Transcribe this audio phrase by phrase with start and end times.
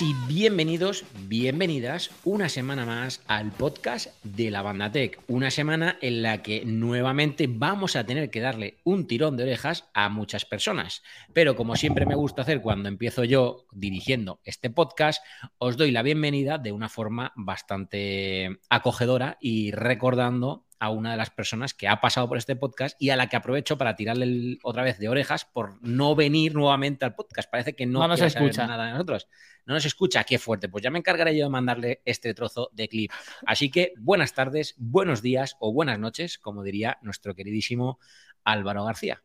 [0.00, 5.20] Y bienvenidos, bienvenidas una semana más al podcast de la Banda Tech.
[5.28, 9.90] Una semana en la que nuevamente vamos a tener que darle un tirón de orejas
[9.92, 11.02] a muchas personas.
[11.34, 15.22] Pero como siempre me gusta hacer cuando empiezo yo dirigiendo este podcast,
[15.58, 21.30] os doy la bienvenida de una forma bastante acogedora y recordando a una de las
[21.30, 24.82] personas que ha pasado por este podcast y a la que aprovecho para tirarle otra
[24.82, 27.48] vez de orejas por no venir nuevamente al podcast.
[27.48, 29.28] Parece que no, no nos escucha nada de nosotros.
[29.64, 30.68] No nos escucha, qué fuerte.
[30.68, 33.12] Pues ya me encargaré yo de mandarle este trozo de clip.
[33.46, 38.00] Así que buenas tardes, buenos días o buenas noches, como diría nuestro queridísimo
[38.42, 39.22] Álvaro García.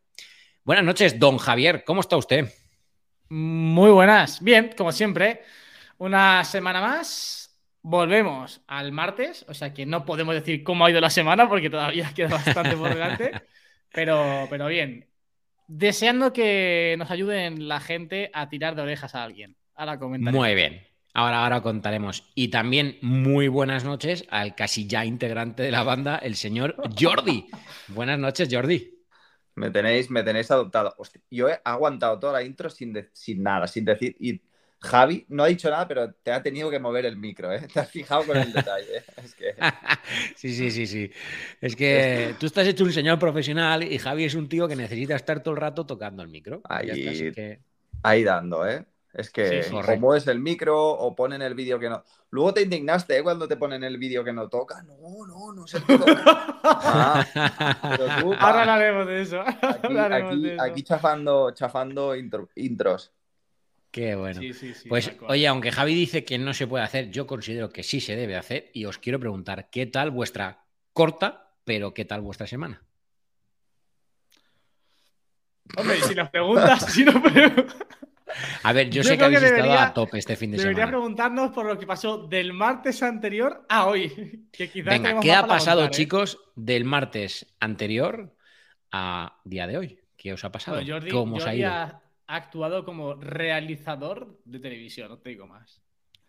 [0.64, 2.54] Buenas noches, don Javier, ¿cómo está usted?
[3.30, 5.42] Muy buenas, bien, como siempre.
[5.98, 7.47] Una semana más,
[7.90, 11.70] Volvemos al martes, o sea que no podemos decir cómo ha ido la semana porque
[11.70, 13.32] todavía queda bastante por delante,
[13.94, 15.08] pero, pero bien.
[15.70, 19.56] Deseando que nos ayuden la gente a tirar de orejas a alguien.
[19.74, 20.38] Ahora comentaremos.
[20.38, 20.86] Muy bien.
[21.14, 22.30] Ahora, ahora contaremos.
[22.36, 27.48] Y también muy buenas noches al casi ya integrante de la banda, el señor Jordi.
[27.88, 28.98] buenas noches, Jordi.
[29.56, 30.94] Me tenéis, me tenéis adoptado.
[31.32, 34.18] yo he aguantado toda la intro sin, sin nada, sin decir.
[34.20, 34.42] Y
[34.80, 37.68] Javi no ha dicho nada, pero te ha tenido que mover el micro, ¿eh?
[37.74, 38.98] Te has fijado con el detalle.
[38.98, 39.04] ¿eh?
[39.24, 39.56] Es que...
[40.36, 41.12] sí, sí, sí, sí.
[41.62, 45.16] Es que tú estás hecho un señor profesional y Javi es un tío que necesita
[45.16, 46.62] estar todo el rato tocando el micro.
[46.70, 47.34] Ahí,
[48.04, 48.86] ahí dando, ¿eh?
[49.14, 52.04] Es que o mueves el micro o ponen el vídeo que no.
[52.30, 53.24] Luego te indignaste ¿eh?
[53.24, 54.84] cuando te ponen el vídeo que no toca.
[54.84, 56.60] No, no, no se toca.
[56.64, 57.26] ah,
[58.40, 59.42] Ahora hablaremos de eso.
[60.60, 63.12] Aquí, chafando, chafando intros.
[63.92, 64.42] Qué bueno.
[64.90, 68.16] pues oye, aunque Javi dice que no se puede hacer, yo considero que sí se
[68.16, 72.84] debe hacer y os quiero preguntar, ¿qué tal vuestra corta, pero qué tal vuestra semana?
[75.76, 77.12] Hombre, si nos preguntas, si no
[78.64, 80.76] A ver, yo, sé que habéis estado a tope este fin de semana.
[80.76, 84.48] Debería preguntarnos por lo que pasó del martes anterior a hoy.
[84.86, 85.90] Venga, ¿qué ha pasado, ¿eh?
[85.90, 88.36] chicos, del martes anterior
[88.92, 90.00] a día de hoy?
[90.16, 90.82] ¿Qué os ha pasado?
[91.12, 92.02] ¿Cómo os ha ido?
[92.28, 95.82] Ha actuado como realizador de televisión, no te digo más.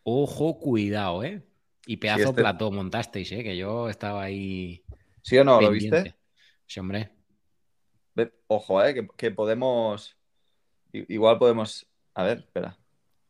[0.05, 1.43] Ojo, cuidado, ¿eh?
[1.87, 3.43] Y pedazo de este plató montasteis, ¿eh?
[3.43, 4.85] Que yo estaba ahí.
[5.23, 5.61] ¿Sí o no?
[5.61, 6.15] ¿Lo viste?
[6.67, 7.11] Sí, hombre.
[8.47, 9.09] Ojo, ¿eh?
[9.17, 10.17] Que, podemos.
[10.93, 11.87] Igual podemos.
[12.15, 12.79] A ver, espera.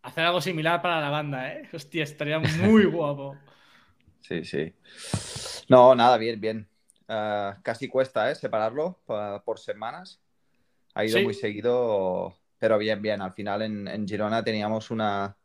[0.03, 1.69] Hacer algo similar para la banda, ¿eh?
[1.73, 3.37] Hostia, estaría muy guapo.
[4.21, 4.75] Sí, sí.
[5.69, 6.69] No, nada, bien, bien.
[7.09, 8.35] Ah, casi cuesta, ¿eh?
[8.35, 9.00] Separarlo
[9.45, 10.21] por, semanas.
[10.95, 13.22] Ha ido muy seguido pero bien, bien.
[13.22, 15.36] Al final en, Girona teníamos una,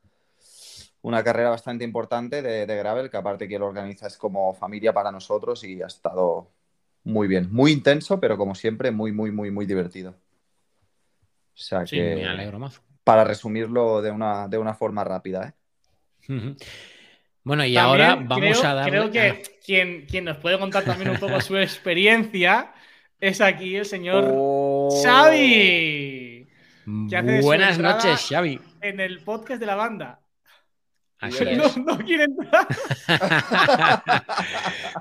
[1.01, 5.11] una carrera bastante importante de, Gravel, que aparte que lo organiza es como familia para
[5.11, 6.49] nosotros y ha estado
[7.03, 7.49] muy bien.
[7.51, 10.11] Muy intenso, pero como siempre, muy, muy, muy, muy divertido.
[10.11, 12.81] O sea sí, me alegro más.
[13.03, 16.55] Para resumirlo de una, de una forma rápida, ¿eh?
[17.43, 18.89] Bueno, y ahora vamos a dar.
[18.89, 22.73] Creo que quien, quien, nos puede contar también un poco su experiencia
[23.19, 25.01] es aquí el señor oh.
[25.03, 26.22] Xavi.
[26.85, 28.59] Buenas noches, Xavi.
[28.81, 30.19] En el podcast de la banda.
[31.19, 31.77] Así es.
[31.77, 32.67] No, quiere entrar.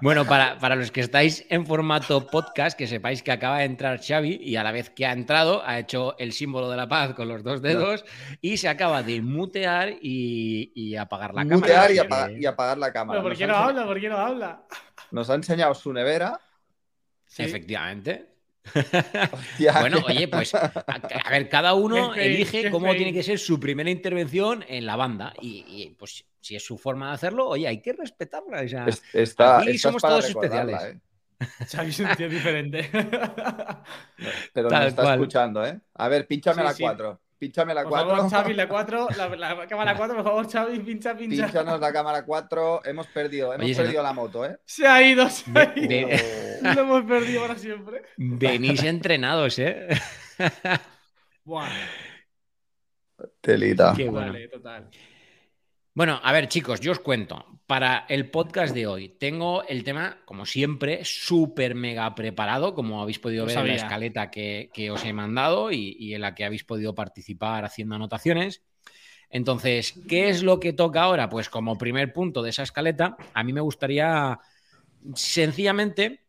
[0.03, 4.39] bueno, para, los que estáis en formato podcast, que sepáis que acaba de entrar Xavi
[4.41, 7.27] y a la vez que ha entrado ha hecho el símbolo de la paz con
[7.27, 8.05] los dos dedos
[8.41, 11.57] y se acaba de mutear y, apagar la cámara.
[11.57, 11.91] Mutear
[12.39, 13.21] y, apagar la cámara.
[13.21, 13.85] ¿Por qué no habla?
[13.85, 14.63] ¿Por qué no habla?
[15.11, 16.39] Nos ha enseñado su nevera.
[17.37, 18.32] Efectivamente
[19.81, 24.65] bueno, oye, pues a, ver, cada uno elige cómo tiene que ser su primera intervención
[24.69, 28.61] en la banda y, pues si es su forma de hacerlo, oye, hay que respetarla.
[28.61, 30.83] aquí somos todos especiales.
[30.83, 31.01] ¿eh?
[31.87, 32.91] es un tío diferente.
[34.53, 35.81] Pero me está escuchando, ¿eh?
[35.95, 37.21] A ver, pínchame la 4.
[37.43, 38.07] Pínchame la 4.
[38.07, 41.47] Por favor, Xavi, la 4, la, cámara 4, por favor, Xavi, pincha, pincha.
[41.47, 42.83] Pínchanos la cámara 4.
[42.85, 44.61] Hemos perdido, hemos perdido la moto, ¿eh?
[44.65, 46.09] Se ha ido, se ha ido.
[46.63, 48.03] Lo hemos perdido para siempre.
[48.17, 49.89] Venís entrenados, ¿eh?
[51.45, 51.69] Buah.
[53.41, 53.93] Telita.
[53.97, 54.39] Qué bueno.
[54.49, 54.89] total.
[55.95, 57.45] Bueno, a ver, chicos, yo os cuento.
[57.67, 63.19] Para el podcast de hoy tengo el tema, como siempre, súper mega preparado, como habéis
[63.19, 66.95] podido ver en la escaleta que, os he mandado y, en la que habéis podido
[66.95, 68.63] participar haciendo anotaciones.
[69.29, 71.29] Entonces, ¿qué es lo que toca ahora?
[71.29, 74.39] Pues como primer punto de esa escaleta, a mí me gustaría
[75.15, 76.25] sencillamente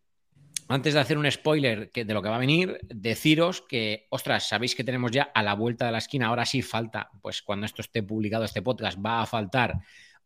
[0.73, 4.73] antes de hacer un spoiler de lo que va a venir, deciros que, ostras, sabéis
[4.73, 7.83] que tenemos ya a la vuelta de la esquina, ahora sí falta, pues cuando esto
[7.83, 9.75] esté publicado, este podcast, va a faltar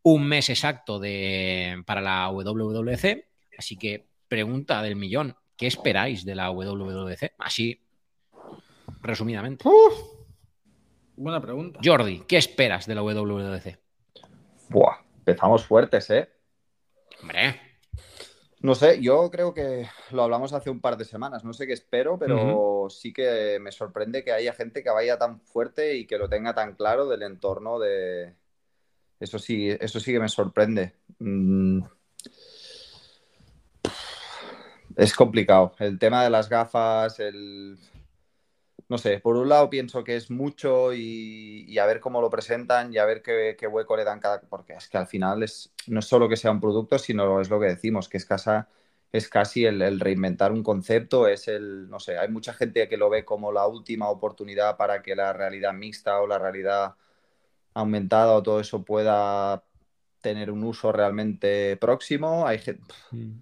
[0.03, 3.25] un mes exacto de, para la WWDC.
[3.57, 7.33] Así que, pregunta del millón, ¿qué esperáis de la WWDC?
[7.39, 7.83] Así,
[9.01, 9.65] resumidamente.
[11.17, 11.81] Buena pregunta.
[11.83, 13.77] Jordi, ¿qué esperas de la WWDC?
[14.69, 16.29] Buah, empezamos fuertes, ¿eh?
[17.21, 17.66] Hombre.
[18.59, 21.73] No sé, yo creo que lo hablamos hace un par de semanas, no sé qué
[21.73, 26.17] espero, pero sí que me sorprende que haya gente que vaya tan fuerte y que
[26.17, 28.33] lo tenga tan claro del entorno de...
[29.19, 30.93] Eso sí, eso sí que me sorprende.
[31.19, 31.81] Mm.
[34.95, 35.73] Es complicado.
[35.77, 37.77] El tema de las gafas, el
[38.89, 42.93] no sé, por un lado pienso que es mucho y, a ver cómo lo presentan
[42.93, 44.39] y a ver qué, hueco le dan cada...
[44.41, 47.49] Porque es que al final es, no es solo que sea un producto, sino es
[47.49, 48.69] lo que decimos, que es, casa,
[49.11, 53.09] es casi el, reinventar un concepto, es el, no sé, hay mucha gente que lo
[53.09, 56.95] ve como la última oportunidad para que la realidad mixta o la realidad
[57.73, 59.63] aumentada o todo eso pueda
[60.21, 62.47] tener un uso realmente próximo.
[62.47, 62.93] Hay gente...
[63.11, 63.41] Mm.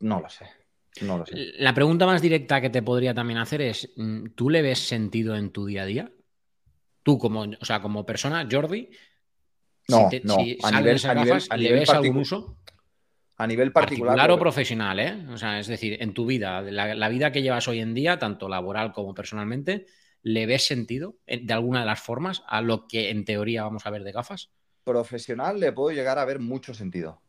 [0.00, 0.61] No lo sé.
[1.00, 1.52] No lo sé.
[1.58, 5.34] La pregunta más directa que te podría también hacer es: mm, ¿tú le ves sentido
[5.36, 6.12] en tu día a día?
[7.02, 8.90] Tú, como, o sea, como persona, Jordi,
[9.88, 10.34] no, no.
[10.62, 11.00] a nivel,
[11.50, 12.58] a ¿le ves algún uso?
[13.36, 14.30] A nivel particular.
[14.30, 15.26] o profesional, ¿eh?
[15.32, 18.48] O sea, es decir, en tu vida, la, vida que llevas hoy en día, tanto
[18.48, 19.86] laboral como personalmente,
[20.22, 23.90] ¿le ves sentido de alguna de las formas a lo que en teoría vamos a
[23.90, 24.50] ver de gafas?
[24.84, 27.20] Profesional le puedo llegar a ver mucho sentido.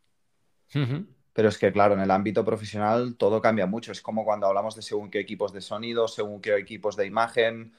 [1.33, 3.91] Pero es que, claro, en el ámbito profesional todo cambia mucho.
[3.91, 7.73] Es como cuando hablamos de según qué equipos de sonido, según qué equipos de imagen.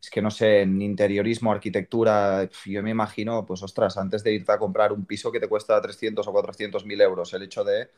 [0.00, 4.52] Es que no sé, en interiorismo, arquitectura, yo me imagino, pues ostras, antes de irte
[4.52, 7.90] a comprar un piso que te cuesta 300 o 400 mil euros, el hecho de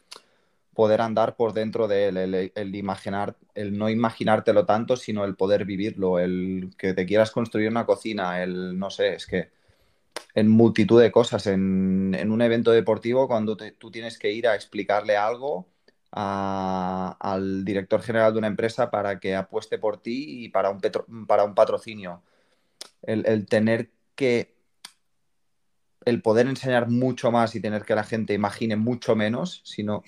[0.75, 5.37] poder andar por dentro de él, el, el, imaginar, el no imaginártelo tanto, sino el
[5.37, 9.51] poder vivirlo, el que te quieras construir una cocina, el no sé, es que
[10.35, 11.47] en multitud de cosas.
[11.47, 15.69] En, un evento deportivo, cuando tú tienes que ir a explicarle algo
[16.15, 20.81] al director general de una empresa para que apueste por ti y para un,
[21.27, 22.23] para un patrocinio.
[23.03, 24.55] El, tener que
[26.05, 30.05] el poder enseñar mucho más y tener que la gente imagine mucho menos, sino, o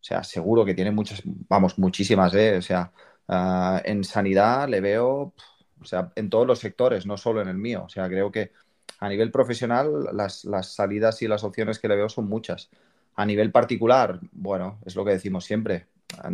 [0.00, 2.58] sea, seguro que tiene muchas, vamos, muchísimas, ¿eh?
[2.58, 2.92] O sea,
[3.28, 5.34] ah, en sanidad le veo,
[5.80, 7.84] o sea, en todos los sectores, no solo en el mío.
[7.86, 8.52] O sea, creo que
[9.04, 12.70] a nivel profesional, las, salidas y las opciones que le veo son muchas.
[13.16, 15.88] A nivel particular, bueno, es lo que decimos siempre.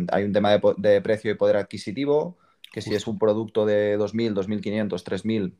[0.09, 2.37] Hay un tema de, precio y poder adquisitivo,
[2.71, 5.53] que si es un producto de 2.000, 2.500, 3.000,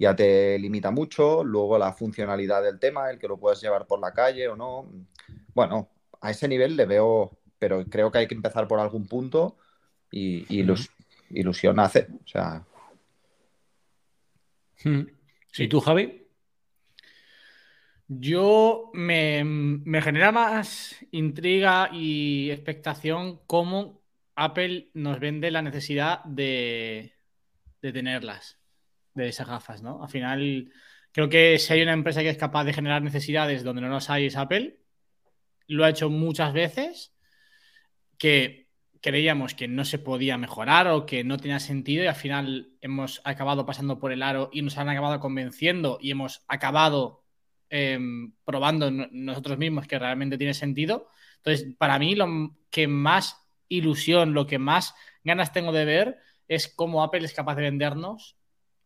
[0.00, 1.44] ya te limita mucho.
[1.44, 4.90] Luego la funcionalidad del tema, el que lo puedas llevar por la calle o no.
[5.54, 5.90] Bueno,
[6.20, 9.58] a ese nivel le veo, pero creo que hay que empezar por algún punto
[10.10, 10.44] y,
[11.30, 12.08] ilusión hace.
[12.24, 12.64] O sea.
[15.56, 16.27] ¿Y tú, Javi?
[18.08, 19.44] Yo me,
[20.02, 24.02] genera más intriga y expectación cómo
[24.34, 27.12] Apple nos vende la necesidad de,
[27.80, 28.58] tenerlas,
[29.14, 30.02] de esas gafas, ¿no?
[30.02, 30.72] Al final,
[31.12, 34.08] creo que si hay una empresa que es capaz de generar necesidades donde no las
[34.08, 34.80] hay es Apple.
[35.66, 37.14] Lo ha hecho muchas veces,
[38.16, 38.70] que
[39.02, 43.20] creíamos que no se podía mejorar o que no tenía sentido y al final hemos
[43.24, 47.27] acabado pasando por el aro y nos han acabado convenciendo y hemos acabado
[47.70, 51.10] Em, probando nosotros mismos que realmente tiene sentido.
[51.36, 56.72] Entonces, para mí lo que más ilusión, lo que más ganas tengo de ver es
[56.74, 58.38] cómo Apple es capaz de vendernos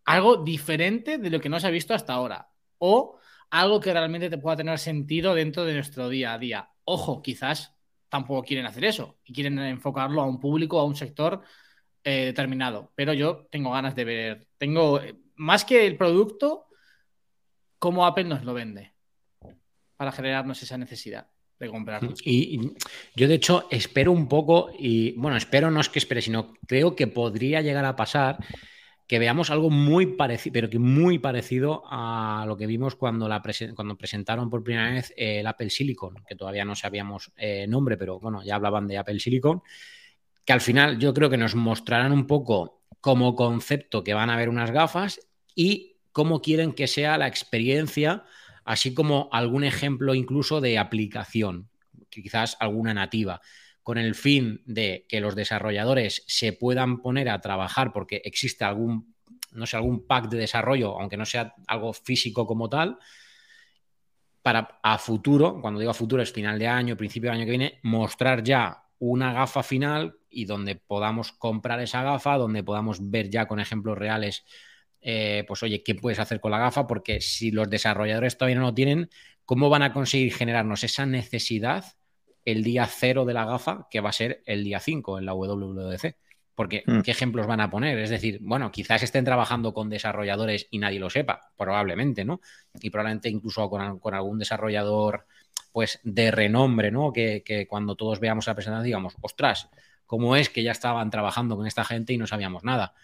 [0.05, 2.51] algo diferente de lo que no se ha visto hasta ahora.
[2.79, 3.19] O
[3.51, 6.71] algo que realmente te pueda tener sentido dentro de nuestro día a día.
[6.85, 7.77] Ojo, quizás
[8.09, 11.43] tampoco quieren hacer eso y quieren enfocarlo a un público, a un sector
[12.03, 12.93] eh, determinado.
[12.97, 16.67] Pero yo tengo ganas de ver, tengo eh, más que el producto,
[17.83, 18.93] cómo Apple nos lo vende
[19.97, 21.27] para generarnos esa necesidad
[21.59, 22.15] de comprarlo.
[22.25, 22.75] Y,
[23.17, 26.95] yo, de hecho, espero un poco, y bueno, espero no es que espere, sino creo
[26.95, 28.39] que podría llegar a pasar
[29.09, 33.43] que veamos algo muy parecido, pero que muy parecido a lo que vimos cuando, la
[33.75, 38.21] cuando presentaron por primera vez el Apple Silicon, que todavía no sabíamos eh, nombre, pero
[38.21, 39.61] bueno, ya hablaban de Apple Silicon,
[40.45, 44.37] que al final yo creo que nos mostrarán un poco como concepto que van a
[44.37, 45.21] ver unas gafas
[45.57, 48.25] y cómo quieren que sea la experiencia,
[48.65, 51.69] así como algún ejemplo incluso de aplicación,
[52.09, 53.41] quizás alguna nativa,
[53.83, 59.15] con el fin de que los desarrolladores se puedan poner a trabajar porque existe algún,
[59.53, 62.99] no sé, algún pack de desarrollo, aunque no sea algo físico como tal,
[64.43, 67.51] para a futuro, cuando digo a futuro es final de año, principio del año que
[67.51, 73.31] viene, mostrar ya una gafa final y donde podamos comprar esa gafa, donde podamos ver
[73.31, 74.45] ya con ejemplos reales
[75.03, 76.87] eh, pues oye, ¿qué puedes hacer con la gafa?
[76.87, 79.11] Porque si los desarrolladores todavía no lo tienen,
[79.45, 81.85] ¿cómo van a conseguir generarnos esa necesidad
[82.45, 85.35] el día cero de la gafa, que va a ser el día 5 en la
[85.35, 86.17] WWDC?
[86.55, 87.01] Porque, hmm.
[87.01, 87.99] ¿qué ejemplos van a poner?
[87.99, 92.41] Es decir, bueno, quizás estén trabajando con desarrolladores y nadie lo sepa, probablemente, ¿no?
[92.81, 95.27] Y probablemente incluso con, algún desarrollador,
[95.73, 97.13] pues, de renombre, ¿no?
[97.13, 99.71] Que, que, cuando todos veamos la presentación digamos, ostras,
[100.07, 102.95] ¿cómo es que ya estaban trabajando con esta gente y no sabíamos nada?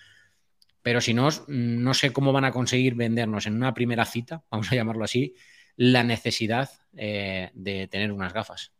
[0.88, 4.72] Pero si no, no sé cómo van a conseguir vendernos en una primera cita, vamos
[4.72, 5.34] a llamarlo así,
[5.76, 8.72] la necesidad eh, de tener unas gafas.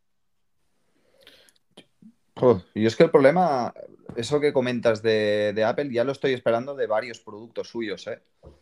[2.73, 3.75] y es que el problema,
[4.17, 8.07] eso que comentas de, Apple, ya lo estoy esperando de varios productos suyos.
[8.07, 8.23] ¿eh?
[8.43, 8.57] O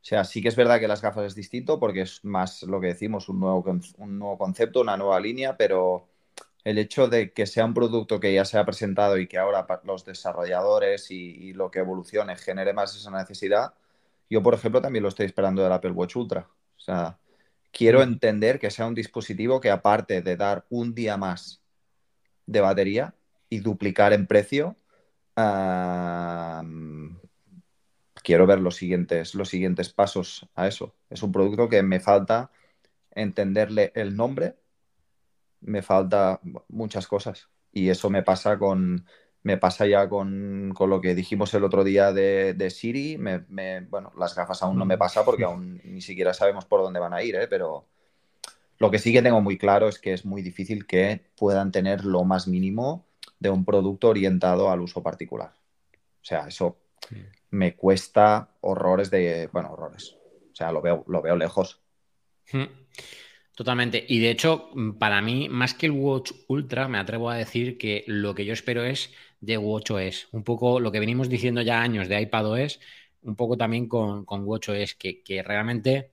[0.00, 2.86] sea, sí que es verdad que las gafas es distinto porque es más lo que
[2.86, 3.64] decimos, un nuevo,
[3.98, 6.11] un nuevo concepto, una nueva línea, pero
[6.64, 9.66] el hecho de que sea un producto que ya se ha presentado y que ahora
[9.84, 13.74] los desarrolladores y, lo que evolucione genere más esa necesidad,
[14.30, 16.48] yo, por ejemplo, también lo estoy esperando del Apple Watch Ultra.
[16.76, 17.18] O sea,
[17.72, 18.02] quiero mm.
[18.02, 21.60] entender que sea un dispositivo que aparte de dar un día más
[22.46, 23.14] de batería
[23.48, 24.76] y duplicar en precio,
[28.22, 30.94] quiero ver los siguientes, los siguientes pasos a eso.
[31.10, 32.50] Es un producto que me falta
[33.10, 34.56] entenderle el nombre
[35.62, 37.48] me falta muchas cosas.
[37.72, 39.06] Y eso me pasa con.
[39.44, 43.16] Me pasa ya con, lo que dijimos el otro día de, Siri.
[43.16, 47.12] Bueno, las gafas aún no me pasa porque aún ni siquiera sabemos por dónde van
[47.12, 47.48] a ir, ¿eh?
[47.48, 47.88] pero
[48.78, 52.04] lo que sí que tengo muy claro es que es muy difícil que puedan tener
[52.04, 53.04] lo más mínimo
[53.40, 55.52] de un producto orientado al uso particular.
[56.20, 56.78] O sea, eso
[57.50, 59.48] me cuesta horrores de.
[59.52, 60.16] Bueno, horrores.
[60.52, 61.80] O sea, lo veo, lo veo lejos.
[62.52, 62.66] Hmm.
[63.54, 64.04] Totalmente.
[64.08, 67.76] Y de hecho, mm, para mí, más que el Watch Ultra, me atrevo a decir
[67.78, 70.28] que lo que yo espero es de WatchOS.
[70.32, 72.80] Un poco lo que venimos diciendo ya años de iPadOS,
[73.22, 76.12] un poco también con, con WatchOS, que, que realmente,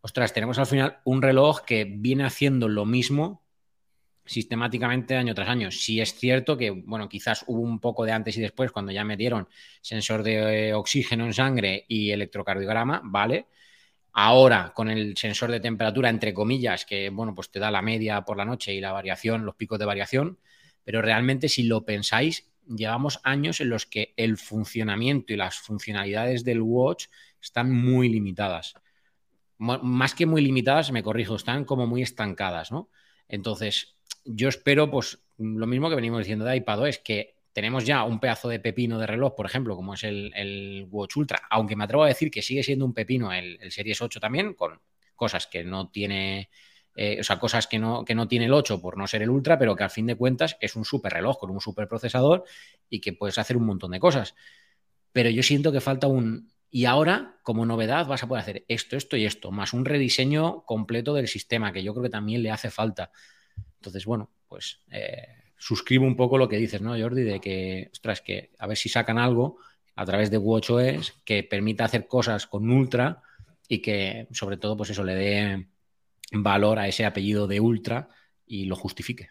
[0.00, 3.42] ostras, tenemos al final un reloj que viene haciendo lo mismo
[4.24, 5.70] sistemáticamente año tras año.
[5.70, 9.04] Sí es cierto que, bueno, quizás hubo un poco de antes y después cuando ya
[9.04, 9.48] metieron
[9.80, 13.46] sensor de oxígeno en sangre y electrocardiograma, ¿vale?
[14.18, 18.22] Ahora, con el sensor de temperatura, entre comillas, que bueno, pues te da la media
[18.22, 20.38] por la noche y la variación, los picos de variación,
[20.84, 26.44] pero realmente si lo pensáis, llevamos años en los que el funcionamiento y las funcionalidades
[26.44, 27.08] del watch
[27.42, 28.72] están muy limitadas.
[29.58, 32.88] Más que muy limitadas, me corrijo, están como muy estancadas, ¿no?
[33.28, 38.04] Entonces, yo espero, pues, lo mismo que venimos diciendo de iPad, es que tenemos ya
[38.04, 41.84] un pedazo de pepino de reloj, por ejemplo, como es el, Watch Ultra, aunque me
[41.84, 44.78] atrevo a decir que sigue siendo un pepino el, Series 8 también, con
[45.14, 46.50] cosas que no tiene,
[46.94, 49.30] eh, o sea, cosas que no, que no tiene el 8 por no ser el
[49.30, 52.44] Ultra, pero que al fin de cuentas es un super reloj con un super procesador
[52.90, 54.34] y que puedes hacer un montón de cosas.
[55.12, 56.52] Pero yo siento que falta un...
[56.68, 60.62] Y ahora, como novedad, vas a poder hacer esto, esto y esto, más un rediseño
[60.66, 63.10] completo del sistema, que yo creo que también le hace falta.
[63.76, 64.82] Entonces, bueno, pues...
[64.90, 67.22] Eh, suscribo un poco lo que dices, ¿no, Jordi?
[67.22, 69.58] De que, ostras, que a ver si sacan algo
[69.94, 73.22] a través de WatchOS que permita hacer cosas con Ultra
[73.68, 75.66] y que, sobre todo, pues eso, le dé
[76.32, 78.08] valor a ese apellido de Ultra
[78.46, 79.30] y lo justifique.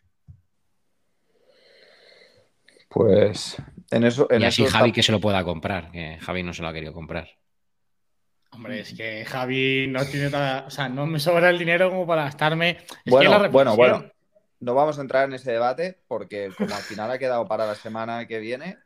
[2.90, 3.58] Pues
[3.92, 4.28] en eso.
[4.32, 6.74] En y así Javi que se lo pueda comprar, que Javi no se lo ha
[6.74, 7.28] querido comprar.
[8.52, 12.08] Hombre, es que Javi no tiene nada, o sea, no me sobra el dinero como
[12.08, 12.78] para gastarme.
[13.06, 14.15] bueno, bueno, bueno
[14.66, 17.76] no vamos a entrar en ese debate porque como al final ha quedado para la
[17.76, 18.80] semana que viene.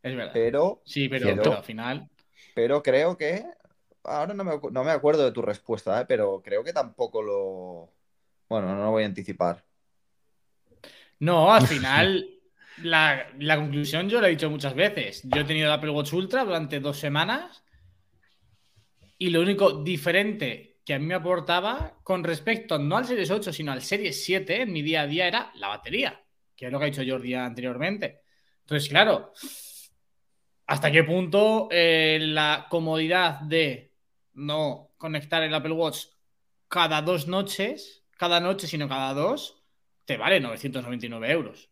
[0.00, 0.30] Es verdad.
[0.32, 2.08] Pero, sí, pero, al final.
[2.54, 3.44] Pero creo que.
[4.04, 4.44] Ahora no
[4.84, 6.04] me, acuerdo de tu respuesta, ¿eh?
[6.06, 7.92] pero creo que tampoco lo.
[8.48, 9.64] Bueno, no lo voy a anticipar.
[11.18, 12.30] No, al final.
[12.82, 15.22] la, la, conclusión yo lo he dicho muchas veces.
[15.24, 17.64] Yo he tenido el Apple Watch Ultra durante dos semanas.
[19.18, 23.52] Y lo único diferente que a mí me aportaba con respecto no al Series 8,
[23.52, 26.20] sino al Series 7 en mi día a día era la batería,
[26.56, 28.22] que es lo que ha dicho Jordi anteriormente.
[28.62, 29.32] Entonces, claro,
[30.66, 33.94] ¿hasta qué punto eh, la comodidad de
[34.32, 36.06] no conectar el Apple Watch
[36.66, 39.62] cada dos noches, cada noche, sino cada dos,
[40.04, 41.70] te vale 999 euros?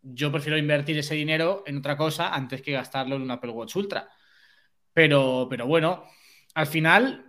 [0.00, 3.76] Yo prefiero invertir ese dinero en otra cosa antes que gastarlo en un Apple Watch
[3.76, 4.08] Ultra.
[4.94, 6.06] Pero, pero bueno,
[6.54, 7.27] al final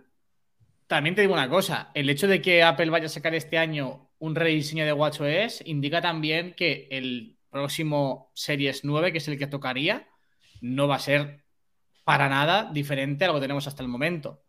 [0.90, 4.10] también te digo una cosa, el hecho de que Apple vaya a sacar este año
[4.18, 9.46] un rediseño de WatchOS indica también que el próximo Series 9, que es el que
[9.46, 10.08] tocaría,
[10.60, 11.44] no va a ser
[12.02, 14.42] para nada diferente a lo que tenemos hasta el momento.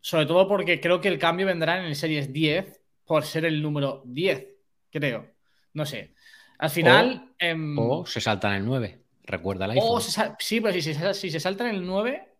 [0.00, 3.62] Sobre todo porque creo que el cambio vendrá en el Series 10 por ser el
[3.62, 4.48] número 10,
[4.90, 5.30] creo.
[5.74, 6.12] No sé.
[6.58, 7.34] Al final...
[7.40, 9.00] O, em, se salta en el 9.
[9.22, 10.02] Recuerda el iPhone.
[10.40, 12.34] sí, pero si se, si se salta en el 9,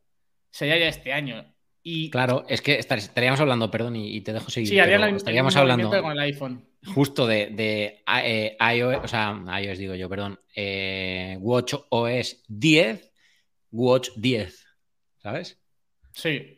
[0.50, 1.54] sería ya este año.
[1.82, 2.11] Y...
[2.11, 4.68] Claro, es que estaríamos hablando, perdón, y, te dejo seguir.
[4.68, 6.64] Sí, estaríamos hablando con el iPhone.
[6.87, 13.12] Justo de, de eh, iOS, o sea, iOS digo yo, perdón, eh, Watch OS 10,
[13.73, 14.66] Watch 10,
[15.18, 15.61] ¿sabes?
[16.12, 16.54] Sí.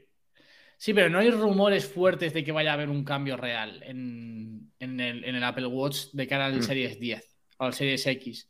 [0.77, 4.73] Sí, pero no hay rumores fuertes de que vaya a haber un cambio real en,
[4.79, 6.63] el, Apple Watch de cara al mm.
[6.63, 8.49] Series 10 o al Series X.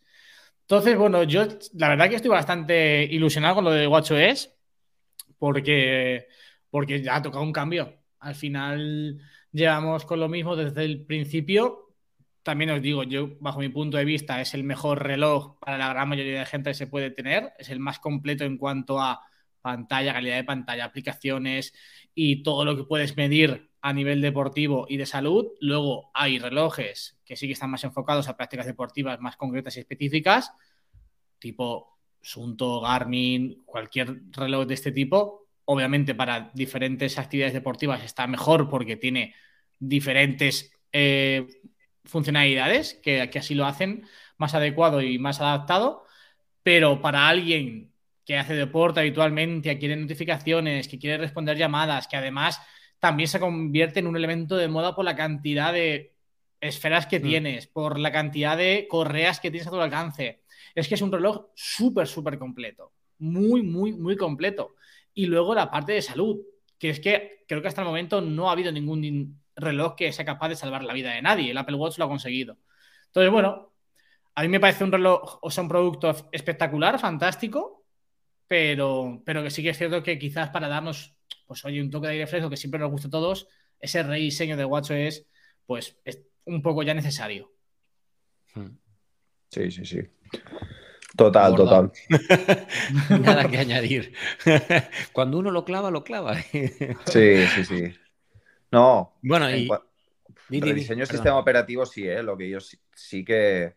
[0.60, 4.54] Entonces, bueno, yo la verdad que estoy bastante ilusionado con lo de WatchOS
[5.40, 6.28] porque,
[6.70, 7.94] porque ya ha tocado un cambio.
[8.18, 9.20] Al final
[9.52, 11.94] llevamos con lo mismo desde el principio.
[12.42, 15.88] También os digo, yo, bajo mi punto de vista, es el mejor reloj para la
[15.88, 17.52] gran mayoría de gente que se puede tener.
[17.58, 19.20] Es el más completo en cuanto a
[19.60, 21.74] pantalla, calidad de pantalla, aplicaciones
[22.14, 25.48] y todo lo que puedes medir a nivel deportivo y de salud.
[25.60, 29.80] Luego hay relojes que sí que están más enfocados a prácticas deportivas más concretas y
[29.80, 30.52] específicas,
[31.38, 35.48] tipo Sunto, Garmin, cualquier reloj de este tipo.
[35.72, 39.36] Obviamente para diferentes actividades deportivas está mejor porque tiene
[39.78, 41.46] diferentes eh,
[42.04, 44.04] funcionalidades que, que así lo hacen
[44.36, 46.04] más adecuado y más adaptado.
[46.64, 47.92] Pero para alguien
[48.24, 52.60] que hace deporte habitualmente, que quiere notificaciones, que quiere responder llamadas, que además
[52.98, 56.14] también se convierte en un elemento de moda por la cantidad de
[56.60, 57.22] esferas que mm.
[57.22, 60.40] tienes, por la cantidad de correas que tienes a tu alcance.
[60.74, 62.90] Es que es un reloj súper, súper completo.
[63.18, 64.74] Muy, muy, muy completo.
[65.20, 66.40] Y luego la parte de salud,
[66.78, 70.24] que es que creo que hasta el momento no ha habido ningún reloj que sea
[70.24, 71.50] capaz de salvar la vida de nadie.
[71.50, 72.56] El Apple Watch lo ha conseguido.
[73.08, 73.74] Entonces, bueno,
[74.34, 77.84] a mí me parece un reloj, o sea, un producto espectacular, fantástico,
[78.48, 81.14] pero, pero que sí que es cierto que quizás para darnos,
[81.46, 83.46] pues oye, un toque de aire fresco que siempre nos gusta a todos,
[83.78, 85.26] ese rediseño de WatchOS,
[85.66, 87.52] pues es un poco ya necesario.
[89.50, 90.00] Sí, sí, sí.
[91.16, 91.92] Total, total.
[93.20, 94.14] Nada que añadir.
[95.12, 96.36] Cuando uno lo clava, lo clava.
[96.36, 97.94] sí, sí, sí.
[98.70, 99.16] No.
[99.22, 99.68] Bueno, y.
[100.48, 102.22] Rediseño del sistema operativo, sí, ¿eh?
[102.22, 103.74] Lo que yo sí que.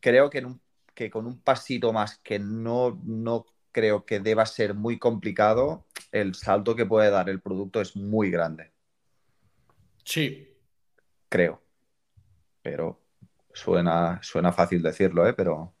[0.00, 0.60] Creo que en un
[0.96, 6.34] que con un pasito más que no, no creo que deba ser muy complicado, el
[6.34, 8.72] salto que puede dar el producto es muy grande.
[10.02, 10.56] Sí.
[11.28, 11.62] Creo.
[12.62, 13.05] Pero
[13.56, 15.32] suena, suena fácil decirlo, ¿eh?
[15.32, 15.74] Pero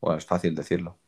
[0.00, 0.98] bueno, es fácil decirlo.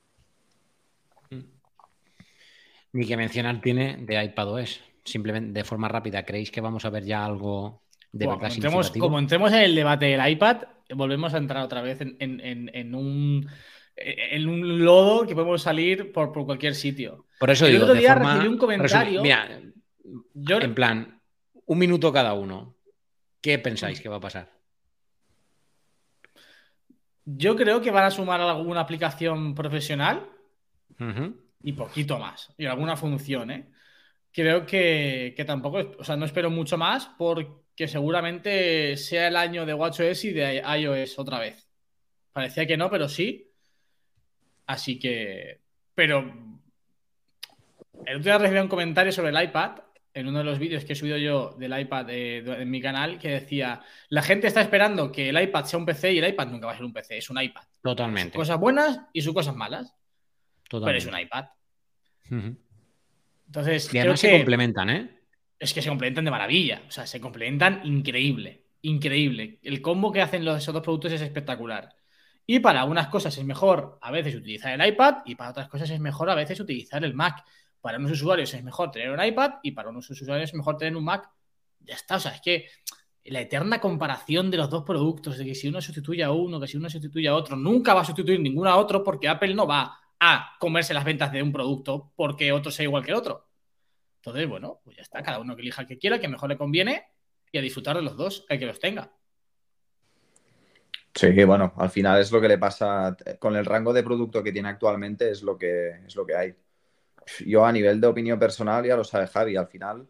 [2.93, 4.81] Ni que mencionar tiene de iPadOS.
[5.05, 8.51] Simplemente de forma rápida, ¿creéis que vamos a ver ya algo de verdad
[8.99, 10.63] como entremos en el debate del iPad,
[10.95, 13.47] volvemos a entrar otra vez en, un
[13.97, 17.27] en un lodo que podemos salir por, cualquier sitio.
[17.39, 19.23] Por eso digo, otro día recibí un comentario.
[19.23, 19.61] mira,
[20.35, 20.61] yo...
[20.61, 21.21] en plan,
[21.67, 22.75] un minuto cada uno.
[23.41, 24.57] ¿Qué pensáis que va a pasar?
[27.27, 30.27] Yo creo que van a sumar alguna aplicación profesional
[31.63, 32.55] y poquito más.
[32.57, 33.69] Y alguna función, ¿eh?
[34.33, 39.37] Creo que, que tampoco, o sea, no espero mucho más porque que seguramente sea el
[39.37, 41.69] año de WatchOS y de iOS otra vez.
[42.33, 43.53] Parecía que no, pero sí.
[44.67, 45.61] Así que.
[45.95, 46.21] Pero.
[48.05, 49.79] El otro día recibí un comentario sobre el iPad
[50.17, 53.29] en uno de los vídeos que he subido yo del iPad en mi canal que
[53.29, 56.67] decía: La gente está esperando que el iPad sea un PC y el iPad nunca
[56.67, 57.63] va a ser un PC, es un iPad.
[57.83, 58.33] Totalmente.
[58.33, 59.95] Sus cosas buenas y sus cosas malas.
[60.69, 61.05] Totalmente.
[61.05, 61.45] Pero es un iPad.
[63.47, 63.95] Entonces.
[63.95, 65.17] Y además se complementan, ¿eh?
[65.59, 66.83] es que se complementan de maravilla.
[66.89, 68.65] O sea, se complementan increíble.
[68.83, 69.59] Increíble.
[69.63, 71.95] El combo que hacen los, esos dos productos es espectacular.
[72.47, 75.91] Y para unas cosas es mejor a veces utilizar el iPad y para otras cosas
[75.91, 77.45] es mejor a veces utilizar el Mac.
[77.87, 80.97] Para unos usuarios es mejor tener un iPad y para unos usuarios es mejor tener
[80.97, 81.31] un Mac.
[81.79, 82.17] Ya está.
[82.17, 82.67] O sea, es que
[83.27, 86.67] la eterna comparación de los dos productos, de que si uno sustituye a uno, que
[86.67, 89.69] si uno sustituye a otro, nunca va a sustituir ninguno a otro porque Apple no
[89.69, 93.47] va a comerse las ventas de un producto porque otro sea igual que el otro.
[94.17, 96.59] Entonces, bueno, pues ya está, cada uno que elija el que quiera, que mejor le
[96.59, 97.05] conviene
[97.53, 99.13] y a disfrutar de los dos, el que los tenga.
[101.15, 104.51] Sí, bueno, al final es lo que le pasa con el rango de producto que
[104.51, 106.57] tiene actualmente, es lo que, es lo que hay.
[107.45, 110.09] Yo a nivel de opinión personal ya lo sabe Javi, al final,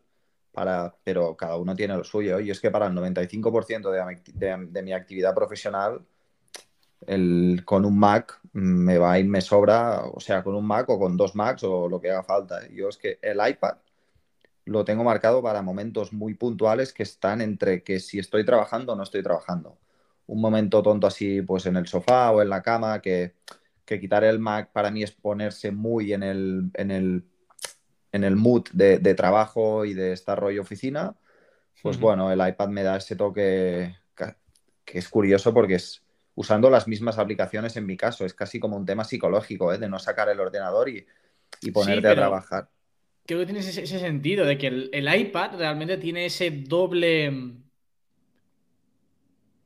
[0.53, 2.41] para, pero cada uno tiene lo suyo.
[2.41, 6.03] Y es que para el 95% de, de, mi actividad profesional,
[7.07, 10.99] el, con un Mac me va y me sobra, o sea, con un Mac o
[10.99, 12.67] con dos Macs o lo que haga falta.
[12.69, 13.77] Yo es que el iPad
[14.67, 18.97] lo tengo marcado para momentos muy puntuales que están entre que si estoy trabajando o
[18.97, 19.79] no estoy trabajando.
[20.27, 23.35] Un momento tonto así, pues en el sofá o en la cama, que,
[23.87, 27.25] quitar el Mac para mí es ponerse muy en el, en el,
[28.13, 31.15] en el mood de, trabajo y de estar rollo oficina.
[31.83, 33.95] Pues bueno, el iPad me da ese toque
[34.87, 36.03] que es curioso porque es
[36.37, 38.25] usando las mismas aplicaciones en mi caso.
[38.25, 39.79] Es casi como un tema psicológico, ¿eh?
[39.79, 41.05] de no sacar el ordenador y,
[41.73, 42.69] ponerte a trabajar.
[43.27, 47.57] creo que tiene ese, sentido de que el, iPad realmente tiene ese doble.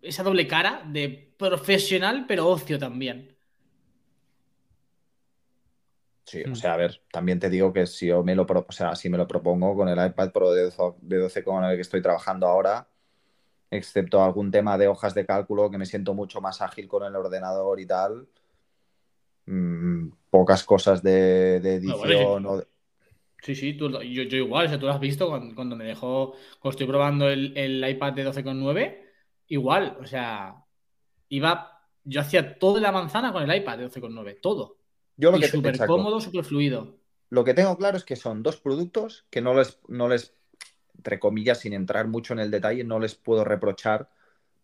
[0.00, 3.29] Esa doble cara de profesional, pero ocio también.
[6.30, 8.94] Sí, o sea, a ver, también te digo que si yo me lo, o sea,
[8.94, 12.46] si me lo propongo con el iPad Pro de 12 con el que estoy trabajando
[12.46, 12.86] ahora,
[13.68, 17.16] excepto algún tema de hojas de cálculo que me siento mucho más ágil con el
[17.16, 18.28] ordenador y tal,
[19.46, 22.64] mm, pocas cosas de, edición.
[23.42, 26.86] Sí, sí, yo, igual, o sea, tú lo has visto cuando, me dejó, cuando estoy
[26.86, 29.00] probando el, iPad de 12,9,
[29.48, 30.64] igual, o sea,
[31.28, 34.79] iba, yo hacía toda la manzana con el iPad de 12,9, todo.
[35.20, 36.96] Yo lo y súper cómodo, súper fluido.
[37.28, 40.34] Lo que tengo claro es que son dos productos que no les, no les,
[40.96, 44.10] entre comillas, sin entrar mucho en el detalle, no les puedo reprochar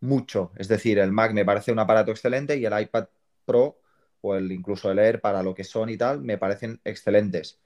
[0.01, 0.51] mucho.
[0.57, 3.07] Es decir, el Mac me parece un aparato excelente y el iPad
[3.45, 3.79] Pro
[4.23, 7.61] o el incluso el Air para lo que son y tal, me parecen excelentes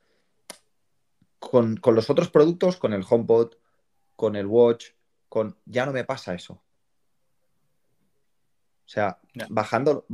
[1.40, 3.54] con, los otros productos, con el HomePod,
[4.14, 4.90] con el Watch,
[5.28, 6.62] con ya no me pasa eso.
[8.84, 10.06] O sea, bajando,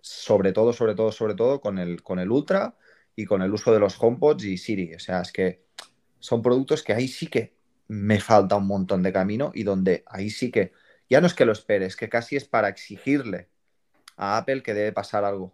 [0.00, 2.76] sobre todo, sobre todo, sobre todo con el, con el Ultra
[3.14, 4.94] y con el uso de los HomePods y Siri.
[4.94, 5.64] O sea, es que
[6.18, 7.54] son productos que ahí sí que
[7.88, 10.72] me falta un montón de camino y donde ahí sí que,
[11.08, 13.48] ya no es que lo esperes, que casi es para exigirle
[14.16, 15.52] a Apple que debe pasar algo.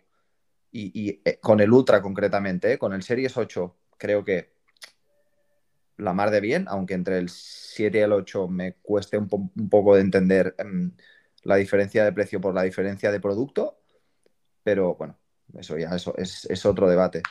[0.74, 4.52] Y, eh, con el Ultra concretamente, eh, con el Series 8, creo que
[5.98, 9.28] la mar de bien, aunque entre el 7 y el 8 me cueste un,
[9.68, 10.92] poco de entender em,
[11.42, 13.81] la diferencia de precio por la diferencia de producto,
[14.62, 15.18] pero bueno,
[15.58, 17.22] eso ya eso es, otro debate.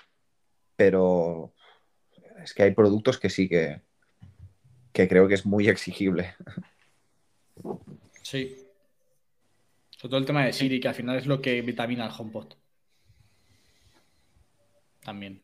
[0.76, 1.54] Pero
[2.44, 3.82] es que hay productos que sí que,
[4.92, 6.36] que creo que es muy exigible.
[8.22, 8.56] Sí.
[9.92, 12.54] Sobre todo el tema de Siri, que al final es lo que vitamina el HomePod.
[15.04, 15.44] También.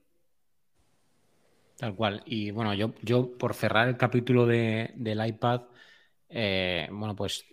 [1.77, 2.23] Tal cual.
[2.25, 5.61] Y bueno, yo, yo por cerrar el capítulo de, del iPad,
[6.29, 7.45] eh, bueno, pues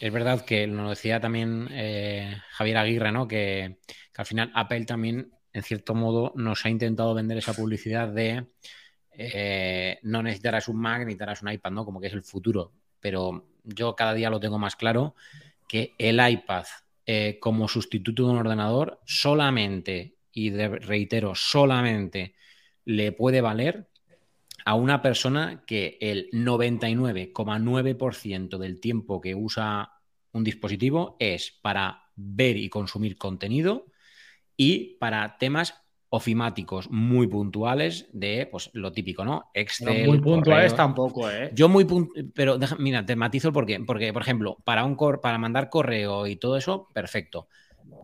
[0.00, 3.26] es verdad que lo decía también eh, Javier Aguirre, ¿no?
[3.26, 3.78] Que,
[4.16, 8.48] al final Apple también, en cierto modo, nos ha intentado vender esa publicidad de
[9.12, 11.84] eh, no necesitarás un Mac, necesitarás un iPad, ¿no?
[11.86, 12.72] Como que es el futuro.
[13.00, 15.14] Pero yo cada día lo tengo más claro
[15.68, 16.64] que el iPad
[17.40, 22.36] como sustituto de un ordenador solamente, y reitero, solamente
[22.84, 23.89] le puede valer
[24.70, 29.94] a una persona que el 99,9% del tiempo que usa
[30.30, 33.86] un dispositivo es para ver y consumir contenido
[34.56, 35.74] y para temas
[36.10, 39.50] ofimáticos muy puntuales de pues lo típico, ¿no?
[39.54, 40.06] Excel.
[40.06, 41.50] muy puntuales tampoco, ¿eh?
[41.52, 41.84] Yo muy
[42.32, 43.80] pero mira, te matizo el porqué.
[43.84, 47.48] Porque, por ejemplo, para un para mandar correo y todo eso, perfecto.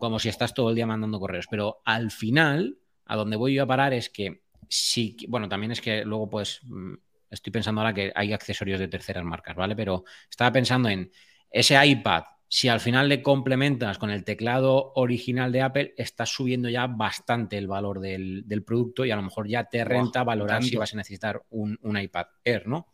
[0.01, 1.47] Como si estás todo el día mandando correos.
[1.49, 5.81] Pero al final, a donde voy yo a parar es que sí, bueno, también es
[5.81, 6.93] que luego pues mm,
[7.29, 9.75] estoy pensando ahora que hay accesorios de terceras marcas, ¿vale?
[9.75, 11.11] Pero estaba pensando en
[11.49, 16.69] ese iPad, si al final le complementas con el teclado original de Apple, estás subiendo
[16.69, 20.77] ya bastante el valor del, producto y a lo mejor ya te renta valorar si
[20.77, 22.87] vas a necesitar un, iPad Air, ¿no?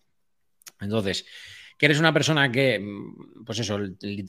[0.80, 1.26] Entonces,
[1.78, 3.80] que eres una persona que, mm, pues eso,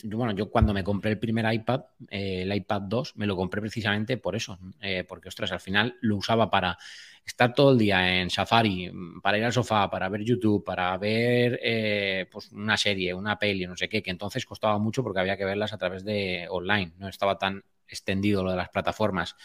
[0.04, 3.60] bueno, yo cuando me compré el primer iPad, eh, el iPad 2, me lo compré
[3.60, 6.78] precisamente por eso, eh, porque, ostras, al final lo usaba para
[7.24, 10.96] estar todo el día en Safari mm, para ir al sofá, para ver YouTube, para
[10.98, 15.20] ver eh, pues una serie, una peli, no sé qué, que entonces costaba mucho porque
[15.20, 19.36] había que verlas a través de online, no estaba tan extendido lo de las plataformas.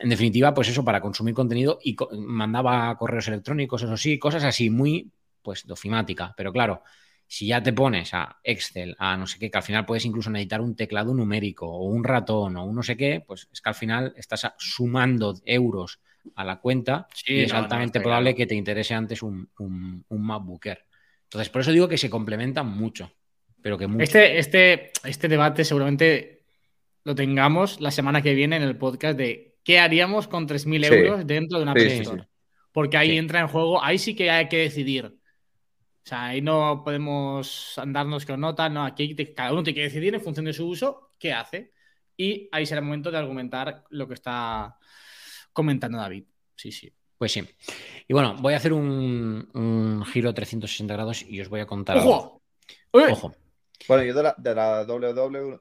[0.00, 4.70] En definitiva, pues eso, para consumir contenido y mandaba correos electrónicos, eso sí, cosas así,
[4.70, 5.10] muy,
[5.48, 6.34] pues, dofimática.
[6.36, 6.82] Pero claro,
[7.26, 10.28] si ya te pones a Excel, a no sé qué, que al final puedes incluso
[10.28, 13.68] necesitar un teclado numérico o un ratón o un no sé qué, pues es que
[13.70, 16.00] al final estás sumando euros
[16.34, 20.84] a la cuenta y es altamente probable que te interese antes un, un, MacBooker.
[21.24, 23.10] Entonces, por eso digo que se complementan mucho.
[23.62, 26.44] Pero que Este, este, este debate seguramente
[27.04, 31.26] lo tengamos la semana que viene en el podcast de qué haríamos con 3.000 euros
[31.26, 32.02] dentro de una Play
[32.70, 35.17] Porque ahí entra en juego, ahí sí que hay que decidir.
[36.08, 40.14] O sea, ahí no podemos andarnos con notas, no, aquí cada uno tiene que decidir
[40.14, 41.74] en función de su uso qué hace.
[42.16, 44.78] Y ahí será el momento de argumentar lo que está
[45.52, 46.24] comentando David.
[46.56, 46.90] Sí, sí.
[47.18, 47.46] Pues sí.
[48.08, 51.98] Y bueno, voy a hacer un, giro 360 grados y os voy a contar.
[51.98, 52.40] ¡Ojo!
[52.90, 53.34] Ojo.
[53.86, 55.60] Bueno, yo de la, de la WW.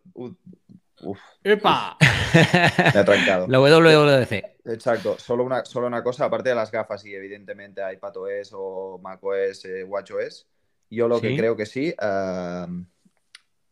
[1.02, 1.98] Uf, ¡Epa!
[2.94, 3.48] me he trancado.
[3.48, 4.32] La WWDC.
[4.66, 5.18] Exacto.
[5.20, 9.84] Solo una, solo una cosa, aparte de las gafas y evidentemente iPadOS o macOS, eh,
[9.84, 10.48] WatchOS,
[10.90, 12.68] yo lo que creo que sí, uh,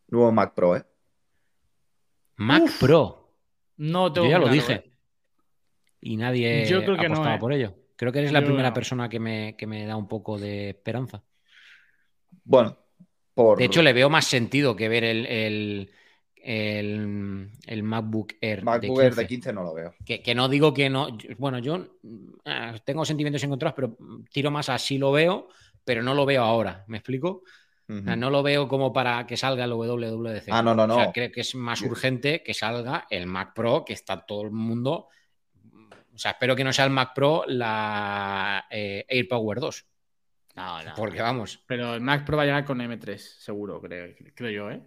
[0.08, 0.84] nuevo Mac Pro, ¿eh?
[2.36, 3.30] Mac Pro.
[3.78, 4.72] No tengo Yo ya lo dije.
[4.72, 4.90] ¿eh?
[6.00, 7.40] y nadie Yo creo que apostaba no, ¿eh?
[7.40, 7.74] por ello.
[7.96, 11.22] Creo que eres la primera persona que me, que me da un poco de esperanza.
[12.44, 12.76] Bueno,
[13.34, 13.58] por...
[13.58, 15.90] De hecho, le veo más sentido que ver el, el,
[17.82, 18.62] MacBook Air.
[18.62, 19.94] MacBook Air de 15 no lo veo.
[20.04, 21.08] Que, no digo que no.
[21.38, 21.98] Bueno, yo
[22.44, 23.96] ah, tengo sentimientos encontrados, pero
[24.30, 25.48] tiro más así lo veo,
[25.84, 26.84] pero no lo veo ahora.
[26.86, 27.42] ¿Me explico?
[27.88, 30.48] no lo veo como para que salga el WWDC.
[30.50, 31.12] Ah, no, no, no.
[31.12, 35.08] creo que es más urgente que salga el Mac Pro, que está todo el mundo.
[36.12, 39.86] O sea, espero que no sea el Mac Pro la eh, AirPower 2.
[40.56, 40.94] No, no.
[40.96, 41.62] Porque vamos.
[41.66, 44.82] Pero el Mac Pro va a llegar con M3, seguro, creo, creo yo, ¿eh?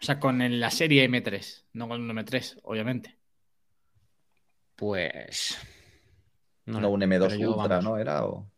[0.00, 3.18] O sea, con la serie M3, no con un M3, obviamente.
[4.76, 5.58] Pues.
[6.64, 7.98] No, un M2 Ultra, ¿no?
[7.98, 8.50] Era o.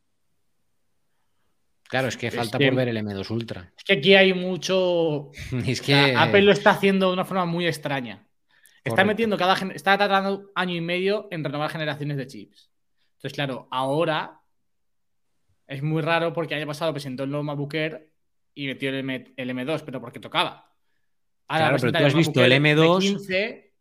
[1.89, 3.73] Claro, es que falta por ver el M2 Ultra.
[3.77, 5.31] Es que aquí hay mucho.
[5.67, 6.15] es que.
[6.17, 8.29] Apple lo está haciendo de una forma muy extraña.
[8.85, 9.55] Está metiendo cada.
[9.73, 12.71] Está tratando año y medio en renovar generaciones de chips.
[13.17, 14.41] Entonces, claro, ahora
[15.67, 17.75] es muy raro porque haya pasado, presentó el nuevo MacBook
[18.55, 20.72] y metió el, M, 2 pero porque tocaba.
[21.53, 23.01] Ahora claro, pero tú has visto el M2.
[23.01, 23.73] 15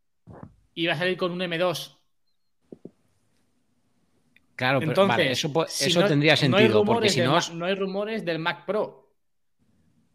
[0.73, 1.97] y va a salir con un M2
[4.55, 7.39] Claro, pero eso, tendría sentido, porque si no...
[7.53, 9.11] no hay rumores del Mac Pro.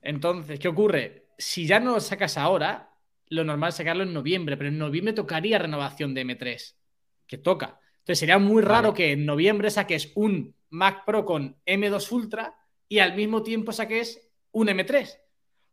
[0.02, 1.30] Entonces, ¿qué ocurre?
[1.36, 2.90] Si ya no lo sacas ahora,
[3.28, 6.74] lo normal es sacarlo en noviembre, pero en noviembre tocaría renovación de M3,
[7.26, 7.80] que toca.
[7.98, 12.54] Entonces sería muy raro que en noviembre saques un Mac Pro con M2 Ultra
[12.88, 15.25] y al mismo tiempo saques un M3.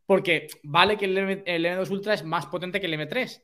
[0.06, 3.42] Porque vale que el, el M2 Ultra es más potente que el M3,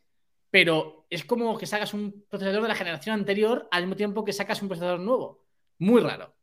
[0.51, 4.33] pero es como que sacas un procesador de la generación anterior al mismo tiempo que
[4.33, 5.45] sacas un procesador nuevo.
[5.77, 6.35] Muy raro.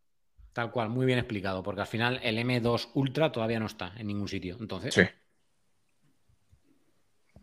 [0.53, 4.07] Tal cual, muy bien explicado, porque al final el M2 Ultra todavía no está en
[4.07, 4.57] ningún sitio.
[4.59, 4.95] Entonces.
[4.95, 5.03] Sí.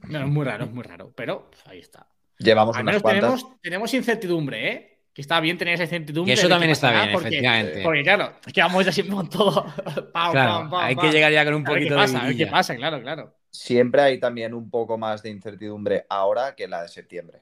[0.10, 2.08] No, es muy raro, es muy raro, pero pues, ahí está.
[2.40, 4.93] Llevamos al menos tenemos, tenemos incertidumbre, ¿eh?
[5.14, 6.32] Que está bien tener esa incertidumbre.
[6.32, 7.84] Y eso también está bien, efectivamente.
[7.84, 9.66] Porque, claro, es que vamos ya siempre con todo.
[10.12, 12.36] claro, hay que llegar ya con un poquito qué pasa, de.
[12.36, 16.82] qué pasa, claro, claro siempre hay también un poco más de incertidumbre ahora que la
[16.82, 17.42] de septiembre.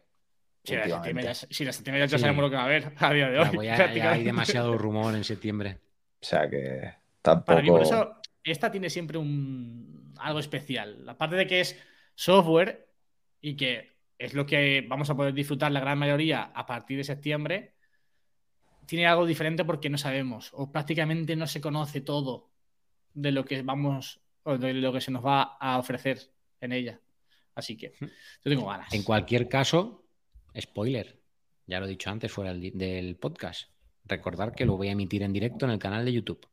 [0.64, 2.94] Sí, la de septiembre ya, sí, la septiembre ya, sabemos lo que va a haber
[2.96, 3.66] a día de hoy.
[3.66, 5.80] Ya, hay demasiado rumor en septiembre.
[6.22, 7.46] O sea que tampoco.
[7.46, 11.04] Para mí, por eso, esta tiene siempre un algo especial.
[11.08, 11.82] Aparte de que es
[12.14, 12.88] software
[13.40, 13.91] y que
[14.22, 17.74] es lo que vamos a poder disfrutar la gran mayoría a partir de septiembre,
[18.86, 22.52] tiene algo diferente porque no sabemos o prácticamente no se conoce todo
[23.14, 26.20] de lo que vamos o de lo que se nos va a ofrecer
[26.60, 27.00] en ella.
[27.56, 28.08] Así que yo
[28.44, 28.94] tengo ganas.
[28.94, 30.06] En cualquier caso,
[30.60, 31.20] spoiler,
[31.66, 33.70] ya lo he dicho antes fuera del podcast.
[34.06, 36.48] Recordar que lo voy a emitir en directo en el canal de YouTube.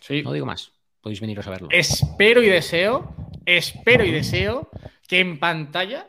[0.00, 0.22] Sí.
[0.22, 0.72] No digo más.
[1.00, 1.68] Podéis veniros a verlo.
[1.70, 3.14] Espero y deseo,
[3.46, 4.68] espero y deseo
[5.06, 6.08] que en pantalla,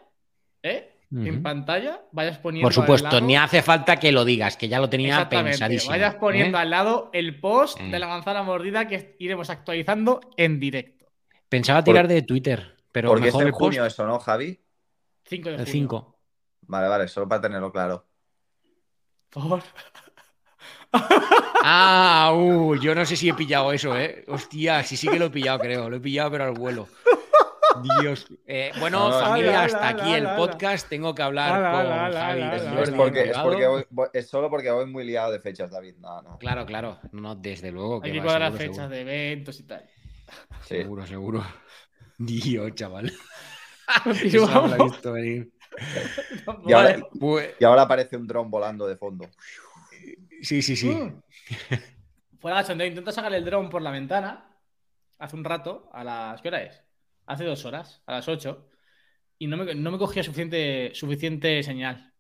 [0.64, 0.96] ¿eh?
[1.12, 2.66] En pantalla vayas poniendo.
[2.66, 5.92] Por supuesto, ni hace falta que lo digas, que ya lo tenía pensadísimo.
[5.92, 6.62] Vayas poniendo ¿eh?
[6.62, 11.08] al lado el post de la manzana mordida que iremos actualizando en directo.
[11.50, 14.60] Pensaba tirar de Twitter, pero porque mejor es en junio eso, ¿no, Javi?
[15.26, 16.20] 5 de El 5.
[16.62, 18.06] Vale, vale, solo para tenerlo claro.
[19.30, 19.64] Por favor.
[21.62, 24.24] Ah, uh, yo no sé si he pillado eso, ¿eh?
[24.28, 25.90] Hostia, sí, sí que lo he pillado, creo.
[25.90, 26.88] Lo he pillado, pero al vuelo.
[28.02, 28.28] Dios.
[28.46, 30.88] Eh, bueno, familia, hasta aquí el podcast.
[30.90, 32.42] Tengo que hablar con Javi.
[32.42, 35.96] Es, porque, es, porque es, solo porque voy muy liado de fechas, David.
[36.00, 36.38] No, no.
[36.38, 37.00] Claro, claro.
[37.12, 38.02] No, desde luego.
[38.04, 39.86] Hay que cuadrar fechas de eventos y tal.
[40.66, 41.44] Seguro, seguro.
[42.18, 43.12] Dios, chaval.
[44.04, 44.36] Pues
[47.60, 49.28] y, ahora, aparece un dron volando de fondo.
[50.44, 50.90] Sí, sí, sí.
[50.90, 51.20] Mm.
[52.40, 54.50] Fuera de intento sacar el dron por la ventana
[55.20, 56.42] hace un rato, a las.
[56.42, 56.82] ¿Qué hora es?
[57.30, 58.68] Hace dos horas, a las ocho.
[59.38, 62.12] Y no me, no me cogía suficiente, suficiente señal.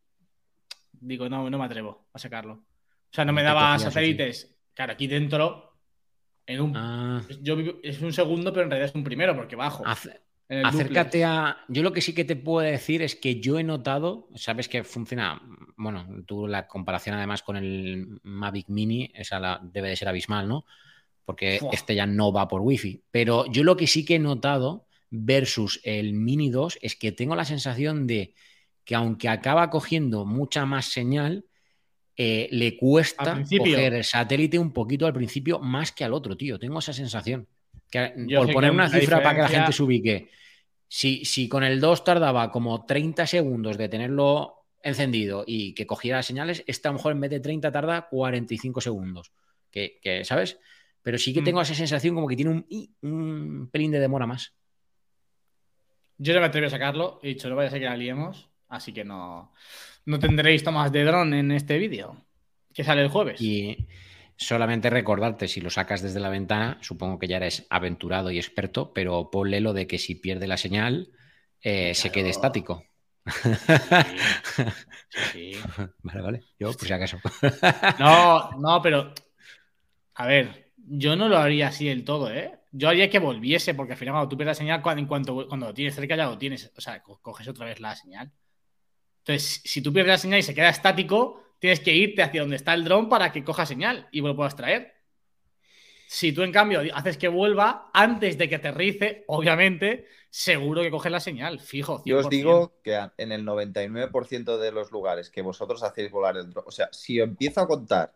[0.91, 2.54] Digo, no, no me atrevo a sacarlo.
[2.54, 4.56] O sea, no, me daba satélites.
[4.76, 5.69] Claro, aquí dentro
[6.45, 7.22] en un, ah.
[7.41, 9.84] yo, es un segundo, pero en realidad es un primero, porque bajo.
[9.86, 11.58] acércate a.
[11.67, 14.84] Yo lo que sí que te puedo decir es que yo he notado, sabes que
[14.84, 15.41] funciona.
[15.76, 20.48] Bueno, tú la comparación además con el Mavic Mini, esa la, debe de ser abismal,
[20.48, 20.65] ¿no?
[21.26, 23.04] Porque este ya no va por Wi-Fi.
[23.12, 27.36] Pero yo lo que sí que he notado versus el Mini 2 es que tengo
[27.36, 28.34] la sensación de
[28.84, 31.45] que aunque acaba cogiendo mucha más señal,
[32.15, 36.60] eh, le cuesta coger el satélite un poquito al principio más que al otro, tío.
[36.60, 37.48] Tengo esa sensación.
[37.91, 40.30] por poner una cifra para que la gente se ubique,
[40.88, 46.24] si, si con el 2 tardaba como 30 segundos de tenerlo encendido y que cogiera
[46.24, 49.32] señales, este a lo mejor en vez de 30 tarda 45 segundos.
[49.72, 50.58] Que, ¿Sabes?
[51.04, 51.43] Pero sí que mm.
[51.45, 52.65] tengo esa sensación como que tiene un,
[53.02, 54.56] un pelín de demora más.
[56.19, 57.19] Yo no me atrevo a sacarlo.
[57.23, 58.49] He dicho, no vaya a ser que la liemos.
[58.67, 59.51] Así que no,
[60.05, 62.15] no tendréis tomas de dron en este vídeo.
[62.73, 63.41] Que sale el jueves.
[63.41, 63.88] Y
[64.38, 68.93] solamente recordarte, si lo sacas desde la ventana, supongo que ya eres aventurado y experto,
[68.93, 71.10] pero ponle lo de que si pierde la señal,
[71.62, 72.84] eh, se quede estático.
[75.32, 75.51] Sí,
[76.03, 76.43] Vale, vale.
[76.60, 77.17] Yo, pues si acaso.
[77.99, 79.13] No, no, pero.
[80.15, 82.59] A ver, yo no lo haría así del todo, ¿eh?
[82.71, 85.47] Yo haría que volviese, porque al final, cuando tú pierdes la señal, cuando, en cuanto
[85.47, 86.71] cuando lo tienes cerca, ya lo tienes.
[86.77, 88.32] O sea, coges otra vez la señal.
[89.19, 92.55] Entonces, si tú pierdes la señal y se queda estático, tienes que irte hacia donde
[92.55, 94.93] está el dron para que coja señal y lo puedas traer.
[96.08, 101.12] Si tú, en cambio, haces que vuelva antes de que aterrice, obviamente, seguro que coge
[101.12, 102.01] la señal, fijo.
[102.03, 106.49] Yo os digo que en el 99% de los lugares que vosotros hacéis volar el
[106.49, 108.15] dron, o sea, si empiezo a contar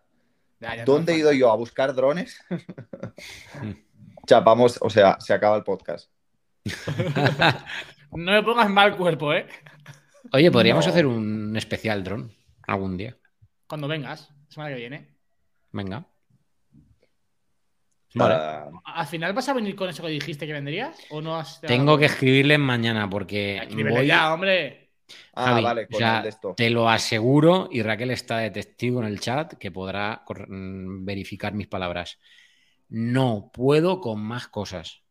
[0.85, 2.39] dónde he ido yo a buscar drones,
[4.27, 6.09] chapamos, o sea, se acaba el podcast.
[8.12, 9.47] no me pongas mal cuerpo, ¿eh?
[10.31, 12.31] Oye, podríamos hacer un especial dron
[12.67, 13.17] algún día.
[13.67, 15.07] Cuando vengas, semana que viene.
[15.71, 16.05] Venga.
[18.15, 18.71] Vale.
[18.86, 20.97] ¿Al final vas a venir con eso que dijiste que vendrías?
[21.09, 21.59] ¿O no has...
[21.62, 23.67] Tengo que escribirle mañana porque.
[23.89, 24.05] Voy...
[24.05, 24.91] ya, hombre.
[25.33, 26.53] Ah, vale, con esto.
[26.55, 31.53] Te lo aseguro, y Raquel está de testigo en el chat que podrá mm, verificar
[31.53, 32.19] mis palabras.
[32.93, 35.01] No puedo con más cosas.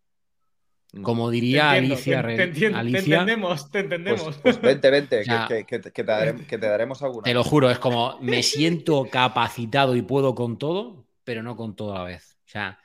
[1.03, 4.23] Como diría Alicia, te, te, entendemos, te entendemos.
[4.23, 5.25] Pues, pues vente, vente,
[5.66, 7.25] que, te daremos, alguna.
[7.25, 11.75] Te lo juro, es como me siento capacitado y puedo con todo, pero no con
[11.75, 12.38] todo a la vez.
[12.47, 12.79] O sea,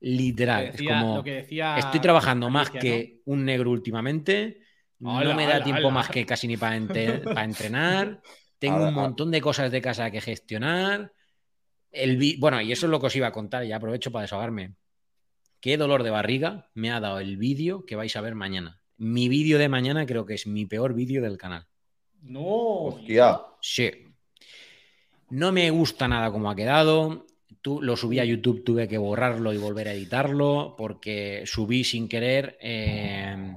[0.00, 0.72] literal.
[0.74, 4.60] es como, estoy trabajando más que un negro últimamente,
[4.98, 8.20] no me da tiempo más que casi ni para, entrenar,
[8.58, 11.10] tengo un montón de cosas de casa que gestionar.
[11.92, 14.74] El bueno, y eso es lo que os iba a contar, ya aprovecho para desahogarme.
[15.60, 18.80] Qué dolor de barriga me ha dado el vídeo que vais a ver mañana.
[18.96, 21.66] Mi vídeo de mañana creo que es mi peor vídeo del canal.
[22.22, 22.86] No.
[22.86, 23.40] Hostia.
[23.60, 23.90] Sí.
[25.30, 27.26] No me gusta nada cómo ha quedado
[27.64, 32.58] lo subí a YouTube, tuve que borrarlo y volver a editarlo porque subí sin querer.
[32.60, 33.54] Eh,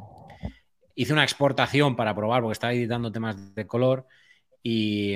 [0.96, 4.08] hice una exportación para probar porque estaba editando temas de color
[4.68, 5.14] y,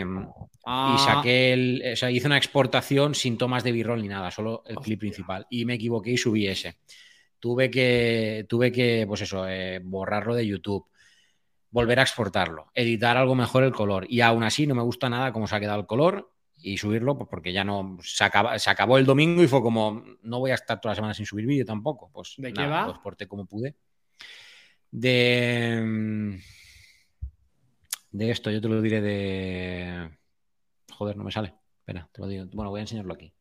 [0.67, 1.03] ah.
[1.03, 1.83] saqué el.
[1.93, 5.47] O sea, hice una exportación sin tomas de b-roll ni nada, solo el clip principal.
[5.49, 6.77] Y me equivoqué y subí ese.
[7.39, 10.85] Tuve que, tuve que pues eso, eh, borrarlo de YouTube
[11.71, 14.05] volver a exportarlo, editar algo mejor el color.
[14.07, 16.31] Y aún así no me gusta nada cómo se ha quedado el color
[16.61, 18.25] y subirlo, pues porque ya no se,
[18.57, 21.25] se acabó el domingo y fue como no voy a estar toda la semana sin
[21.25, 22.11] subir vídeo tampoco.
[22.13, 22.85] Pues ¿De qué va?
[22.85, 23.75] Lo exporté como pude.
[24.91, 26.35] De mm,
[28.11, 30.09] de esto, yo te lo diré de
[30.99, 31.53] joder, no me sale.
[31.79, 32.45] Espera, te lo digo.
[32.53, 33.33] Bueno, voy a enseñarlo aquí.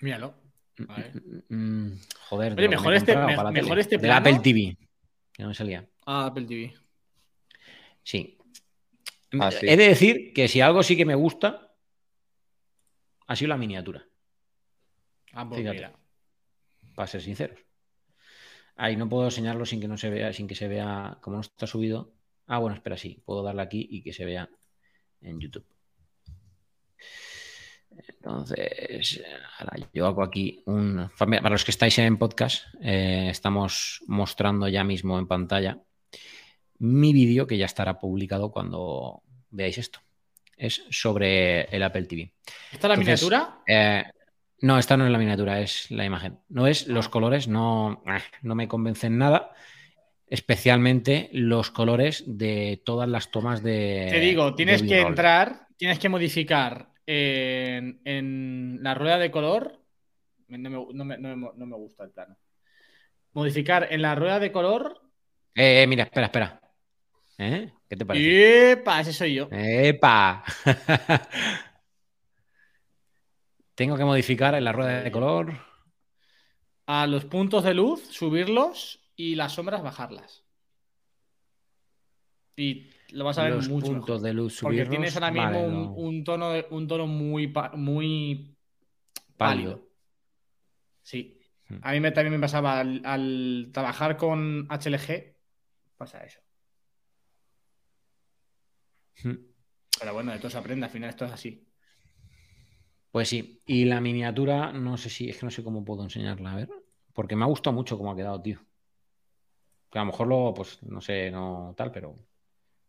[0.00, 0.34] Míralo.
[0.78, 4.76] Mm, mm, joder, Oye, mejor, este, mejor este De Apple TV.
[5.32, 5.88] Que no me salía.
[6.06, 6.74] Ah, Apple TV.
[8.02, 8.38] Sí.
[9.38, 9.66] Ah, sí.
[9.68, 11.72] He de decir que si algo sí que me gusta
[13.26, 14.04] ha sido la miniatura.
[15.32, 15.64] Ah, pues
[16.96, 17.60] Para ser sinceros.
[18.74, 21.42] Ahí no puedo enseñarlo sin que no se vea, sin que se vea, como no
[21.42, 22.12] está subido.
[22.52, 24.50] Ah, bueno, espera, sí, puedo darle aquí y que se vea
[25.20, 25.64] en YouTube.
[27.96, 29.22] Entonces,
[29.58, 31.10] ahora yo hago aquí un.
[31.16, 35.78] Para los que estáis en podcast, eh, estamos mostrando ya mismo en pantalla
[36.80, 40.00] mi vídeo que ya estará publicado cuando veáis esto
[40.56, 42.32] es sobre el Apple TV.
[42.72, 43.60] ¿Está la miniatura?
[43.64, 44.02] Eh,
[44.62, 46.38] no, esta no es la miniatura, es la imagen.
[46.48, 47.10] No es los ah.
[47.10, 49.52] colores, no, eh, no me convencen nada.
[50.30, 54.06] Especialmente los colores de todas las tomas de.
[54.12, 59.80] Te digo, tienes que entrar, tienes que modificar en, la rueda de color.
[60.46, 62.36] No me, gusta el plano.
[63.32, 65.00] Modificar en la rueda de color.
[65.52, 66.60] Eh, mira, espera, espera.
[67.36, 67.72] ¿Eh?
[67.88, 68.70] ¿Qué te parece?
[68.70, 69.00] ¡Epa!
[69.00, 69.48] Ese soy yo.
[69.50, 70.44] ¡Epa!
[73.74, 75.54] Tengo que modificar en la rueda de color.
[76.86, 80.46] A los puntos de luz, subirlos y las sombras bajarlas.
[82.56, 83.92] Y lo vas a ver mucho.
[83.92, 88.56] puntos de luz Porque tienes ahora mismo un, tono, un tono muy, muy
[89.36, 89.86] pálido.
[91.02, 91.38] Sí.
[91.68, 91.78] Hmm.
[91.82, 95.36] A mí me, también me pasaba al trabajar con HLG,
[95.98, 96.40] pasa eso.
[99.22, 101.68] Pero bueno, de todo se aprende, al final esto es así.
[103.10, 106.52] Pues sí, y la miniatura, no sé si, es que no sé cómo puedo enseñarla,
[106.52, 106.70] a ver,
[107.12, 108.60] porque me ha gustado mucho cómo ha quedado, tío.
[109.90, 112.16] Que a lo mejor luego, pues, no sé, no tal, pero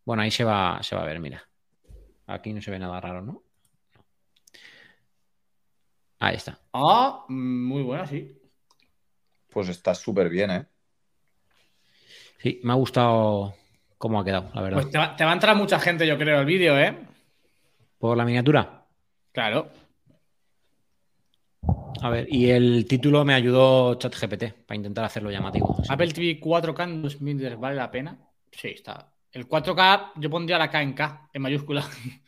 [0.04, 1.42] bueno, ahí se va, se va a ver, mira.
[2.26, 3.42] Aquí no se ve nada raro, ¿no?
[6.18, 6.58] Ahí está.
[6.72, 8.38] Ah, muy buena, sí.
[9.48, 10.66] Pues está súper bien, ¿eh?
[12.38, 13.54] Sí, me ha gustado
[13.98, 14.80] cómo ha quedado, la verdad.
[14.80, 16.96] Pues te va, a entrar mucha gente, yo creo, al vídeo, ¿eh?
[17.98, 18.86] ¿Por la miniatura?
[19.32, 19.70] Claro.
[22.02, 25.80] A ver, y el título me ayudó ChatGPT para intentar hacerlo llamativo.
[25.88, 28.18] Apple TV 4K en 2000 ¿vale la pena?
[28.50, 29.14] Sí, está.
[29.30, 31.88] El 4K yo pondría la K en K, en mayúscula.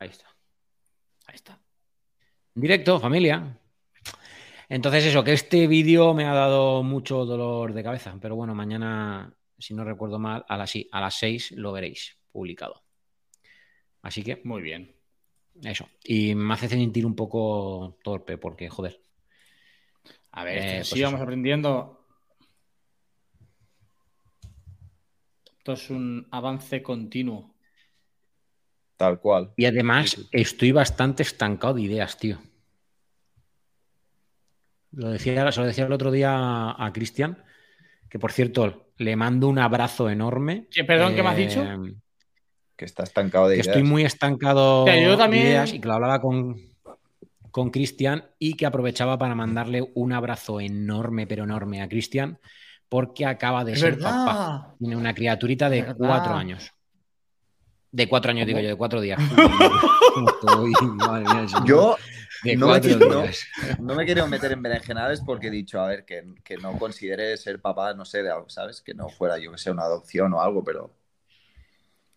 [0.00, 0.26] Ahí está.
[1.26, 1.60] Ahí está.
[2.52, 3.56] Directo, familia.
[4.68, 9.32] Entonces eso, que este vídeo me ha dado mucho dolor de cabeza, pero bueno, mañana,
[9.56, 12.83] si no recuerdo mal, a las, a las 6 lo veréis publicado.
[14.04, 14.40] Así que...
[14.44, 14.94] Muy bien.
[15.62, 15.88] Eso.
[16.04, 19.00] Y me hace sentir un poco torpe porque, joder.
[20.32, 22.06] A ver, eh, pues vamos aprendiendo.
[25.58, 27.54] Esto es un avance continuo.
[28.98, 29.54] Tal cual.
[29.56, 32.38] Y además estoy bastante estancado de ideas, tío.
[34.92, 37.42] Lo decía, lo decía el otro día a Cristian,
[38.10, 40.68] que por cierto, le mando un abrazo enorme.
[40.86, 41.64] perdón, ¿qué me has dicho?
[42.76, 46.56] Que está estancado de que Estoy muy estancado de ideas y que lo hablaba con,
[47.50, 52.38] con Cristian y que aprovechaba para mandarle un abrazo enorme, pero enorme a Cristian,
[52.88, 54.74] porque acaba de ser papá.
[54.78, 56.72] Tiene una criaturita de cuatro años.
[57.92, 59.20] De cuatro años, digo yo, de cuatro días.
[61.64, 61.96] yo
[62.56, 62.98] no me, quiero,
[63.78, 67.36] no, me, quiero, meter en berenjenales porque he dicho, a ver, que, que no considere
[67.36, 68.82] ser papá, no sé, de algo, ¿sabes?
[68.82, 70.92] Que no fuera yo que sea una adopción o algo, pero.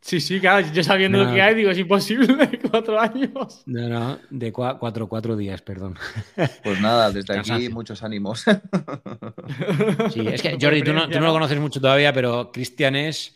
[0.02, 3.64] Sí, sí, claro, yo sabiendo lo que hay, digo, es imposible de cuatro años.
[3.66, 5.96] No, no, de cuatro, cuatro días, perdón.
[6.64, 8.44] Pues nada, desde aquí muchos ánimos.
[10.14, 13.36] Sí, es que Jordi, tú no, tú no lo conoces mucho todavía, pero Cristian es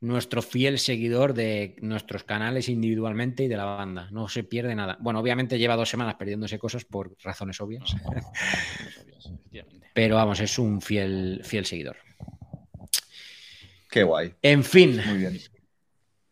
[0.00, 4.08] nuestro fiel seguidor de nuestros canales individualmente y de la banda.
[4.10, 4.96] No se pierde nada.
[5.00, 7.96] Bueno, obviamente lleva dos semanas perdiéndose cosas por razones obvias.
[9.94, 11.96] Pero vamos, es un fiel, fiel seguidor.
[13.90, 14.34] Qué guay.
[14.42, 15.00] En fin.
[15.06, 15.40] Muy bien.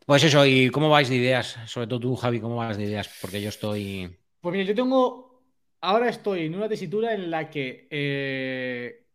[0.07, 1.59] Pues eso, ¿y cómo vais de ideas?
[1.67, 3.09] Sobre todo tú, Javi, ¿cómo vas de ideas?
[3.21, 4.17] Porque yo estoy.
[4.41, 5.41] Pues mira, yo tengo.
[5.81, 9.07] Ahora estoy en una tesitura en la que eh,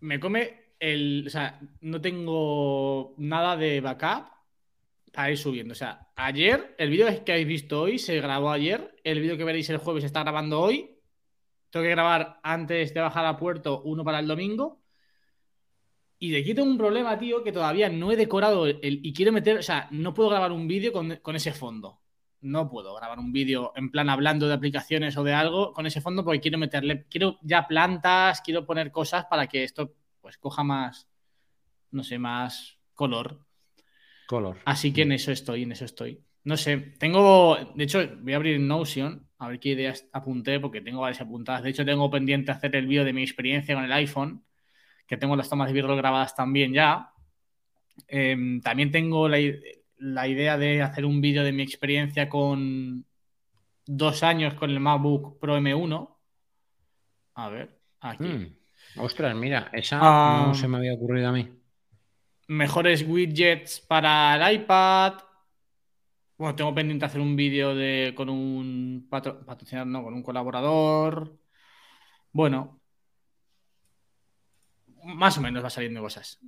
[0.00, 4.26] me come el, o sea, no tengo nada de backup
[5.12, 5.72] para ir subiendo.
[5.72, 8.96] O sea, ayer, el vídeo que habéis visto hoy se grabó ayer.
[9.04, 10.96] El vídeo que veréis el jueves se está grabando hoy.
[11.70, 14.80] Tengo que grabar antes de bajar a puerto uno para el domingo.
[16.18, 19.32] Y de aquí tengo un problema, tío, que todavía no he decorado el, y quiero
[19.32, 22.00] meter, o sea, no puedo grabar un vídeo con, con, ese fondo.
[22.40, 26.00] No puedo grabar un vídeo en plan hablando de aplicaciones o de algo con ese
[26.00, 30.64] fondo porque quiero meterle, quiero ya plantas, quiero poner cosas para que esto pues coja
[30.64, 31.08] más,
[31.90, 33.44] no sé, más color.
[34.26, 34.58] Color.
[34.64, 36.22] Así que en eso estoy, en eso estoy.
[36.44, 40.80] No sé, tengo, de hecho, voy a abrir Notion a ver qué ideas apunté, porque
[40.80, 41.62] tengo varias apuntadas.
[41.62, 44.44] De hecho, tengo pendiente hacer el vídeo de mi experiencia con el iPhone,
[45.08, 47.12] que tengo las tomas de vídeo grabadas también ya.
[48.06, 49.38] Em, también tengo la,
[50.28, 53.04] idea de hacer un vídeo de mi experiencia con
[53.86, 56.14] dos años con el MacBook Pro M1.
[57.34, 58.24] A ver, aquí.
[58.24, 58.54] Hmm.
[58.98, 61.48] Ostras, mira, esa no se me había ocurrido a mí.
[62.48, 65.14] Mejores widgets para el iPad.
[66.36, 71.36] Bueno, tengo pendiente hacer un vídeo de con un patrocinador, no, con un colaborador.
[72.32, 72.78] Bueno,
[75.14, 76.38] más o menos va saliendo cosas.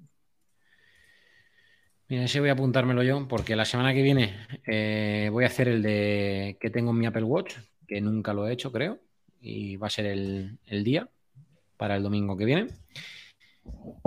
[2.09, 5.69] Mira, ese voy a apuntármelo yo, porque la semana que viene eh, voy a hacer
[5.69, 7.55] el de que tengo en mi Apple Watch,
[7.87, 8.99] que nunca lo he hecho, creo,
[9.41, 11.09] y va a ser el día
[11.77, 12.67] para el domingo que viene.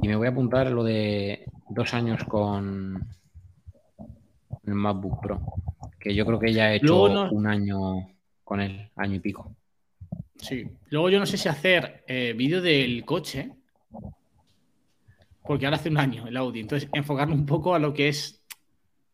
[0.02, 3.08] Y me voy a apuntar lo de dos años con
[4.66, 5.42] el MacBook Pro,
[6.00, 8.10] que yo creo que ya he hecho un año
[8.44, 9.56] con él, año y pico.
[10.38, 10.68] Sí.
[10.90, 13.52] Luego yo no sé si hacer eh, vídeo del coche,
[15.44, 16.62] porque ahora hace un año el Audi.
[16.62, 18.44] Entonces, enfocarme un poco a lo que es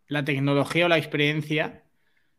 [0.07, 1.83] la tecnología o la experiencia,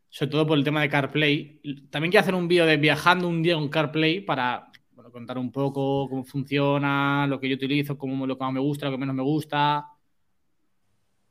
[0.09, 1.61] sobre todo por el tema de CarPlay.
[1.89, 4.71] También quiero hacer un vídeo de viajando un día con CarPlay para
[5.11, 8.85] contar un poco cómo funciona, lo que yo utilizo, cómo, lo que más me gusta,
[8.85, 9.87] lo que menos me gusta.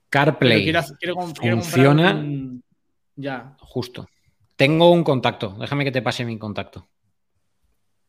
[0.08, 0.72] CarPlay.
[1.34, 2.24] funciona.
[3.16, 3.56] Ya.
[3.60, 4.08] Justo.
[4.56, 5.56] Tengo un contacto.
[5.58, 6.86] Déjame que te pase mi contacto.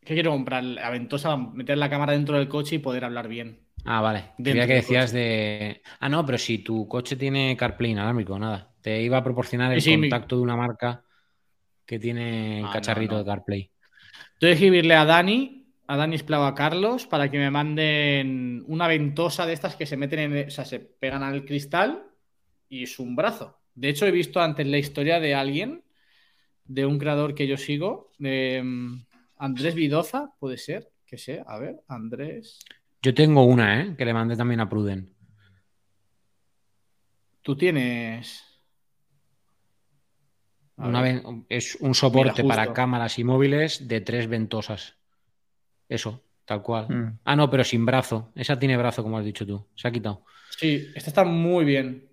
[0.01, 0.63] ¿Qué quiero comprar?
[0.63, 3.59] La ventosa, meter la cámara dentro del coche y poder hablar bien.
[3.85, 4.31] Ah, vale.
[4.37, 5.81] Creía que decías de.
[5.99, 8.73] Ah, no, pero si tu coche tiene CarPlay inalámbrico, nada.
[8.81, 11.03] Te iba a proporcionar el contacto de una marca
[11.85, 13.71] que tiene ah, cacharrito de CarPlay.
[14.39, 15.61] Tengo que escribirle a Dani
[15.91, 19.97] a Dani Esplau a Carlos para que me manden una ventosa de estas que se
[19.97, 22.05] meten en, o sea, se pegan al cristal
[22.69, 23.59] y es un brazo.
[23.75, 25.83] De hecho, he visto antes la historia de alguien,
[26.63, 29.05] de un creador que yo sigo, de mm,
[29.35, 32.59] Andrés Vidoza, puede ser, que sé, a ver, Andrés.
[33.01, 33.95] Yo tengo una, ¿eh?
[33.97, 35.09] Que le mandé también a Pruden.
[37.41, 38.43] Tú tienes.
[41.49, 44.95] es un soporte para cámaras y móviles de tres ventosas.
[45.89, 46.87] Eso, tal cual.
[46.89, 47.19] Mm.
[47.25, 48.31] Ah, no, pero sin brazo.
[48.35, 49.67] Esa tiene brazo, como has dicho tú.
[49.75, 50.23] Se ha quitado.
[50.57, 52.07] Sí, esta está muy bien.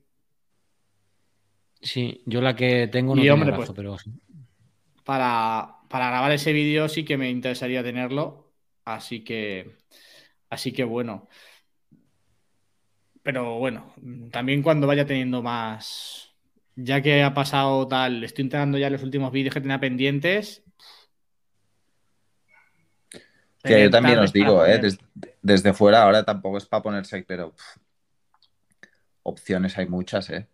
[1.81, 3.97] Sí, yo la que tengo no tiene brazo, pues, pero.
[5.05, 8.53] Para, para grabar ese vídeo sí que me interesaría tenerlo.
[8.85, 9.77] Así que.
[10.51, 11.29] Así que bueno.
[13.23, 13.95] Pero bueno,
[14.31, 16.35] también cuando vaya teniendo más.
[16.77, 20.63] Ya que ha pasado tal, estoy entregando ya los últimos vídeos que tenía pendientes.
[23.63, 24.81] Que yo también os digo, ¿eh?
[25.43, 27.55] desde, fuera ahora tampoco es para ponerse, pero
[29.25, 30.47] opciones hay muchas, ¿eh?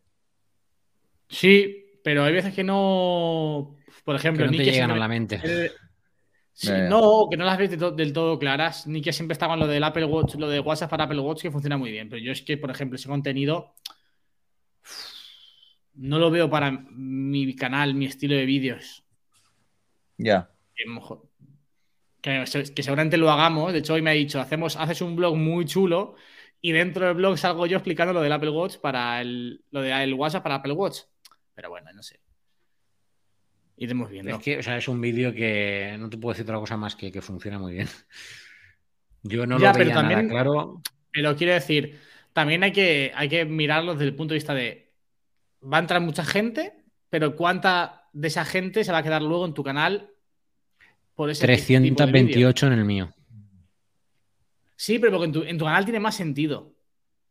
[1.28, 3.76] Sí, pero hay veces que no.
[4.04, 5.40] Por ejemplo, que no te llegan a la mente.
[6.62, 8.86] No, que no las ves del todo claras.
[8.86, 11.42] Ni que siempre está con lo del Apple Watch, lo de WhatsApp para Apple Watch,
[11.42, 12.08] que funciona muy bien.
[12.08, 13.74] Pero yo es que, por ejemplo, ese contenido
[15.94, 19.04] no lo veo para mi canal, mi estilo de vídeos.
[20.18, 20.50] Ya.
[22.20, 23.72] Que, seguramente lo hagamos.
[23.72, 26.14] De hecho, hoy me ha dicho, hacemos, haces un blog muy chulo
[26.60, 30.14] y dentro del blog salgo yo explicando lo del Apple Watch para el, lo del
[30.14, 31.00] WhatsApp para Apple Watch.
[31.54, 32.20] Pero bueno, no sé.
[33.76, 34.36] Iremos viendo.
[34.36, 36.94] Es que, o sea, es un vídeo que no te puedo decir otra cosa más
[36.96, 37.88] que que funciona muy bien.
[39.22, 40.82] Yo no lo veía nada claro.
[41.10, 41.98] Pero quiero decir,
[42.32, 44.92] también hay que, hay que mirarlo desde el punto de vista de
[45.62, 46.74] va a entrar mucha gente,
[47.08, 50.10] pero ¿cuánta de esa gente se va a quedar luego en tu canal
[51.14, 53.12] por ese 328 en el mío.
[54.76, 56.74] Sí, pero porque en tu, en tu canal tiene más sentido.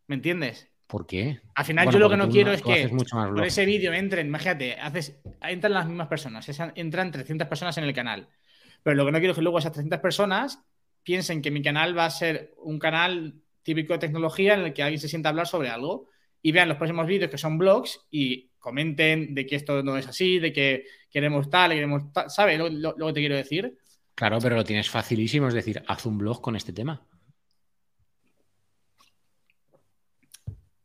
[0.08, 0.70] ¿Me entiendes?
[0.88, 1.40] ¿Por qué?
[1.56, 5.20] Al final yo lo que no quiero es que por ese vídeo entren, imagínate, haces,
[5.42, 8.28] entran las mismas personas, entran 300 personas en el canal.
[8.84, 10.60] Pero lo que no quiero es que luego esas 300 personas
[11.04, 14.84] piensen que mi canal va a ser un canal típico de tecnología en el que
[14.84, 16.10] alguien se sienta a hablar sobre algo
[16.42, 20.08] y vean los próximos vídeos que son blogs y comenten de que esto no es
[20.08, 23.78] así, de que queremos tal, queremos tal, ¿sabes lo, lo que te quiero decir?
[24.16, 27.06] Claro, pero lo tienes facilísimo, es decir, haz un blog con este tema.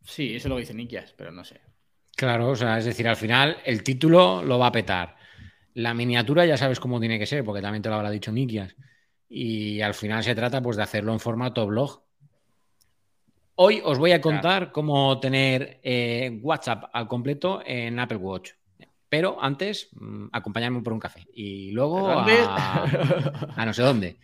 [0.09, 1.61] Sí, eso lo dice Nikias, pero no sé.
[2.17, 5.17] Claro, o sea, es decir, al final el título lo va a petar.
[5.75, 8.75] La miniatura ya sabes cómo tiene que ser, porque también te lo habrá dicho Nikias.
[9.29, 12.03] Y al final se trata pues de hacerlo en formato blog.
[13.57, 18.53] Hoy os voy a contar cómo tener eh, WhatsApp al completo en Apple Watch.
[19.11, 21.27] Pero antes, mm, acompañarme por un café.
[21.35, 22.85] Y luego a,
[23.57, 24.19] a no sé dónde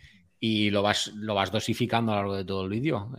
[0.47, 3.09] y lo vas, lo vas dosificando a lo largo de todo el vídeo.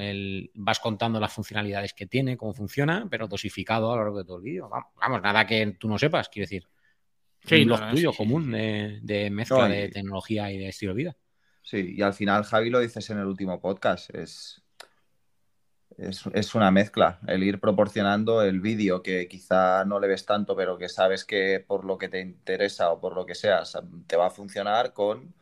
[0.55, 4.37] vas contando las funcionalidades que tiene, cómo funciona, pero dosificado a lo largo de todo
[4.37, 4.71] el vídeo.
[4.71, 6.69] Vamos, nada que tú no sepas, quiero decir.
[7.45, 11.17] Sí, un blog tuyo común De, mezcla de tecnología y de estilo de vida.
[11.63, 14.63] Sí, y al final, Javi, lo dices en el último podcast, es,
[15.99, 20.79] es, una mezcla, el ir proporcionando el vídeo que quizá no le ves tanto, pero
[20.79, 23.65] que sabes que por lo que te interesa o por lo que sea,
[24.07, 25.35] te va a funcionar con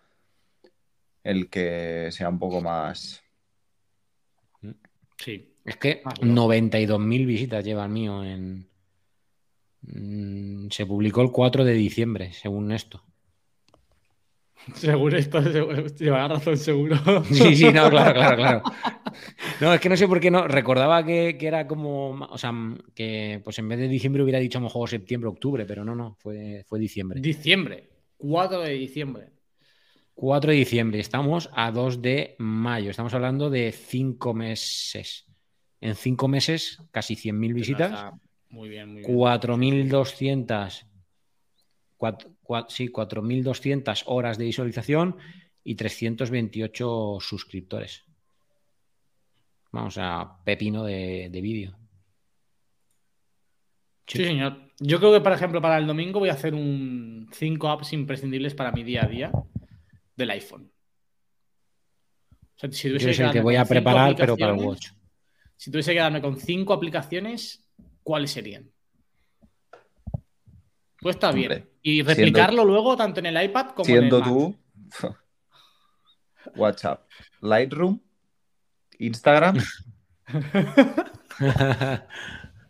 [1.24, 3.22] el que sea un poco más.
[5.18, 5.50] Sí.
[5.64, 8.68] Es que 92.000 visitas lleva el mío en.
[9.80, 13.02] Mm, se publicó el 4 de diciembre, según esto.
[14.76, 15.42] Según esto,
[15.98, 16.96] lleva razón, seguro.
[17.30, 18.62] Sí, sí, no, claro, claro, claro.
[19.60, 20.48] No, es que no sé por qué no.
[20.48, 22.12] Recordaba que, era como.
[22.30, 22.52] O sea,
[22.94, 25.94] que pues en vez de diciembre hubiera dicho a lo mejor septiembre, octubre, pero no,
[25.94, 27.20] no, fue, fue diciembre.
[27.20, 29.33] Diciembre, 4 de diciembre.
[30.14, 35.26] 4 de diciembre, estamos a 2 de mayo, estamos hablando de 5 meses.
[35.80, 38.12] En 5 meses, casi 100.000 visitas.
[38.48, 39.12] Muy bien, muy bien.
[39.12, 40.86] 4.200
[42.68, 45.16] sí, 4.200 horas de visualización
[45.62, 48.04] y 328 suscriptores.
[49.72, 51.76] Vamos a pepino de, vídeo.
[54.06, 54.70] Sí, señor.
[54.78, 58.54] Yo creo que, por ejemplo, para el domingo voy a hacer un 5 apps imprescindibles
[58.54, 59.32] para mi día a día
[60.16, 60.70] del iPhone.
[62.56, 64.90] O sea, si tuviese que, que voy a preparar, pero para el Watch.
[65.56, 67.64] Si tuviese que darme con cinco aplicaciones,
[68.02, 68.70] ¿cuáles serían?
[71.00, 71.68] Pues está bien.
[71.82, 74.24] Y replicarlo luego tanto en el iPad como en el Mac.
[74.24, 74.56] tú,
[76.56, 77.06] WhatsApp,
[77.40, 78.00] Lightroom,
[78.98, 79.58] Instagram.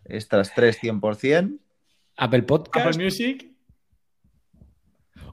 [0.05, 1.59] Estas tres 100%.
[2.17, 2.87] Apple Podcast.
[2.87, 3.51] Apple Music.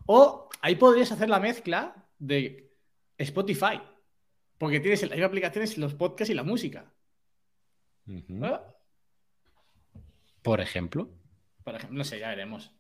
[0.07, 2.71] O ahí podrías hacer la mezcla de
[3.19, 3.81] Spotify.
[4.59, 6.93] Porque tienes hay aplicaciones los podcasts y la música.
[8.43, 8.63] ¿Ah?
[10.41, 11.11] Por ejemplo.
[11.65, 12.73] Por ejemplo, no sé, ya veremos.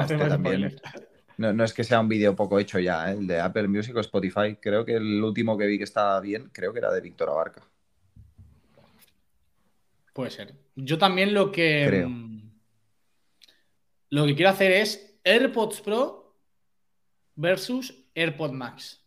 [0.00, 0.16] Este
[1.38, 3.16] no, es que sea un vídeo poco hecho ya, ¿eh?
[3.18, 4.56] el de Apple Music o Spotify.
[4.60, 7.62] Creo que el último que vi que estaba bien, creo que era de Víctor Abarca.
[10.12, 10.54] Puede ser.
[10.76, 11.84] Yo también lo que.
[11.86, 12.08] Creo.
[12.08, 12.52] Mm,
[14.10, 16.25] Lo que quiero hacer es AirPods Pro
[17.36, 19.02] versus AirPod Max.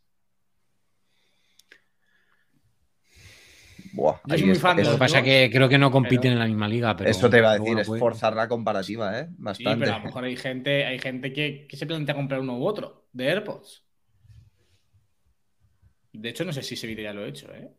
[3.94, 6.22] Buah, Yo soy muy fan de Lo que pasa es que creo que no compiten
[6.22, 6.96] pero- en la misma liga.
[6.96, 9.28] Pero Eso te iba a decir, luego es forzar la comparativa, ¿eh?
[9.30, 9.80] Sí, Bastante.
[9.86, 12.66] pero a lo mejor hay gente, hay gente que, que se plantea comprar uno u
[12.68, 13.84] otro de AirPods.
[16.14, 17.72] De hecho, no sé si ese vídeo ya lo he hecho, ¿eh?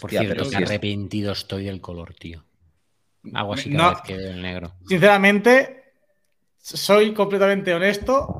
[0.00, 2.44] Por Hostia, cierto, es- arrepentido estoy del color, tío.
[3.34, 3.78] Hago así No.
[3.78, 4.74] cada vez que veo el negro.
[4.88, 5.84] Sinceramente,
[6.58, 8.38] soy completamente honesto.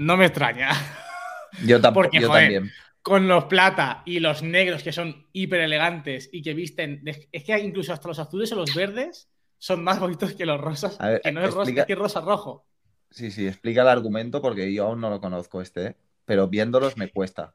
[0.00, 0.70] No me extraña.
[1.66, 2.70] Yo, tampoco, Porque, yo joder, también.
[3.02, 7.02] Con los plata y los negros que son hiper elegantes y que visten.
[7.32, 9.28] Es que incluso hasta los azules o los verdes
[9.58, 10.98] son más bonitos que los rosas.
[11.00, 12.64] A ver, que no es rosa, explica- es que es rosa rojo.
[13.10, 15.96] Sí, sí, explica el argumento porque yo aún no lo conozco este, ¿eh?
[16.24, 17.52] pero viéndolos me cuesta.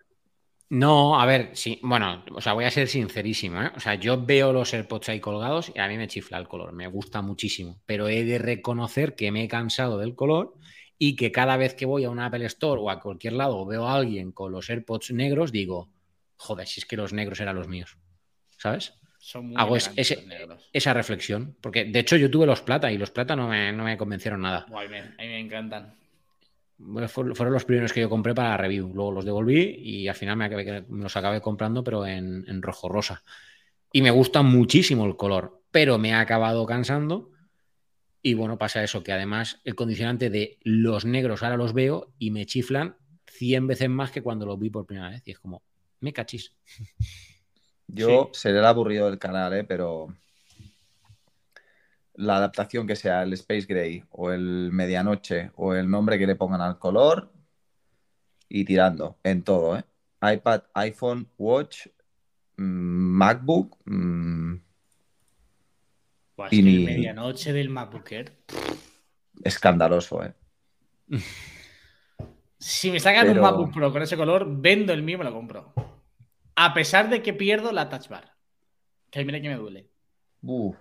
[0.70, 3.72] No, a ver, sí, bueno, o sea, voy a ser sincerísimo, ¿eh?
[3.76, 6.74] O sea, yo veo los AirPods ahí colgados y a mí me chifla el color,
[6.74, 10.56] me gusta muchísimo, pero he de reconocer que me he cansado del color
[10.98, 13.88] y que cada vez que voy a un Apple Store o a cualquier lado veo
[13.88, 15.90] a alguien con los AirPods negros, digo,
[16.38, 17.98] joder, si es que los negros eran los míos,
[18.58, 18.94] ¿sabes?
[19.20, 20.26] Son muy Hago ese-.
[20.72, 23.84] Esa reflexión, porque de hecho yo tuve los plata y los plata no me, no
[23.84, 24.66] me convencieron nada.
[24.90, 25.96] Me- a mí me encantan.
[26.78, 28.92] Bueno, Fueron los primeros que yo compré para review.
[28.94, 32.62] Luego los devolví y al final me, acabé- me los acabé comprando, pero en, en
[32.62, 33.24] rojo rosa.
[33.92, 37.32] Y me gusta muchísimo el color, pero me ha acabado cansando.
[38.28, 42.32] Y bueno, pasa eso, que además el condicionante de los negros ahora los veo y
[42.32, 42.98] me chiflan
[43.28, 45.22] 100 veces más que cuando los vi por primera vez.
[45.28, 45.62] Y es como,
[46.00, 46.52] me cachis.
[47.88, 49.64] Yo seré el aburrido del canal, ¿eh?
[49.64, 50.08] pero
[52.16, 56.36] la adaptación que sea el Space Gray o el Medianoche o el nombre que le
[56.36, 57.32] pongan al color
[58.50, 59.86] y tirando en todo, ¿eh?
[60.24, 61.90] iPad, iPhone, Watch,
[62.58, 63.78] mm, MacBook.
[63.86, 64.65] mm,
[66.38, 68.38] Buah, es Y que medianoche del MacBook Air.
[69.44, 70.34] escandaloso, ¿eh?
[72.58, 75.24] Si me sacan Pero- un MacBook Pro con ese color, vendo el mío y me
[75.26, 75.74] lo compro.
[76.56, 78.34] A pesar de que pierdo la touch bar.
[79.12, 79.90] Que mira que me duele.
[80.42, 80.76] Uf.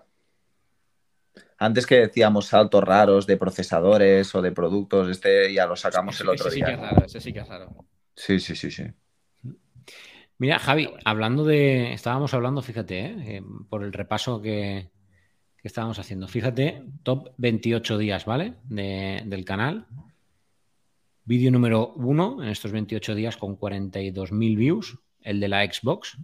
[1.58, 6.28] Antes que decíamos saltos raros de procesadores o de productos, este ya lo sacamos el
[6.28, 6.66] otro ese sí día.
[6.66, 7.86] que es raro, ese sí que es raro.
[8.14, 8.84] Sí, sí, sí, sí.
[10.38, 11.92] Mira, Javi, hablando de.
[11.92, 13.14] Estábamos hablando, fíjate, ¿eh?
[13.36, 14.90] Eh, por el repaso que,
[15.64, 16.28] que estábamos haciendo.
[16.28, 18.52] Fíjate, top 28 días, ¿vale?
[18.64, 19.86] De- del canal.
[21.24, 26.18] Vídeo número uno en estos 28 días con 42.000 views, el de la Xbox.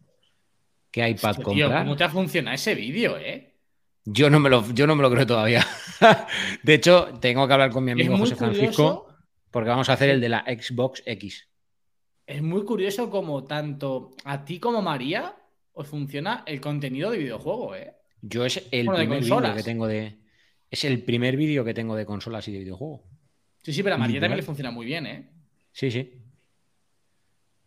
[0.91, 1.85] ¿Qué iPad Hostia, tío, comprar?
[1.85, 3.55] ¿cómo te ha funcionado ese vídeo, eh?
[4.05, 5.67] Yo no, me lo, yo no me lo creo todavía.
[6.63, 9.07] de hecho, tengo que hablar con mi amigo José Francisco curioso.
[9.51, 11.49] porque vamos a hacer el de la Xbox X.
[12.27, 15.35] Es muy curioso como tanto a ti como a María
[15.73, 17.95] os funciona el contenido de videojuego, ¿eh?
[18.23, 20.19] Yo es el Bueno, primer vídeo que tengo de.
[20.71, 23.03] Es el primer vídeo que tengo de consolas y de videojuego.
[23.63, 25.31] Sí, sí, pero a María también le funciona muy bien, ¿eh?
[25.73, 26.15] Sí, sí.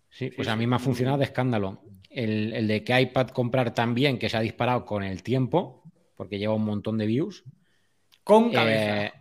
[0.10, 0.60] Sí, pues Sí, a sí.
[0.60, 1.82] mí me ha funcionado de escándalo.
[2.10, 5.84] El, el de que iPad comprar también, que se ha disparado con el tiempo,
[6.16, 7.43] porque lleva un montón de views.
[8.24, 9.06] Con cabeza.
[9.06, 9.14] Eh,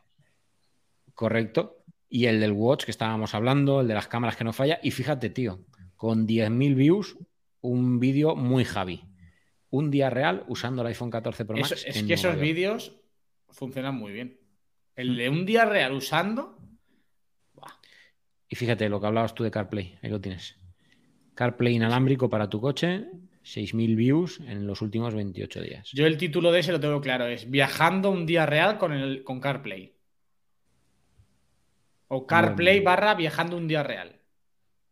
[1.14, 1.84] correcto.
[2.08, 4.78] Y el del Watch que estábamos hablando, el de las cámaras que no falla.
[4.82, 5.64] Y fíjate, tío,
[5.96, 7.16] con 10.000 views,
[7.62, 9.04] un vídeo muy Javi.
[9.72, 11.72] Un día real usando el iPhone 14 Pro Max.
[11.72, 12.40] Eso- es en que esos York.
[12.42, 12.92] vídeos
[13.48, 14.38] funcionan muy bien.
[14.96, 16.58] El de un día real usando.
[18.48, 20.56] Y fíjate lo que hablabas tú de CarPlay, ahí lo tienes.
[21.34, 23.06] CarPlay inalámbrico para tu coche,
[23.42, 25.88] 6.000 views en los últimos 28 días.
[25.92, 29.24] Yo el título de ese lo tengo claro, es Viajando un día real con, el,
[29.24, 29.94] con CarPlay.
[32.08, 34.20] O CarPlay barra Viajando un día real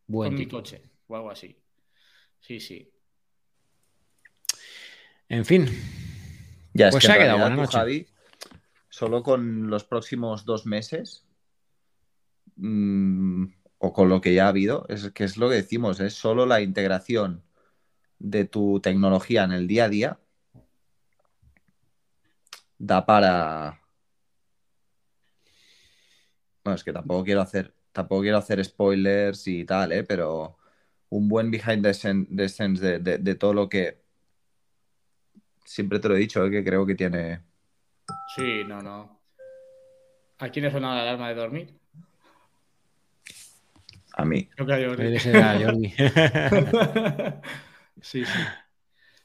[0.07, 0.81] Buen con mi coche.
[1.07, 1.55] O algo así.
[2.41, 2.91] Sí, sí.
[5.31, 5.67] En fin,
[6.75, 7.79] Ya, es Pues que se ha quedado buena noche.
[7.79, 8.07] Javi,
[8.89, 11.25] solo con los próximos dos meses
[12.57, 13.45] mm,
[13.79, 16.47] o con lo que ya ha habido, es que es lo que decimos, es solo
[16.47, 17.45] la integración
[18.19, 20.21] de tu tecnología en el día a día
[22.79, 23.81] da para.
[26.65, 30.03] Bueno, es que tampoco quiero hacer, tampoco quiero hacer spoilers y tal, ¿eh?
[30.03, 30.59] pero
[31.09, 31.93] un buen behind the
[32.35, 34.00] the scenes de, de- de todo lo que
[35.65, 36.51] siempre te lo he dicho, ¿eh?
[36.51, 37.41] que creo que tiene.
[38.35, 39.21] Sí, no, no.
[40.39, 41.79] ¿A quién le suena la alarma de dormir?
[44.15, 44.47] A mí.
[44.47, 45.91] Creo que a Jordi.
[48.03, 48.39] sí, sí.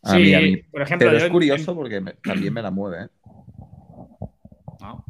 [0.04, 0.58] A Sí, mí, a mí.
[0.58, 3.10] por ejemplo, Pero es curioso en- porque me- también me la mueve, ¿eh?
[4.82, 5.04] No.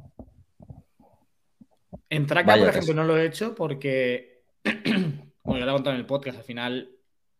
[2.09, 4.43] En Traca, Vaya por ejemplo, no lo he hecho porque,
[5.43, 6.94] bueno, ya lo he contado en el podcast, al final,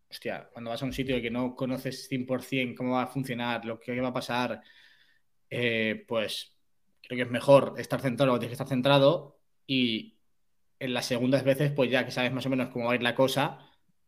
[0.10, 3.80] hostia, cuando vas a un sitio que no conoces 100% cómo va a funcionar, lo
[3.80, 4.62] que va a pasar,
[5.49, 6.56] eh, pues
[7.01, 9.38] creo que es mejor estar centrado que tienes que estar centrado
[9.68, 10.16] y
[10.80, 13.03] en las segundas veces, pues ya que sabes más o menos cómo va a ir
[13.03, 13.60] la cosa,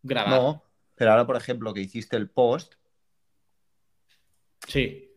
[0.04, 0.40] grabar.
[0.40, 0.64] No,
[0.96, 2.74] pero ahora, por ejemplo, que hiciste el post.
[4.68, 5.12] Sí.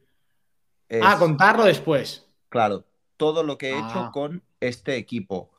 [1.03, 2.27] Ah, contarlo después.
[2.49, 2.85] Claro,
[3.17, 4.11] todo lo que he hecho ah.
[4.13, 5.51] con este equipo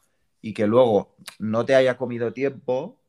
[0.42, 3.01] y que luego no te haya comido tiempo,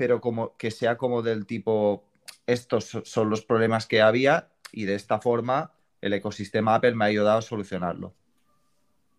[0.00, 2.06] pero como que sea como del tipo,
[2.46, 7.08] estos son los problemas que había y de esta forma el ecosistema Apple me ha
[7.08, 8.14] ayudado a solucionarlo.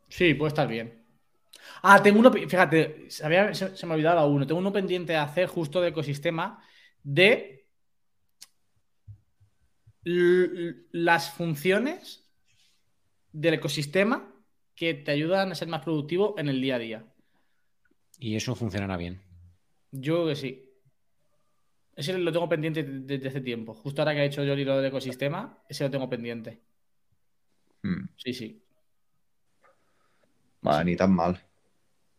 [0.10, 1.04] Sí, puede estar bien.
[1.84, 5.80] Ah, tengo uno, fíjate, se, me ha olvidado uno, tengo uno pendiente de hacer justo
[5.82, 6.64] de ecosistema
[7.04, 7.68] de
[10.04, 12.28] las funciones
[13.32, 14.34] del ecosistema
[14.74, 17.06] que te ayudan a ser más productivo en el día a día.
[18.18, 19.22] Y eso funcionará bien.
[19.92, 20.71] Yo creo que sí.
[22.02, 23.76] Ese lo tengo pendiente desde hace tiempo.
[23.76, 26.60] Justo ahora que ha hecho yo lo del ecosistema, ese lo tengo pendiente.
[27.84, 28.08] Hmm.
[28.18, 28.64] Sí, sí.
[30.62, 31.40] Vale, ni tan mal.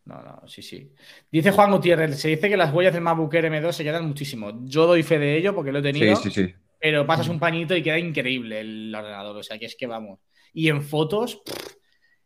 [0.05, 0.95] No, no, sí, sí.
[1.33, 4.65] Dice Juan Gutiérrez, se dice que las huellas del MacBook M2 se quedan muchísimo.
[4.65, 6.15] Yo doy fe de ello porque lo he tenido.
[6.15, 6.55] Sí, sí, sí.
[6.81, 9.37] Pero pasas un pañito y queda increíble el ordenador.
[9.37, 10.21] O sea, que es que vamos.
[10.53, 11.43] Y en fotos,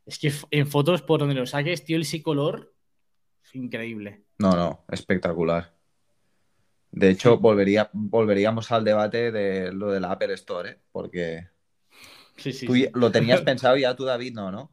[0.04, 2.74] es que en fotos por donde lo saques, tío, el color,
[3.54, 4.24] increíble.
[4.38, 5.75] No, no, espectacular.
[6.96, 10.78] De hecho, volvería, volveríamos al debate de lo de la Apple Store, ¿eh?
[10.90, 11.46] porque
[12.38, 14.72] sí, sí, tú lo tenías pensado ya tú, David, no, ¿no?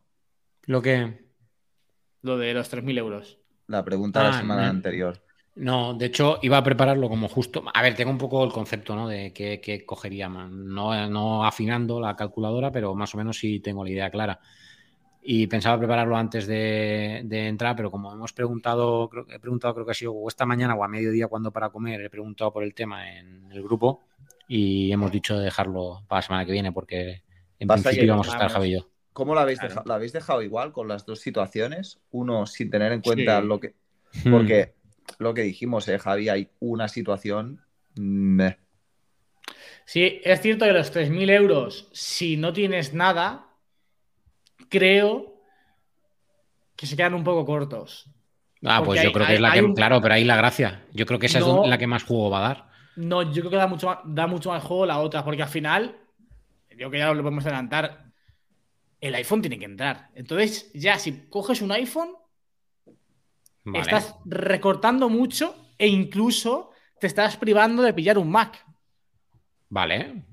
[0.63, 1.21] Lo que...
[2.21, 3.39] Lo de los 3.000 euros.
[3.67, 5.21] La pregunta de la ah, semana anterior.
[5.55, 7.61] No, de hecho, iba a prepararlo como justo.
[7.73, 9.09] A ver, tengo un poco el concepto, ¿no?
[9.09, 10.29] De qué, cogería.
[10.29, 14.39] No, no afinando la calculadora, pero más o menos sí tengo la idea clara.
[15.25, 19.91] Y pensaba prepararlo antes de, entrar, pero como hemos preguntado, creo, he preguntado, creo que
[19.91, 23.17] ha sido esta mañana o a mediodía cuando para comer, he preguntado por el tema
[23.17, 24.03] en el grupo
[24.47, 27.23] y hemos dicho de dejarlo para la semana que viene porque
[27.57, 28.89] en principio íbamos a estar Javi y yo.
[29.13, 32.01] ¿Cómo la habéis, dejado, la habéis dejado igual con las dos situaciones?
[32.11, 33.75] Uno sin tener en cuenta lo que.
[34.25, 34.31] Hmm.
[34.31, 34.73] Porque
[35.19, 37.61] lo que dijimos, eh, Javi, hay una situación.
[39.85, 43.52] Sí, es cierto que los 3.000 euros, si no tienes nada,
[44.69, 45.41] creo
[46.75, 48.09] que se quedan un poco cortos.
[48.65, 49.73] Ah, pues yo creo que es la que.
[49.73, 50.85] Claro, pero ahí la gracia.
[50.93, 52.69] Yo creo que esa es la que más juego va a dar.
[52.95, 55.49] No, yo creo que da mucho, más, da mucho más juego la otra, porque al
[55.49, 55.97] final,
[56.77, 58.05] yo que ya lo podemos adelantar,
[59.01, 60.09] el iPhone tiene que entrar.
[60.15, 62.11] Entonces, ya si coges un iPhone,
[63.73, 68.65] estás recortando mucho e incluso te estás privando de pillar un Mac.
[69.69, 70.23] Vale.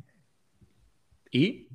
[1.31, 1.70] ¿Y?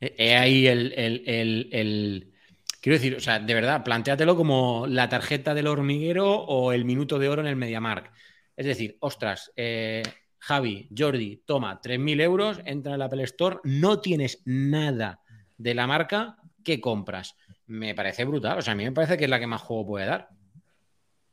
[0.00, 2.32] He ahí el,
[2.80, 7.18] Quiero decir, o sea, de verdad, planteatelo como la tarjeta del hormiguero o el minuto
[7.18, 8.12] de oro en el MediaMark.
[8.56, 10.02] Es decir, ostras, eh,
[10.38, 15.20] Javi, Jordi, toma 3.000 euros, entra en la Apple Store, no tienes nada
[15.56, 17.36] de la marca, ¿qué compras?
[17.66, 18.58] Me parece brutal.
[18.58, 20.28] O sea, a mí me parece que es la que más juego puede dar.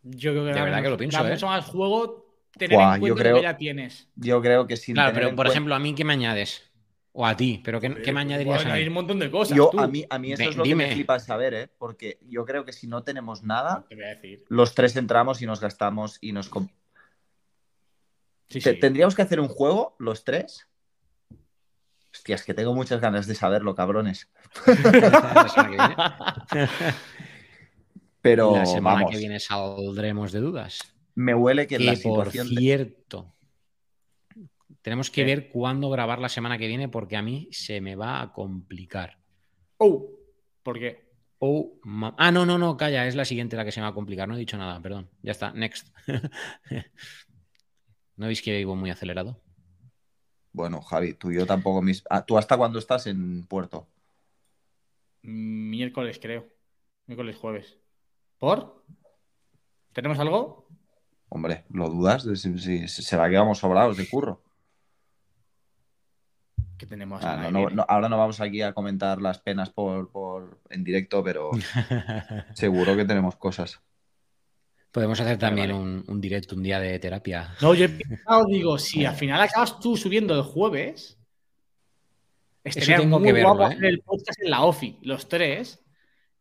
[0.01, 1.21] Yo creo que de verdad que lo pienso.
[1.21, 1.31] Da ¿eh?
[1.31, 2.25] mucho más juego
[2.57, 4.09] tener en cuenta que ya tienes.
[4.15, 4.93] Yo creo que sí.
[4.93, 6.71] Claro, pero por ejemplo, a mí, ¿qué me añades?
[7.17, 8.65] O a ti, pero ¿qué, me añadirías?
[8.65, 9.57] Hay un montón de cosas.
[9.77, 11.69] A, mí, a mí eso es lo que me flipa saber, ¿eh?
[11.77, 13.85] Porque yo creo que si no tenemos nada,
[14.49, 16.51] los tres entramos y nos gastamos y nos.
[18.81, 20.67] ¿Tendríamos que hacer un juego, los tres?
[22.11, 24.29] Hostia, es que tengo muchas ganas de saberlo, cabrones.
[28.21, 30.79] Pero la semana que viene saldremos de dudas.
[31.13, 32.49] Me huele que, la situación.
[32.49, 33.34] Por cierto,
[34.85, 38.21] tenemos que ver cuándo grabar la semana que viene porque a mí se me va
[38.21, 39.17] a complicar.
[39.79, 40.11] Oh,
[40.61, 41.09] ¿por qué?
[41.39, 41.79] Oh,
[42.19, 44.27] ah, no, no, no, calla, es la siguiente la que se me va a complicar.
[44.27, 45.09] No he dicho nada, perdón.
[45.23, 45.87] Ya está, next.
[48.15, 49.41] ¿No veis que vivo muy acelerado?
[50.53, 51.81] Bueno, Javi, tú y yo tampoco.
[51.81, 52.03] Mis...
[52.07, 53.87] Ah, ¿Tú hasta cuándo estás en Puerto?
[55.23, 56.45] Miércoles, creo.
[57.07, 57.79] Miércoles, jueves.
[58.37, 58.85] ¿Por?
[59.93, 60.67] ¿Tenemos algo?
[61.29, 62.27] Hombre, ¿lo dudas?
[62.35, 64.44] Si, ¿Será que vamos sobrados de curro?
[66.77, 67.23] Que tenemos.
[67.23, 67.49] Ah,
[67.87, 71.51] ahora no vamos aquí a comentar las penas por, en directo, pero
[72.53, 73.81] seguro que tenemos cosas.
[74.91, 77.53] Podemos hacer también Un, directo un día de terapia.
[77.61, 81.17] No, yo he pensado, digo, si al final acabas tú subiendo el jueves,
[82.63, 83.75] estaría tengo muy que verlo, guapo ¿eh?
[83.75, 85.83] hacer el podcast en la OFI, los tres,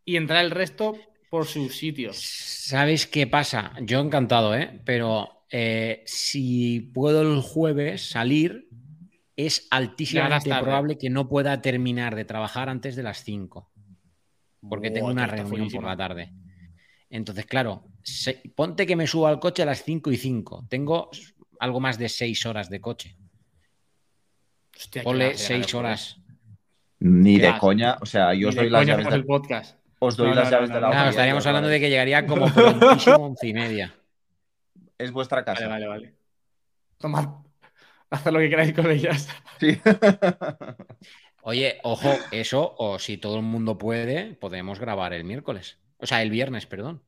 [0.04, 0.96] y entrar el resto
[1.30, 2.16] por sus sitios.
[2.18, 3.72] ¿Sabes qué pasa?
[3.82, 4.80] Yo encantado, ¿eh?
[4.84, 8.68] Pero eh, si puedo el jueves salir,
[9.36, 13.70] es altísimamente probable que no pueda terminar de trabajar antes de las 5.
[14.68, 16.32] Porque tengo una reunión por la tarde.
[17.10, 17.84] Entonces, claro,
[18.54, 20.66] ponte que me subo al coche a las 5 y 5.
[20.68, 21.10] Tengo
[21.60, 23.16] algo más de 6 horas de coche.
[24.76, 26.20] Hostia, Ponle 6 horas.
[27.00, 27.98] Ni de coña.
[28.00, 29.78] O sea, yo os doy las llaves del podcast.
[29.98, 33.46] Os doy las llaves de la Claro, estaríamos hablando de que llegaría como prontísimo once
[33.46, 33.94] y media.
[34.98, 35.68] Es vuestra casa.
[35.68, 36.14] Vale, vale, vale.
[36.98, 37.43] Tomad.
[38.14, 39.28] Haz lo que queráis con ellas.
[39.60, 39.80] Sí.
[41.42, 45.78] Oye, ojo, eso, o si todo el mundo puede, podemos grabar el miércoles.
[45.98, 47.02] O sea, el viernes, perdón.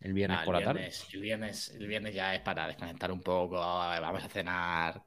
[0.00, 0.80] El viernes Ah, por la el tarde.
[0.80, 3.56] viernes, El viernes, el viernes ya es para desconectar un poco.
[3.56, 5.02] Vamos a cenar.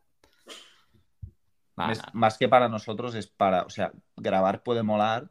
[2.13, 5.29] Más que para nosotros es para, o sea, grabar puede molar,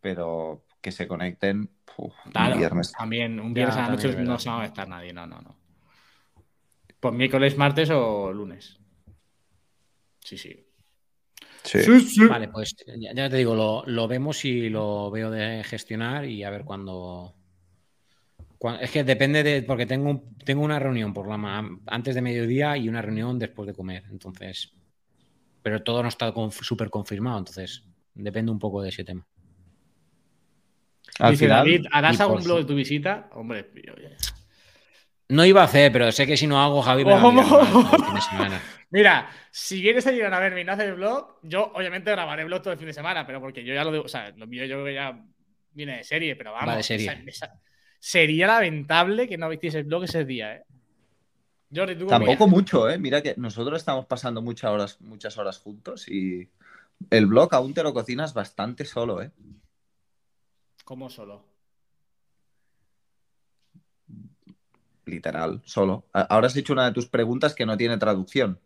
[0.00, 2.92] pero que se conecten uf, un viernes.
[2.92, 5.40] También, un Ya, viernes a la noche no se va a estar nadie, no, no,
[5.40, 5.56] no.
[7.00, 8.78] Pues miércoles, martes o lunes.
[10.20, 10.62] Sí, sí.
[11.62, 12.00] Sí.
[12.00, 12.26] sí.
[12.26, 16.42] Vale, pues ya, ya te digo, lo, lo vemos y lo veo de gestionar y
[16.44, 17.34] a ver cuándo.
[18.58, 19.62] cuán- Es que depende de.
[19.62, 23.66] Porque tengo, un- tengo una reunión por la antes de mediodía y una reunión después
[23.66, 24.04] de comer.
[24.10, 24.72] Entonces.
[25.62, 27.38] Pero todo no está conf- súper confirmado.
[27.38, 27.82] Entonces,
[28.14, 29.26] depende un poco de ese tema.
[31.18, 33.28] Al Dice final, David, ¿harás algún blog de tu visita?
[33.32, 33.94] Hombre, yo-
[35.28, 38.04] No iba a hacer, pero sé que si no hago, Javi me va a el
[38.04, 38.62] fin de semana.
[38.90, 42.62] Mira, si vienes a llegar a verme y no haces vlog, yo obviamente grabaré vlog
[42.62, 44.64] todo el fin de semana, pero porque yo ya lo digo, o sea, lo mío
[44.64, 45.24] yo creo que ya
[45.72, 46.68] viene de serie, pero vamos.
[46.68, 47.06] Va de serie.
[47.08, 47.60] esa- esa-
[47.98, 50.64] sería lamentable que no visteis el vlog ese día, ¿eh?
[51.74, 52.96] Jordi, ¿tú cómo Tampoco mucho, ¿eh?
[52.96, 56.48] Mira que nosotros estamos pasando muchas horas, muchas horas juntos y
[57.10, 59.32] el blog aún te lo cocinas bastante solo, ¿eh?
[60.84, 61.44] ¿Cómo solo?
[65.06, 66.04] Literal, solo.
[66.12, 68.60] Ahora has hecho una de tus preguntas que no tiene traducción.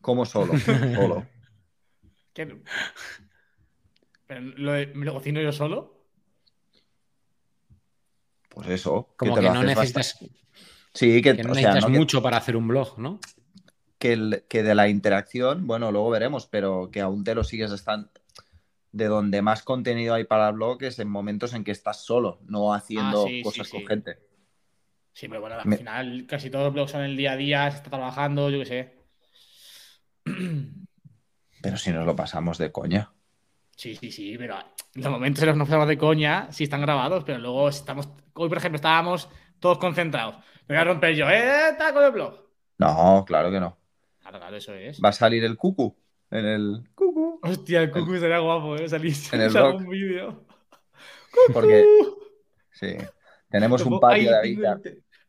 [0.00, 0.52] ¿Cómo solo?
[0.94, 1.26] Solo.
[2.32, 2.60] ¿Qué?
[4.26, 6.04] ¿Pero lo de- ¿Me lo cocino yo solo?
[8.48, 9.14] Pues eso.
[9.16, 10.34] Como te que no necesitas, bastante-
[10.94, 13.20] Sí, que, que no o sea, necesitas no que- mucho para hacer un blog, ¿no?
[13.98, 17.70] que, el- que de la interacción, bueno, luego veremos, pero que aún te lo sigues
[17.70, 18.08] estando.
[18.92, 22.40] De donde más contenido hay para el blog es en momentos en que estás solo,
[22.46, 23.76] no haciendo Ah, sí, sí, cosas sí.
[23.76, 24.18] con gente.
[25.12, 27.70] Sí, pero bueno, al Me- final casi todos los blogs son el día a día,
[27.70, 28.94] se está trabajando, yo qué sé.
[31.62, 33.12] Pero si nos lo pasamos de coña.
[33.76, 34.56] Sí, sí, sí, pero
[34.94, 38.08] los momentos en los que nos pasamos de coña sí están grabados, pero luego estamos.
[38.34, 40.36] Hoy, por ejemplo, estábamos todos concentrados.
[40.68, 41.70] Me voy a romper yo, ¿eh?
[41.70, 42.46] Está con el blog.
[42.78, 43.78] No, claro que no.
[44.20, 45.00] Claro, claro, eso es.
[45.02, 45.94] Va a salir el cucu
[46.30, 47.40] en el cucu.
[47.42, 48.88] Hostia, el cucu sería guapo, ¿eh?
[48.88, 50.46] Salir En el en algún vídeo.
[51.52, 51.84] Porque
[52.72, 52.96] sí,
[53.50, 54.80] tenemos un patio de habita-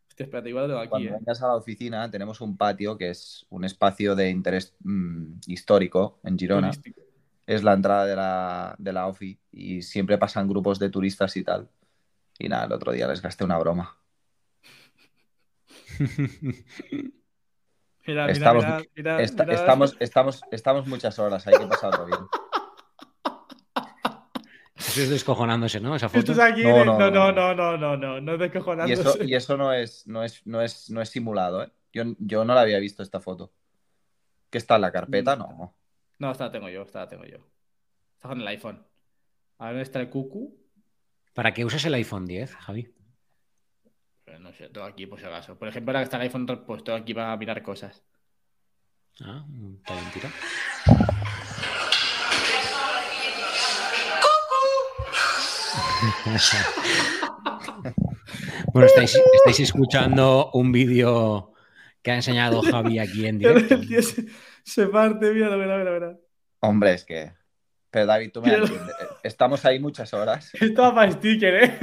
[0.07, 1.17] Hostia, espérate, igual lo tengo aquí, Cuando ¿eh?
[1.19, 6.19] vengas a la oficina, tenemos un patio que es un espacio de interés mm, histórico
[6.23, 6.69] en Girona.
[6.71, 7.01] Turístico.
[7.47, 11.43] Es la entrada de la, de la OFI y siempre pasan grupos de turistas y
[11.43, 11.69] tal.
[12.37, 13.97] Y nada, el otro día les gasté una broma.
[18.07, 18.65] Mira, mira, Estamos-
[18.95, 22.19] mira, Esta- estamos, estamos, estamos muchas horas, hay que pasarlo bien.
[24.87, 25.95] Eso es descojonándose, ¿no?
[25.95, 26.31] Esa foto.
[26.41, 26.63] Aquí.
[26.63, 27.77] No, de- no, No, no, no.
[27.77, 29.01] no, no, no, Y descojonándose.
[29.01, 31.71] eso, y eso no, es, no, es, no, es, no es simulado, ¿eh?
[31.93, 33.51] Yo, yo no la había visto esta foto.
[34.49, 35.35] ¿Qué está en la carpeta?
[35.35, 35.75] No.
[36.19, 37.37] No, esta la tengo yo, esta la tengo yo.
[38.15, 38.85] Está con el iPhone.
[39.57, 40.57] A ver dónde está el cucu.
[41.33, 42.93] ¿Para qué usas el iPhone 10, Javi?
[44.25, 45.57] Pero no sé, todo aquí por si acaso.
[45.57, 48.03] Por ejemplo, ahora que está el iPhone repuesto aquí para mirar cosas.
[49.21, 50.27] Ah, un talentito.
[58.73, 61.53] bueno, estáis, estáis escuchando un vídeo
[62.01, 63.75] que ha enseñado Javi aquí en directo.
[63.75, 64.25] El tío se,
[64.63, 66.17] se parte, mira, mira, mira, mira.
[66.61, 67.33] Hombre, es que.
[67.89, 68.95] Pero David, tú me Pero- entiendes.
[69.23, 70.51] Estamos ahí muchas horas.
[70.59, 71.79] Esto va para sticker, ¿eh?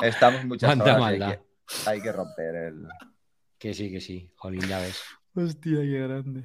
[0.00, 0.96] Estamos muchas Cuánta horas.
[0.96, 1.38] Hay maldad.
[1.38, 2.88] que, hay que romper el.
[3.58, 4.32] Que sí, que sí.
[4.36, 5.02] Jolín, ya ves.
[5.34, 6.44] Hostia, qué grande.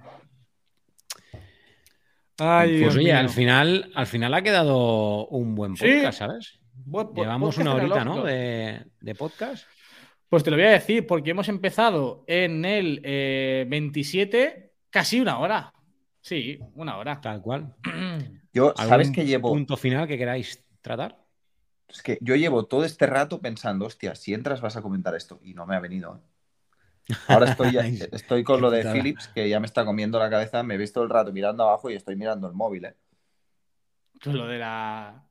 [2.38, 3.18] Ay, Pues Dios oye, mío.
[3.18, 5.86] al final, al final ha quedado un buen Sí.
[5.86, 6.60] podcast, ¿sabes?
[6.74, 8.24] Buen po- Llevamos podcast una horita, ¿no?
[8.24, 9.66] De, de podcast.
[10.28, 15.40] Pues te lo voy a decir, porque hemos empezado en el eh, 27, casi una
[15.40, 15.72] hora.
[16.20, 17.22] Sí, una hora.
[17.22, 17.74] Tal cual.
[18.54, 19.50] Yo, ¿sabes ¿Algún que llevo?
[19.50, 21.18] punto final que queráis tratar?
[21.88, 25.40] Es que yo llevo todo este rato pensando, hostia, si entras vas a comentar esto.
[25.44, 26.16] Y no me ha venido.
[26.16, 26.20] ¿eh?
[27.28, 27.82] Ahora estoy, ya-
[28.12, 28.84] estoy con lo de.
[28.92, 30.64] Philips, que ya me está comiendo la cabeza.
[30.64, 32.86] Me he visto el rato mirando abajo y estoy mirando el móvil.
[32.86, 32.96] ¿eh?
[34.24, 35.22] Con lo de la.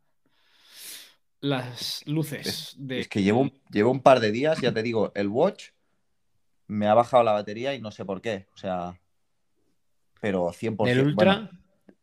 [1.40, 2.46] Las luces.
[2.46, 3.00] Es, de...
[3.00, 5.70] es que llevo, un- llevo un par de días, ya te digo, el watch
[6.68, 8.46] me ha bajado la batería y no sé por qué.
[8.54, 8.98] O sea,
[10.20, 10.84] pero 100%.
[10.84, 11.14] ¿Del Ultra?
[11.34, 11.50] bueno,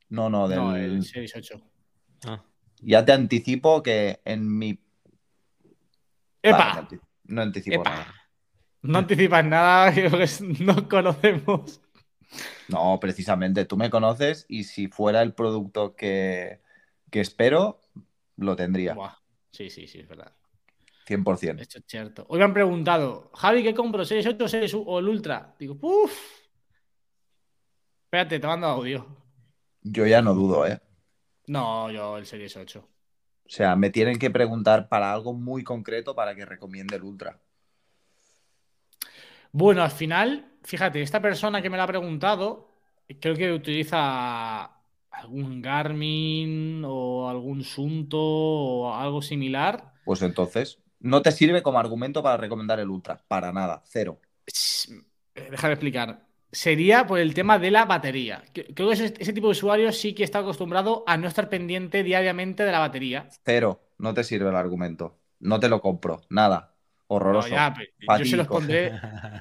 [0.10, 1.60] no, no, del, No, el Series 8.
[2.26, 2.44] Ah,
[2.82, 4.78] ya te anticipo que en mi...
[6.44, 6.74] ¡Epa!
[6.88, 7.90] Vale, no anticipo Epa.
[7.90, 8.16] nada.
[8.82, 10.10] No anticipas nada, que
[10.60, 11.82] no conocemos.
[12.68, 16.62] No, precisamente, tú me conoces y si fuera el producto que,
[17.12, 17.82] espero,
[18.38, 18.96] lo tendría.
[19.52, 20.32] Sí, sí, sí, es verdad.
[21.06, 21.62] 100%.
[21.62, 22.26] Esto es cierto.
[22.30, 24.06] Hoy me han preguntado, Javi, ¿qué compro?
[24.06, 25.56] ¿Series 8 series o el Ultra?
[25.60, 26.14] Digo, uff.
[28.06, 29.06] Espérate, te mando audio.
[29.82, 30.80] Yo ya no dudo, ¿eh?
[31.48, 32.80] No, yo el Series 8.
[32.80, 37.42] O sea, me tienen que preguntar para algo muy concreto para que recomiende el Ultra.
[39.52, 42.70] Bueno, al final, fíjate, esta persona que me lo ha preguntado,
[43.20, 44.82] creo que utiliza
[45.12, 49.94] algún Garmin o algún Sunto o algo similar.
[50.06, 54.20] Pues entonces, no te sirve como argumento para recomendar el Ultra, para nada, cero.
[55.34, 56.26] Déjame explicar.
[56.52, 58.44] Sería por el tema de la batería.
[58.54, 62.64] Creo que ese, tipo de usuario sí que está acostumbrado a no estar pendiente diariamente
[62.64, 63.30] de la batería.
[63.46, 65.18] Cero, no te sirve el argumento.
[65.40, 66.71] No te lo compro, nada.
[67.14, 67.50] Horroroso.
[67.50, 68.94] yo se los pondré.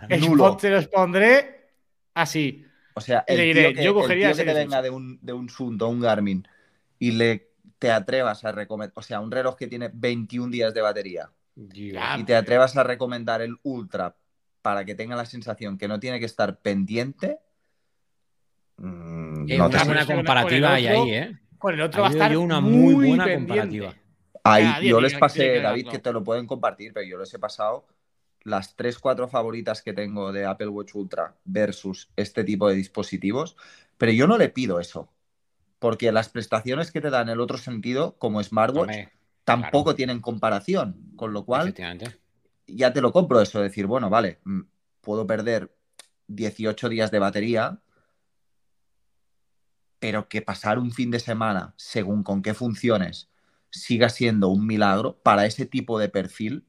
[0.59, 1.69] se los pondré
[2.15, 2.67] así.
[2.95, 5.89] O sea, el tío que, yo cogería que te venga de un, de un Sunto,
[5.89, 6.47] un Garmin,
[6.99, 10.81] y le te atrevas a recomendar, o sea, un reloj que tiene 21 días de
[10.81, 14.17] batería, y te atrevas a recomendar el Ultra
[14.63, 17.39] para que tenga la sensación que no tiene que estar pendiente.
[18.79, 21.39] Mm, no una buena comparativa ahí, ¿eh?
[21.57, 23.95] Con el otro va a estar una muy, buena comparativa.
[24.45, 27.87] Ahí, yo les pasé, David, que te lo pueden compartir, pero yo les he pasado
[28.43, 33.57] las 3, 4 favoritas que tengo de Apple Watch Ultra versus este tipo de dispositivos,
[33.99, 35.13] pero yo no le pido eso,
[35.79, 39.09] porque las prestaciones que te dan en el otro sentido, como smartwatch,
[39.45, 41.75] tampoco tienen comparación, con lo cual
[42.67, 44.61] ya te lo compro eso, decir, bueno, vale, mm,
[45.01, 45.75] puedo perder
[46.29, 47.81] 18 días de batería,
[49.99, 53.30] pero que pasar un fin de semana, según con qué funciones,
[53.71, 56.65] siga siendo un milagro para ese tipo de perfil.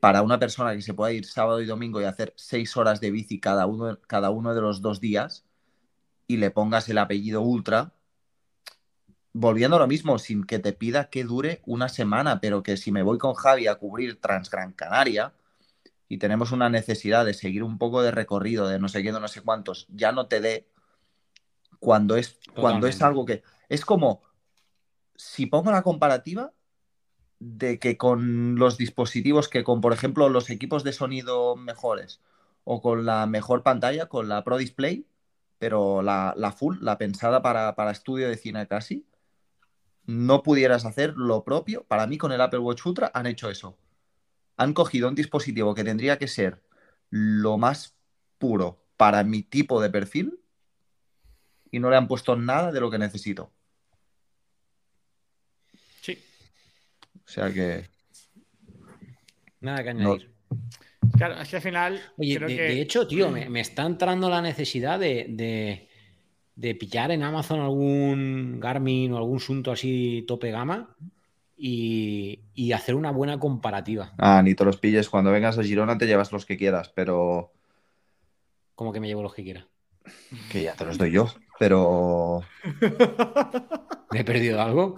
[0.00, 3.10] Para una persona que se pueda ir sábado y domingo y hacer seis horas de
[3.10, 5.44] bici cada uno, cada uno de los dos días
[6.28, 7.92] y le pongas el apellido Ultra,
[9.32, 12.90] volviendo a lo mismo, sin que te pida que dure una semana, pero que si
[12.92, 15.34] me voy con Javi a cubrir Transgran Canaria
[16.08, 19.28] y tenemos una necesidad de seguir un poco de recorrido de no sé qué, no
[19.28, 20.68] sé cuántos, ya no te dé
[21.80, 24.22] cuando es, cuando es algo que es como
[25.16, 26.52] si pongo la comparativa
[27.38, 32.20] de que con los dispositivos que con, por ejemplo, los equipos de sonido mejores
[32.64, 35.06] o con la mejor pantalla, con la Pro Display,
[35.58, 39.06] pero la, full, la pensada para, para, estudio de cine casi,
[40.04, 41.84] no pudieras hacer lo propio.
[41.84, 43.78] Para mí, con el Apple Watch Ultra han hecho eso.
[44.56, 46.62] Han cogido un dispositivo que tendría que ser
[47.10, 47.94] lo más
[48.38, 50.40] puro para mi tipo de perfil
[51.70, 53.50] y no le han puesto nada de lo que necesito.
[57.26, 57.88] O sea que.
[59.60, 60.30] Nada que añadir.
[61.16, 62.00] Claro, es que al final.
[62.18, 65.88] Oye, de, hecho, tío, me, está entrando la necesidad de,
[66.54, 70.94] de, pillar en Amazon algún Garmin o algún Sunto así tope gama
[71.56, 74.12] y, y, hacer una buena comparativa.
[74.18, 75.08] Ah, ni te los pilles.
[75.08, 77.52] Cuando vengas a Girona te llevas los que quieras, pero.
[78.74, 79.66] ¿Cómo que me llevo los que quiera?
[80.50, 82.42] Que ya te los doy yo, pero.
[84.12, 84.96] ¿Me he perdido algo?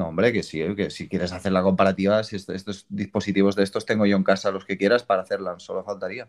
[0.00, 3.84] No, hombre, que sí, que si quieres hacer la comparativa, si estos, dispositivos de estos
[3.84, 6.26] tengo yo en casa los que quieras para hacerla, solo faltaría.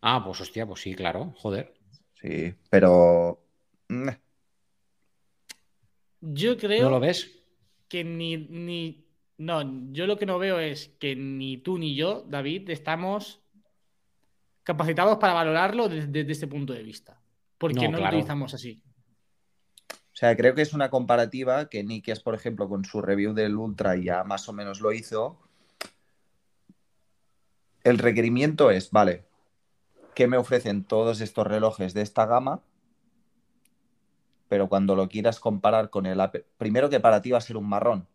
[0.00, 1.74] Ah, pues hostia, pues sí, claro, joder.
[2.14, 3.38] Sí, pero.
[6.22, 6.84] Yo creo.
[6.84, 7.38] ¿No lo ves?
[7.86, 9.04] Que ni, ni.
[9.36, 13.42] No, yo lo que no veo es que ni tú ni yo, David, estamos
[14.62, 17.20] capacitados para valorarlo desde, este punto de vista.
[17.58, 18.82] Porque no, lo utilizamos así.
[20.16, 23.54] O sea, creo que es una comparativa que Nikias, por ejemplo, con su review del
[23.54, 25.38] Ultra ya más o menos lo hizo.
[27.84, 29.26] El requerimiento es, vale,
[30.14, 32.62] ¿qué me ofrecen todos estos relojes de esta gama?
[34.48, 37.58] Pero cuando lo quieras comparar con el Apple, primero que para ti va a ser
[37.58, 38.08] un marrón.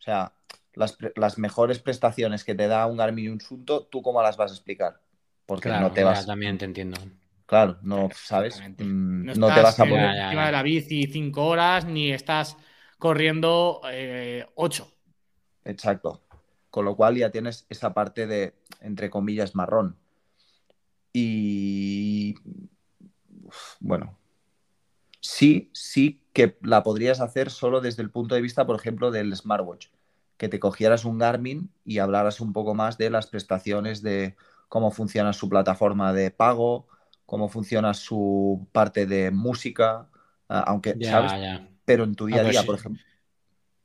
[0.00, 0.32] O sea,
[0.74, 4.50] las, mejores prestaciones que te da un Garmin y un Sunto, ¿tú cómo las vas
[4.50, 4.98] a explicar?
[5.46, 6.26] Porque no te vas.
[6.26, 6.98] También te entiendo.
[7.52, 11.84] Claro, no sabes, mm, no, te vas a poner encima de la bici cinco horas
[11.84, 12.56] ni estás
[12.98, 14.90] corriendo eh, ocho.
[15.66, 16.22] Exacto.
[16.70, 19.98] Con lo cual ya tienes esa parte de, entre comillas, marrón.
[21.12, 22.36] Y
[23.80, 24.16] bueno,
[25.20, 29.36] sí, sí que la podrías hacer solo desde el punto de vista, por ejemplo, del
[29.36, 29.88] smartwatch.
[30.38, 34.36] Que te cogieras un Garmin y hablaras un poco más de las prestaciones, de
[34.70, 36.86] cómo funciona su plataforma de pago,
[37.32, 40.06] cómo funciona su parte de música,
[40.50, 41.32] ah, aunque, ¿sabes?
[41.82, 43.02] Pero en tu día a día, por ejemplo.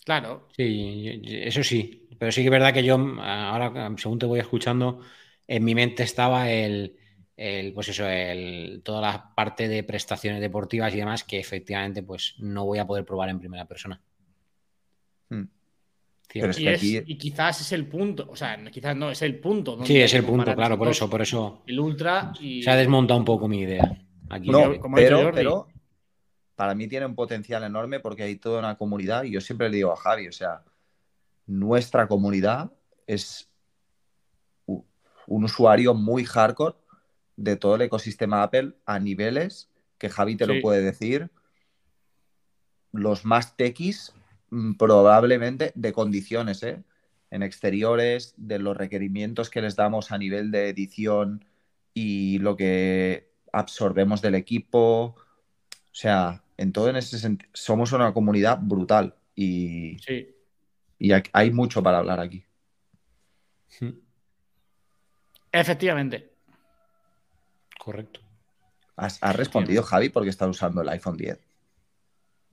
[0.03, 0.49] Claro.
[0.57, 2.09] Sí, eso sí.
[2.19, 4.99] Pero sí que es verdad que yo, ahora, según te voy escuchando,
[5.47, 6.97] en mi mente estaba el,
[7.37, 12.35] el, pues eso, el, toda la parte de prestaciones deportivas y demás que efectivamente pues
[12.39, 14.01] no voy a poder probar en primera persona.
[15.29, 15.45] Hmm.
[16.34, 19.84] Y, quizás es el punto, o sea, quizás no, es el punto.
[19.86, 21.63] sí, es el punto, claro, por eso, por eso.
[21.65, 23.97] El ultra Se ha desmontado un poco mi idea.
[24.30, 24.49] Aquí.
[24.49, 25.67] No, pero, pero
[26.55, 29.78] para mí tiene un potencial enorme porque hay toda una comunidad y yo siempre le
[29.78, 30.63] digo a Javi, o sea,
[31.45, 32.71] nuestra comunidad
[33.05, 33.49] es
[34.65, 36.75] un usuario muy hardcore
[37.36, 41.30] de todo el ecosistema Apple a niveles que Javi te lo puede decir,
[42.91, 44.13] los más techis
[44.77, 46.83] probablemente de condiciones, ¿eh?
[47.31, 51.45] en exteriores, de los requerimientos que les damos a nivel de edición
[51.93, 55.15] y lo que absorbemos del equipo.
[55.15, 59.97] O sea, en todo en ese sentido, somos una comunidad brutal y,
[60.99, 62.43] y hay mucho para hablar aquí.
[65.51, 66.31] Efectivamente.
[67.77, 68.21] Correcto.
[68.95, 71.39] ¿Has, respondido, Javi, porque está usando el iPhone 10?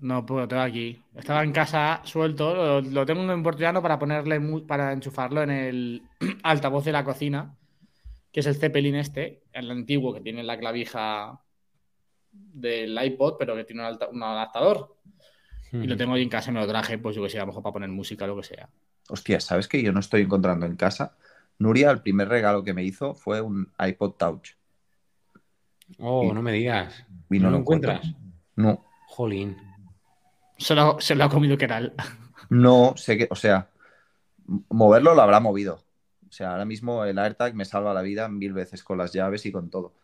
[0.04, 1.02] No, pues lo tengo aquí.
[1.14, 4.38] Estaba en casa suelto, lo, tengo en portugués para ponerle
[4.68, 6.02] para enchufarlo en el
[6.42, 7.56] altavoz de la cocina,
[8.30, 11.40] que es el Zeppelin este, el antiguo que tiene la clavija
[12.30, 13.82] del iPod, pero que tiene
[14.12, 14.94] un, adaptador.
[15.72, 17.40] Y lo tengo ahí en casa y me lo traje, pues yo que sé, a
[17.40, 18.68] lo mejor para poner música o lo que sea.
[19.08, 21.16] Hostia, ¿sabes que yo no estoy encontrando en casa?
[21.58, 24.50] Nuria, el primer regalo que me hizo fue un iPod Touch.
[25.98, 27.06] Oh, no me digas.
[27.30, 28.14] ¿No, lo encuentras?
[28.54, 28.84] No.
[29.06, 29.56] Jolín.
[30.56, 31.92] Se lo, se lo ha comido Keral.
[32.50, 33.70] No, sé que, o sea,
[34.68, 35.84] moverlo lo habrá movido.
[36.28, 39.46] O sea, ahora mismo el AirTag me salva la vida mil veces con las llaves
[39.46, 39.94] y con todo.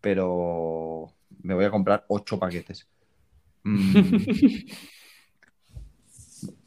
[0.00, 2.88] Pero me voy a comprar ocho paquetes.
[3.64, 3.94] Mm.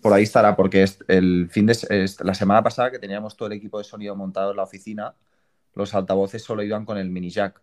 [0.01, 1.77] Por ahí estará, porque el fin de
[2.21, 5.15] la semana pasada que teníamos todo el equipo de sonido montado en la oficina,
[5.73, 7.61] los altavoces solo iban con el mini jack.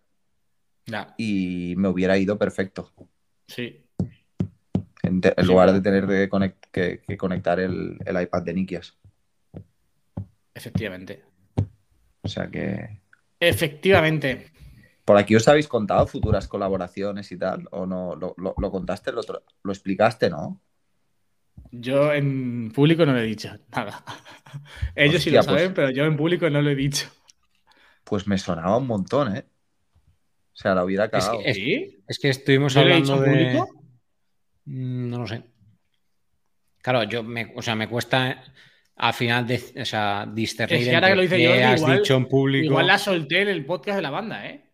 [1.16, 2.92] Y me hubiera ido perfecto.
[3.48, 3.83] Sí.
[5.04, 6.28] En, lugar de tener
[6.70, 8.96] que, conectar el, iPad de Nikias.
[10.54, 11.22] Efectivamente.
[12.22, 13.00] O sea que.
[13.38, 14.50] Efectivamente.
[15.04, 19.20] Por aquí os habéis contado futuras colaboraciones y tal, o no lo, contaste, lo,
[19.62, 20.62] lo explicaste, ¿no?
[21.70, 24.02] Yo en público no lo he dicho nada.
[24.94, 27.08] Ellos sí lo saben, pues pero yo en público no lo he dicho.
[28.04, 29.44] Pues me sonaba un montón, ¿eh?
[30.52, 31.40] O sea, la hubiera cagado.
[31.44, 33.30] Es que, es, que estuvimos hablando de.
[33.30, 33.83] Público?
[34.64, 35.42] Mm, no lo sé.
[36.82, 38.44] Claro, yo me, o sea, me cuesta
[38.96, 40.80] al final de, o sea, discernir.
[40.80, 42.64] Es que ahora que lo dice yo, has igual, dicho en público.
[42.66, 44.70] Igual la solté en el podcast de la banda, ¿eh?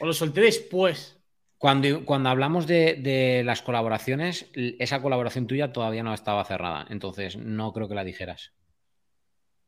[0.00, 1.18] O lo solté después.
[1.58, 6.86] Cuando, cuando hablamos de, de, las colaboraciones, esa colaboración tuya todavía no estaba cerrada.
[6.90, 8.52] Entonces, no creo que la dijeras.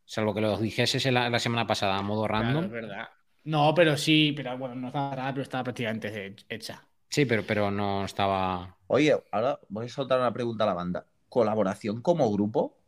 [0.04, 2.64] Salvo que lo dijeses la, la semana pasada a modo random.
[2.64, 3.08] es verdad.
[3.44, 6.86] No, pero sí, pero bueno, no estaba pero estaba prácticamente hecha.
[7.08, 8.76] Sí, pero, pero no estaba.
[8.86, 11.06] Oye, ahora voy a soltar una pregunta a la banda.
[11.28, 12.78] ¿Colaboración como grupo?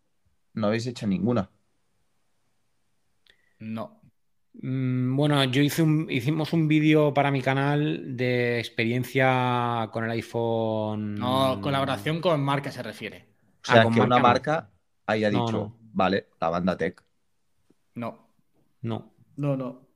[0.55, 1.51] No habéis hecho ninguna.
[3.59, 4.01] No.
[4.61, 10.11] Mm, bueno, yo hice un, hicimos un vídeo para mi canal de experiencia con el
[10.13, 11.15] iPhone.
[11.15, 13.29] No, colaboración con marca se refiere.
[13.63, 14.71] O sea, ah, que una marca
[15.07, 17.03] haya dicho, vale, la banda Tech.
[17.95, 18.29] No.
[18.83, 19.13] No.
[19.37, 19.88] No, no.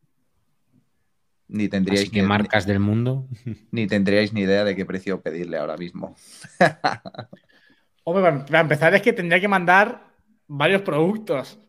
[1.53, 3.29] Ni tendríais que marcas del mundo.
[3.71, 6.17] Ni tendríais ni idea de qué precio pedirle ahora mismo.
[8.05, 10.15] Hombre, para empezar es que tendría que mandar
[10.49, 11.61] varios productos.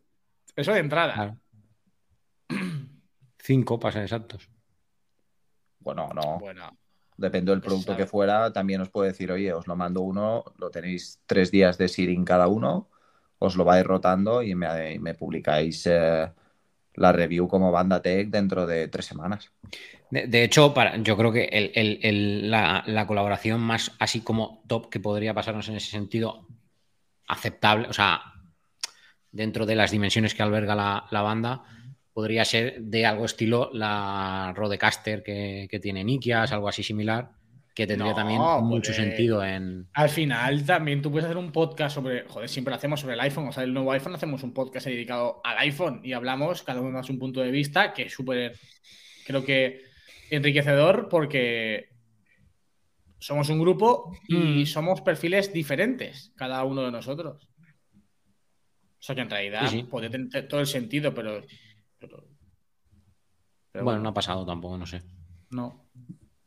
[0.56, 1.36] Eso de entrada.
[3.40, 4.50] Cinco pasan exactos.
[5.80, 6.40] Bueno, no.
[6.40, 6.78] Bueno.
[7.18, 10.72] Depende del producto que fuera, también os puedo decir, oye, os lo mando uno, lo
[10.72, 12.90] tenéis tres días de seeding cada uno,
[13.38, 16.32] os lo vais rotando y me, publicáis eh,
[16.96, 19.52] la review como banda tech dentro de tres semanas.
[20.10, 21.72] De, hecho, para, yo creo que
[22.44, 26.48] la, colaboración más así como top que podría pasarnos en ese sentido,
[27.28, 28.22] aceptable, o sea,
[29.32, 31.64] dentro de las dimensiones que alberga la, banda,
[32.14, 37.32] podría ser de algo estilo la Rodecaster que, que tiene Nikias, algo así similar
[37.74, 39.88] que tendría también mucho sentido en.
[39.94, 42.28] Al final también tú puedes hacer un podcast sobre.
[42.28, 43.48] Joder, siempre lo hacemos sobre el iPhone.
[43.48, 47.02] O sea, el nuevo iPhone hacemos un podcast dedicado al iPhone y hablamos, cada uno
[47.02, 48.58] da un punto de vista que es súper.
[49.26, 49.82] Creo que
[50.30, 51.90] enriquecedor porque
[53.18, 54.66] somos un grupo y mm.
[54.66, 57.50] somos perfiles diferentes, cada uno de nosotros.
[57.96, 61.42] O sea que en realidad puede tener todo el sentido, pero.
[63.82, 65.02] bueno, no ha pasado tampoco, no sé.
[65.50, 65.90] No.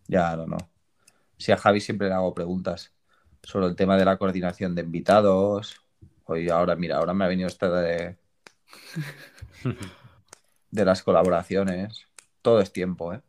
[0.06, 0.75] Ya, no, no.
[1.36, 2.92] Si a Javi siempre le hago preguntas
[3.42, 5.80] sobre el tema de la coordinación de invitados.
[6.24, 8.16] Hoy ahora, mira, ahora me ha venido esta de,
[10.70, 12.06] de las colaboraciones.
[12.42, 13.20] todo es tiempo, ¿eh?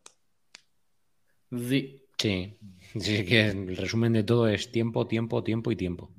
[1.52, 2.04] Sí.
[2.18, 2.58] Sí,
[3.00, 6.10] sí, que el resumen de todo es tiempo, tiempo, tiempo y tiempo.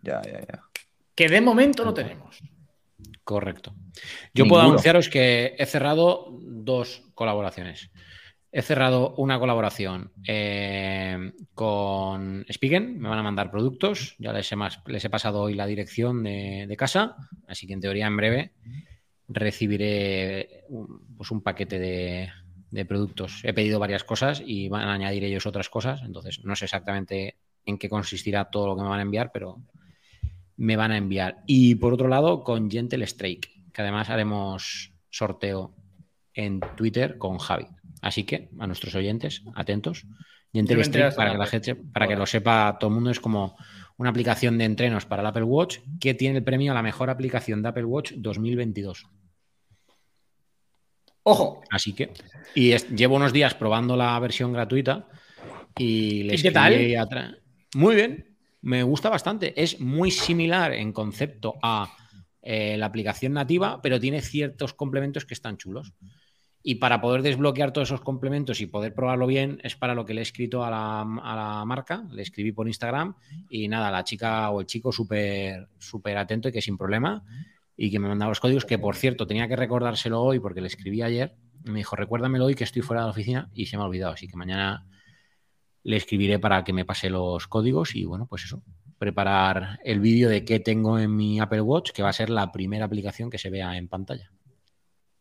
[0.00, 0.64] Ya, ya, ya.
[1.14, 2.38] Que de momento no tenemos.
[3.24, 3.74] Correcto.
[4.32, 7.90] Yo puedo anunciaros que he cerrado dos colaboraciones.
[8.52, 14.56] He cerrado una colaboración eh, con Spigen, me van a mandar productos, ya les he,
[14.86, 17.16] les he pasado hoy la dirección de, casa,
[17.46, 18.52] así que en teoría en breve
[19.28, 22.28] recibiré un, pues un paquete de,
[22.72, 23.40] de, productos.
[23.44, 27.36] He pedido varias cosas y van a añadir ellos otras cosas, entonces no sé exactamente
[27.64, 29.62] en qué consistirá todo lo que me van a enviar, pero
[30.56, 31.42] me van a enviar.
[31.46, 35.74] Y por otro lado, con Gentle Strike, que además haremos sorteo
[36.34, 37.66] en Twitter con Javi.
[38.00, 40.06] Así que a nuestros oyentes, atentos.
[40.52, 43.56] Gentle Strike, para que la gente, para que lo sepa todo el mundo, es como
[43.96, 47.10] una aplicación de entrenos para el Apple Watch que tiene el premio a la mejor
[47.10, 49.06] aplicación de Apple Watch 2022.
[51.22, 51.62] Ojo.
[51.70, 52.12] Así que.
[52.54, 55.06] Y llevo unos días probando la versión gratuita
[55.76, 57.42] y les ¿Qué tal?
[57.74, 58.36] Muy bien.
[58.62, 59.60] Me gusta bastante.
[59.60, 61.90] Es muy similar en concepto a
[62.42, 65.92] eh, la aplicación nativa, pero tiene ciertos complementos que están chulos.
[66.62, 70.12] Y para poder desbloquear todos esos complementos y poder probarlo bien, es para lo que
[70.12, 73.14] le he escrito a la, marca, le escribí por Instagram
[73.48, 77.24] y nada, la chica o el chico súper súper atento y que sin problema
[77.76, 80.66] y que me mandaba los códigos, que por cierto tenía que recordárselo hoy porque le
[80.66, 81.34] escribí ayer.
[81.64, 84.12] me dijo, recuérdamelo hoy que estoy fuera de la oficina y se me ha olvidado.
[84.12, 84.86] Así que mañana
[85.82, 88.62] le escribiré para que me pase los códigos y bueno, pues eso,
[88.98, 92.52] preparar el vídeo de qué tengo en mi Apple Watch, que va a ser la
[92.52, 94.30] primera aplicación que se vea en pantalla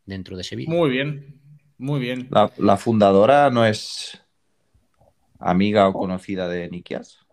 [0.09, 0.75] dentro de ese vídeo.
[0.75, 1.39] Muy bien,
[1.77, 2.27] muy bien.
[2.57, 4.21] La, fundadora no es
[5.39, 7.25] amiga o conocida de Nikias.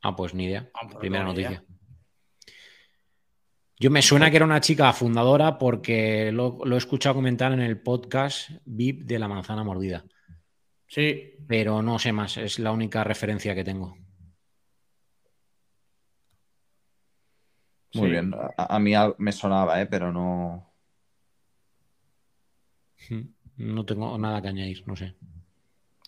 [0.00, 0.70] Ah, pues ni idea.
[0.74, 1.64] Ah, pues Primera noticia.
[3.78, 7.80] Yo me suena que era una chica fundadora porque lo, he escuchado comentar en el
[7.80, 10.04] podcast VIP de la manzana mordida.
[10.86, 11.34] Sí.
[11.48, 13.96] Pero no sé más, es la única referencia que tengo.
[17.94, 18.32] Muy bien.
[18.56, 19.86] A, a, mí me sonaba, ¿eh?
[19.86, 20.71] pero no.
[23.56, 25.14] No tengo nada que añadir, no sé.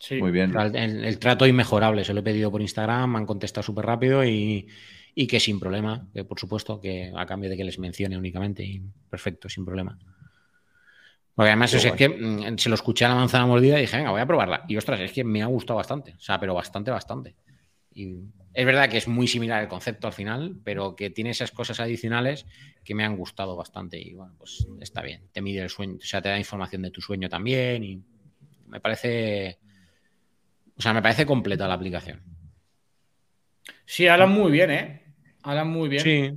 [0.00, 0.20] Sí.
[0.20, 0.54] Muy bien.
[0.56, 4.68] El, trato inmejorable, se lo he pedido por Instagram, me han contestado súper rápido y,
[5.14, 8.82] que sin problema, que por supuesto, que a cambio de que les mencione únicamente y
[9.08, 9.98] perfecto, sin problema.
[11.34, 14.10] Porque además es, que mm, se lo escuché a la manzana mordida y dije, venga,
[14.10, 14.64] voy a probarla.
[14.68, 17.34] Y ostras, es que me ha gustado bastante, o sea, pero bastante, bastante.
[17.94, 18.16] Y
[18.52, 21.80] es verdad que es muy similar el concepto al final, pero que tiene esas cosas
[21.80, 22.46] adicionales
[22.84, 23.98] que me han gustado bastante.
[24.00, 25.28] Y bueno, pues está bien.
[25.32, 27.84] Te mide el sueño, o sea, te da información de tu sueño también.
[27.84, 28.02] Y
[28.66, 29.58] me parece.
[30.76, 32.20] O sea, me parece completa la aplicación.
[33.86, 35.02] Sí, hablan muy bien, ¿eh?
[35.42, 36.02] Hablan muy bien.
[36.02, 36.28] Sí.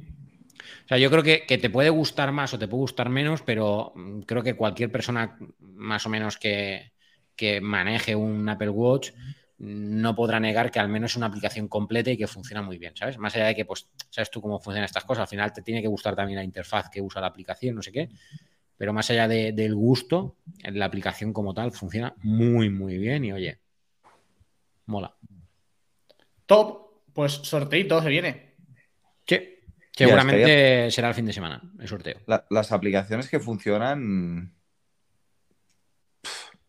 [0.85, 3.41] O sea, yo creo que, que, te puede gustar más o te puede gustar menos,
[3.41, 6.91] pero mm, creo que cualquier persona más o menos que,
[7.35, 9.11] que maneje un Apple Watch
[9.59, 12.95] no podrá negar que al menos es una aplicación completa y que funciona muy bien,
[12.95, 13.17] ¿sabes?
[13.17, 15.81] Más allá de que, pues, sabes tú cómo funcionan estas cosas, al final te tiene
[15.81, 18.09] que gustar también la interfaz que usa la aplicación, no sé qué,
[18.77, 23.59] pero más allá del gusto, la aplicación como tal funciona muy, muy bien y oye,
[24.85, 25.15] mola.
[26.45, 28.55] Top, pues sorteito se viene.
[29.25, 29.59] Sí,
[29.91, 32.19] seguramente será el fin de semana el sorteo.
[32.49, 34.53] las aplicaciones que funcionan...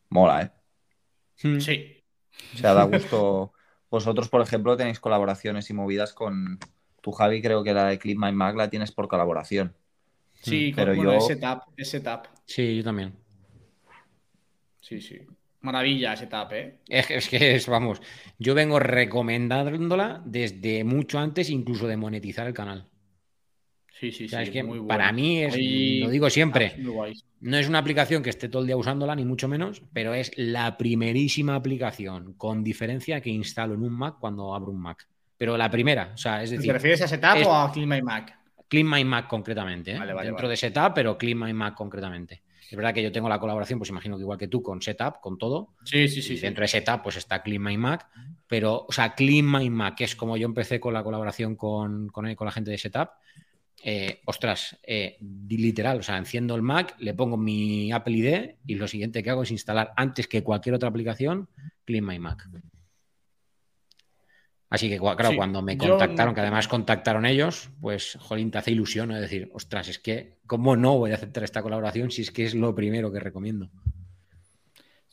[0.09, 0.51] mola, ¿eh?
[1.47, 1.61] Hmm.
[1.61, 1.98] Sí.
[2.55, 3.53] O sea, da gusto.
[3.91, 6.59] Vosotros, por ejemplo, tenéis colaboraciones y movidas con
[7.01, 9.75] tu Javi, creo que la de Clip My Mag la tienes por colaboración.
[10.43, 11.13] Sí, mm, pero yo...
[11.13, 12.27] ese tap, ese tap.
[12.45, 13.15] Sí, yo también.
[14.81, 15.21] Sí, sí.
[15.61, 16.79] Maravilla ese tap, ¿eh?
[16.87, 18.01] Es, que es, vamos,
[18.39, 22.87] yo vengo recomendándola desde mucho antes, incluso de monetizar el canal.
[23.99, 24.37] Sí, sí, sí.
[24.37, 26.77] Es que para mí es, lo digo siempre,
[27.41, 30.31] no es una aplicación que esté todo el día usándola, ni mucho menos, pero es
[30.37, 35.09] la primerísima aplicación con diferencia que instalo en un Mac cuando abro un Mac.
[35.37, 36.67] Pero la primera, o sea, es decir.
[36.67, 38.39] ¿Te refieres a Setup o a Clean My Mac?
[38.69, 40.01] Clean My Mac concretamente, ¿eh?
[40.23, 42.43] dentro de Setup, pero Clean My Mac concretamente.
[42.69, 45.21] Es verdad que yo tengo la colaboración, pues imagino que igual que tú, con Setup,
[45.21, 45.75] con todo.
[45.85, 46.37] Sí, sí, sí.
[46.37, 48.09] dentro de Setup, pues está Clean My Mac,
[48.47, 52.09] pero, o sea, Clean My Mac, que es como yo empecé con la colaboración con,
[52.09, 53.09] con, con la gente de Setup,
[53.83, 58.75] eh, ostras, eh, literal, o sea, enciendo el Mac, le pongo mi Apple ID y
[58.75, 61.49] lo siguiente que hago es instalar antes que cualquier otra aplicación
[61.85, 62.49] Clean My Mac.
[64.71, 69.09] Así que, claro, cuando me contactaron, que además contactaron ellos, pues, jolín, te hace ilusión,
[69.09, 69.19] ¿no?
[69.19, 72.55] decir, ostras, es que, ¿cómo no voy a aceptar esta colaboración si es que es
[72.55, 73.71] lo primero que recomiendo?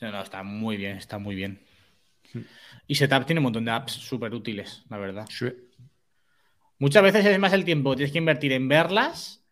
[0.02, 1.62] No, no, está muy bien, está muy bien.
[2.34, 2.42] Hmm.
[2.88, 5.26] Y Setup tiene un montón de apps súper útiles, la verdad.
[5.30, 5.48] Sí.
[6.80, 9.46] Muchas veces es más el tiempo tienes que invertir en verlas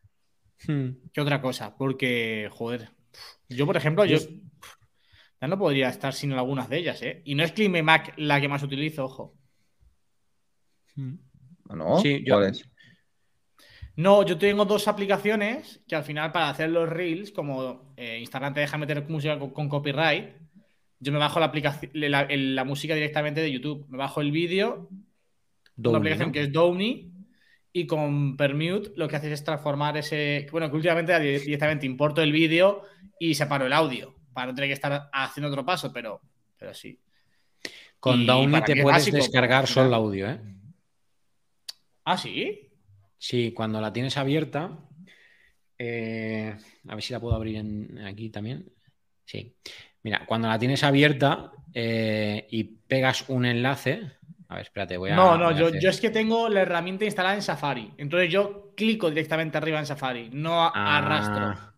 [0.67, 0.89] hmm.
[1.13, 2.89] que otra cosa, porque, joder,
[3.49, 4.17] Yo, por ejemplo, yo,
[5.39, 7.21] ya no podría estar sin algunas de ellas, ¿eh?
[7.25, 9.35] Y no es Clime Mac la que más utilizo, ojo.
[10.95, 11.99] ¿No?
[11.99, 12.39] Sí, yo...
[13.95, 18.53] No, yo tengo dos aplicaciones que al final para hacer los reels, como eh, Instagram
[18.53, 20.33] te deja meter música con, copyright,
[20.99, 23.85] yo me bajo la, aplicación, la, música directamente de YouTube.
[23.89, 24.89] Me bajo el vídeo,
[25.77, 27.12] una aplicación que es Downy,
[27.73, 30.47] y con Permute lo que haces es transformar ese.
[30.51, 32.83] Bueno, que últimamente directamente importo el vídeo
[33.19, 36.21] y separo el audio para no tener que estar haciendo otro paso, pero,
[36.57, 36.99] pero sí.
[37.99, 40.39] Con Downy te puedes descargar solo el audio, ¿eh?
[42.05, 42.69] ¿Ah, sí?
[43.17, 44.77] Sí, cuando la tienes abierta.
[45.77, 46.55] Eh,
[46.87, 47.63] a ver si la puedo abrir
[48.05, 48.69] aquí también.
[49.25, 49.55] Sí.
[50.03, 54.11] Mira, cuando la tienes abierta eh, y pegas un enlace.
[54.53, 55.15] A ver, espérate, voy a.
[55.15, 57.91] No, no, yo, es que tengo la herramienta instalada en Safari.
[57.97, 60.97] Entonces yo clico directamente arriba en Safari, no ah.
[60.99, 61.73] arrastro.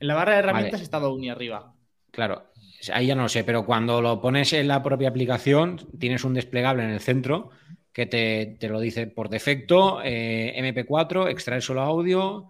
[0.00, 1.74] En la barra de herramientas está Downy arriba.
[2.10, 2.50] Claro,
[2.94, 6.32] ahí ya no lo sé, pero cuando lo pones en la propia aplicación, tienes un
[6.32, 7.50] desplegable en el centro
[7.92, 12.48] que te, lo dice por defecto, eh, MP4, extraer solo audio,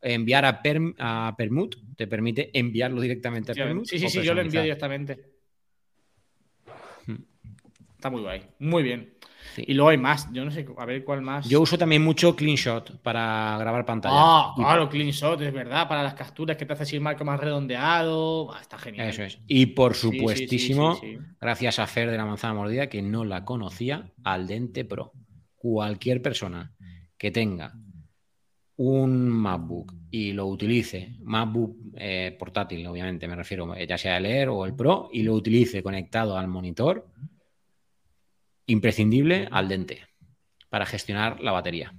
[0.00, 0.62] enviar a,
[0.98, 3.86] a Permut, te permite enviarlo directamente a Permut.
[3.86, 5.39] Sí, sí, sí, yo lo envío directamente.
[8.00, 9.12] Está muy guay, muy bien.
[9.58, 11.46] Y luego hay más, yo no sé, a ver cuál más.
[11.46, 14.14] Yo uso también mucho CleanShot para grabar pantalla.
[14.16, 18.56] Ah, claro, CleanShot, es verdad, para las capturas que te hace así marco más redondeado.
[18.58, 19.10] está genial.
[19.10, 19.38] Eso es.
[19.46, 20.98] Y por supuestísimo,
[21.38, 25.12] gracias a Fer de la manzana mordida, que no la conocía, al Dente Pro.
[25.56, 26.72] Cualquier persona
[27.18, 27.74] que tenga
[28.76, 34.48] un MacBook y lo utilice, MacBook eh, portátil, obviamente, me refiero, ya sea el Air
[34.48, 37.06] o el Pro, y lo utilice conectado al monitor,
[38.70, 40.06] imprescindible al dente
[40.68, 41.94] para gestionar la batería.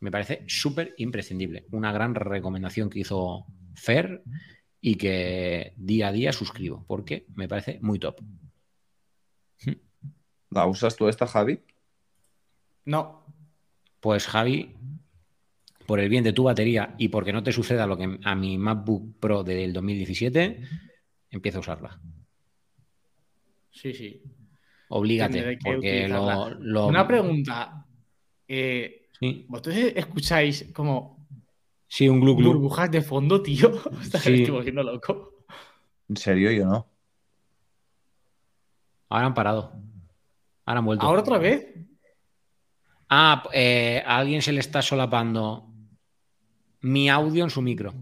[0.00, 1.66] Me parece súper imprescindible.
[1.72, 4.22] Una gran recomendación que hizo Fer
[4.80, 8.20] y que día a día suscribo porque me parece muy top.
[10.50, 11.60] ¿La usas tú esta, Javi?
[12.84, 13.26] No.
[14.00, 14.76] Pues Javi,
[15.84, 18.56] por el bien de tu batería y porque no te suceda lo que a mi
[18.56, 20.62] MacBook Pro del 2017,
[21.30, 22.00] empieza a usarla.
[23.72, 24.22] Sí, sí.
[24.88, 25.58] Oblígate.
[25.62, 27.86] Porque lo, Una pregunta.
[28.46, 29.08] Eh,
[29.48, 31.26] ¿Vosotros escucháis como.
[31.86, 33.72] Sí, un glu, Burbujas de fondo, tío.
[34.02, 35.44] estoy volviendo loco.
[36.08, 36.50] ¿En serio?
[36.50, 36.86] Yo no.
[39.08, 39.72] Ahora han parado.
[40.64, 41.06] Ahora han vuelto.
[41.06, 41.66] ¿Ahora otra vez?
[43.08, 45.66] Ah, eh, a alguien se le está solapando
[46.80, 47.94] mi audio en su micro.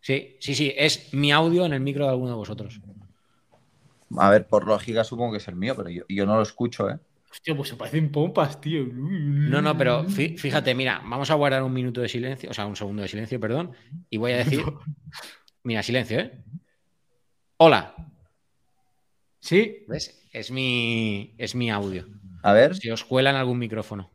[0.00, 2.80] Sí, sí, sí, es mi audio en el micro de alguno de vosotros.
[4.18, 6.98] A ver, por lógica supongo que es el mío, pero yo, no lo escucho, ¿eh?
[7.30, 8.86] Hostia, pues se parecen pompas, tío.
[8.92, 12.76] No, no, pero fíjate, mira, vamos a guardar un minuto de silencio, o sea, un
[12.76, 13.72] segundo de silencio, perdón,
[14.08, 14.62] y voy a decir.
[15.64, 16.44] Mira, silencio, ¿eh?
[17.56, 17.92] Hola.
[19.40, 19.84] Sí.
[19.88, 20.28] ¿Ves?
[20.32, 22.06] Es mi, es mi audio.
[22.44, 22.76] A ver.
[22.76, 24.12] Si os cuela en algún micrófono.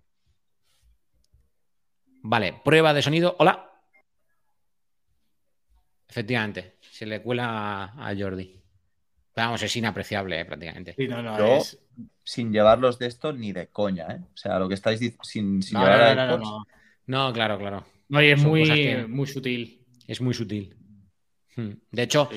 [2.23, 3.35] Vale, prueba de sonido.
[3.39, 3.69] Hola.
[6.07, 8.60] Efectivamente, se le cuela a Jordi.
[9.35, 10.95] Vamos, es inapreciable eh, prácticamente.
[10.97, 11.61] Yo,
[12.23, 14.19] sin llevarlos de esto ni de coña, ¿eh?
[14.33, 16.67] O sea, lo que estáis diciendo, sin, sin llevar no, no,
[17.07, 17.85] no, claro, claro.
[18.09, 19.85] No, y es muy, muy sutil.
[20.07, 20.75] Es muy sutil.
[21.55, 21.71] Hmm.
[21.91, 22.29] De hecho,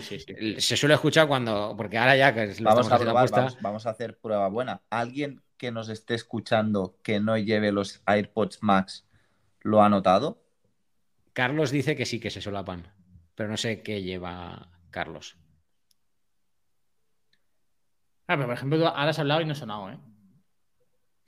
[0.58, 3.90] se suele escuchar cuando, porque ahora ya que lo vamos a probar, vamos, vamos, a
[3.90, 4.82] hacer prueba buena.
[4.90, 9.06] ¿Alguien que nos esté escuchando que no lleve los AirPods Max
[9.60, 10.42] lo ha notado?
[11.32, 12.86] Carlos dice que sí que se solapan,
[13.34, 15.36] pero no sé qué lleva Carlos.
[18.26, 19.98] Ah, pero por ejemplo, ahora has hablado y no ha sonado, ¿eh?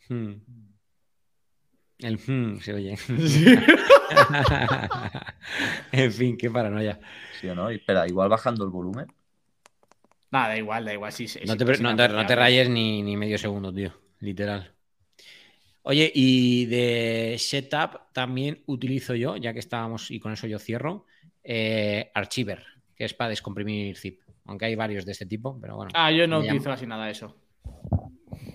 [0.09, 0.35] Hmm.
[1.99, 2.97] El hmm se oye.
[5.93, 7.01] en fin, qué paranoia.
[7.41, 9.07] Sí o no, espera, igual bajando el volumen.
[10.31, 11.27] Nada, da igual, da igual, sí.
[11.47, 13.93] no, te, rayes ni, medio segundo, tío.
[14.21, 14.73] Literal.
[15.83, 21.07] Oye, y de setup también utilizo yo, ya que estábamos, y con eso yo cierro,
[21.45, 22.65] eh, Archiver,
[22.97, 25.91] que es para descomprimir zip aunque hay varios de este tipo, pero bueno.
[25.95, 27.37] Ah, yo no utilizo así nada de eso.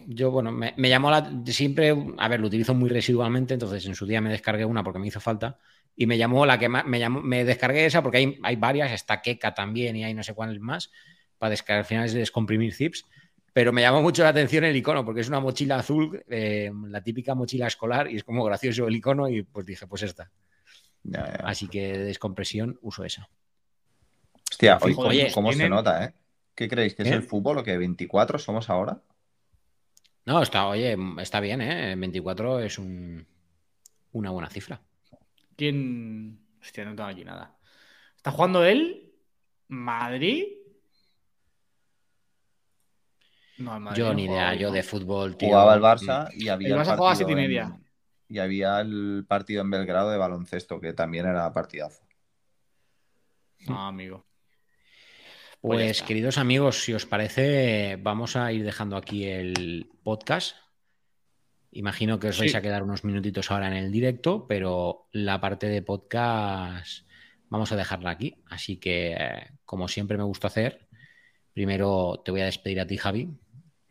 [0.08, 1.32] Yo, bueno, me, llamó la.
[1.46, 5.00] Siempre, a ver, lo utilizo muy residualmente, entonces en su día me descargué una porque
[5.00, 5.58] me hizo falta.
[5.96, 6.86] Y me llamó la que más.
[6.86, 10.24] Me, llamó, me descargué esa porque hay, hay varias, está Keka también y hay no
[10.24, 10.92] sé cuáles más,
[11.38, 13.06] para descargar al final es descomprimir zips.
[13.54, 17.04] Pero me llamó mucho la atención el icono porque es una mochila azul, eh, la
[17.04, 20.32] típica mochila escolar, y es como gracioso el icono, y pues dije, pues esta.
[21.44, 23.30] Así que de descompresión uso esa.
[24.62, 26.14] Hostia, oye, ¿cómo se nota, eh?
[26.54, 26.94] ¿Qué creéis?
[26.94, 27.16] ¿Que es ¿Eh?
[27.16, 29.02] el fútbol o que 24 somos ahora?
[30.26, 31.96] No, está, oye, está bien, ¿eh?
[31.96, 34.80] 24 es una buena cifra.
[35.56, 36.40] ¿Quién?
[36.62, 37.58] Hostia, no tengo aquí nada.
[38.16, 39.12] ¿Está jugando él?
[39.68, 40.46] ¿Madrid?
[43.58, 45.50] No, yo ni idea, yo de fútbol, tío.
[45.50, 46.76] Jugaba el Barça y había.
[46.76, 47.80] El Barça jugaba a siete y media.
[48.28, 52.04] y había el partido en Belgrado de baloncesto, que también era partidazo.
[53.68, 54.26] No, amigo.
[55.62, 60.56] Pues, pues queridos amigos, si os parece, vamos a ir dejando aquí el podcast.
[61.72, 65.68] Imagino que os vais a quedar unos minutitos ahora en el directo, pero la parte
[65.68, 67.06] de podcast
[67.48, 68.36] vamos a dejarla aquí.
[68.48, 69.16] Así que,
[69.64, 70.88] como siempre me gusta hacer,
[71.54, 73.30] primero te voy a despedir a ti, Javi.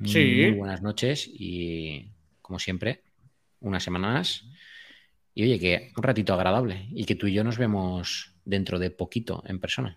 [0.04, 0.40] Sí.
[0.42, 2.10] Muy buenas noches y,
[2.42, 3.04] como siempre,
[3.60, 4.44] unas semanas.
[5.34, 8.90] Y oye, que un ratito agradable y que tú y yo nos vemos dentro de
[8.90, 9.94] poquito en persona.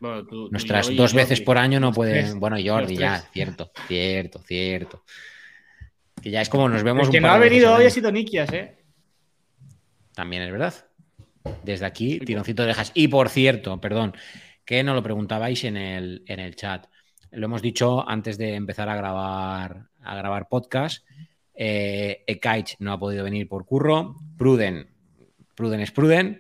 [0.52, 2.40] Nuestras dos veces por año no pueden.
[2.40, 5.04] Bueno, Jordi, ya, cierto, cierto, cierto.
[6.22, 7.08] Que ya es como nos vemos.
[7.08, 8.78] El que no ha venido hoy ha sido Nikias, ¿eh?
[10.14, 10.74] También es verdad.
[11.64, 12.92] Desde aquí, tironcito de orejas.
[12.94, 14.14] Y por cierto, perdón,
[14.64, 16.88] que no lo preguntabais en el, en el chat.
[17.32, 21.06] Lo hemos dicho antes de empezar a grabar, a grabar podcast.
[21.56, 22.24] Eh,
[22.80, 24.16] no ha podido venir por curro.
[24.38, 24.88] Pruden,
[25.56, 26.40] Pruden es Pruden.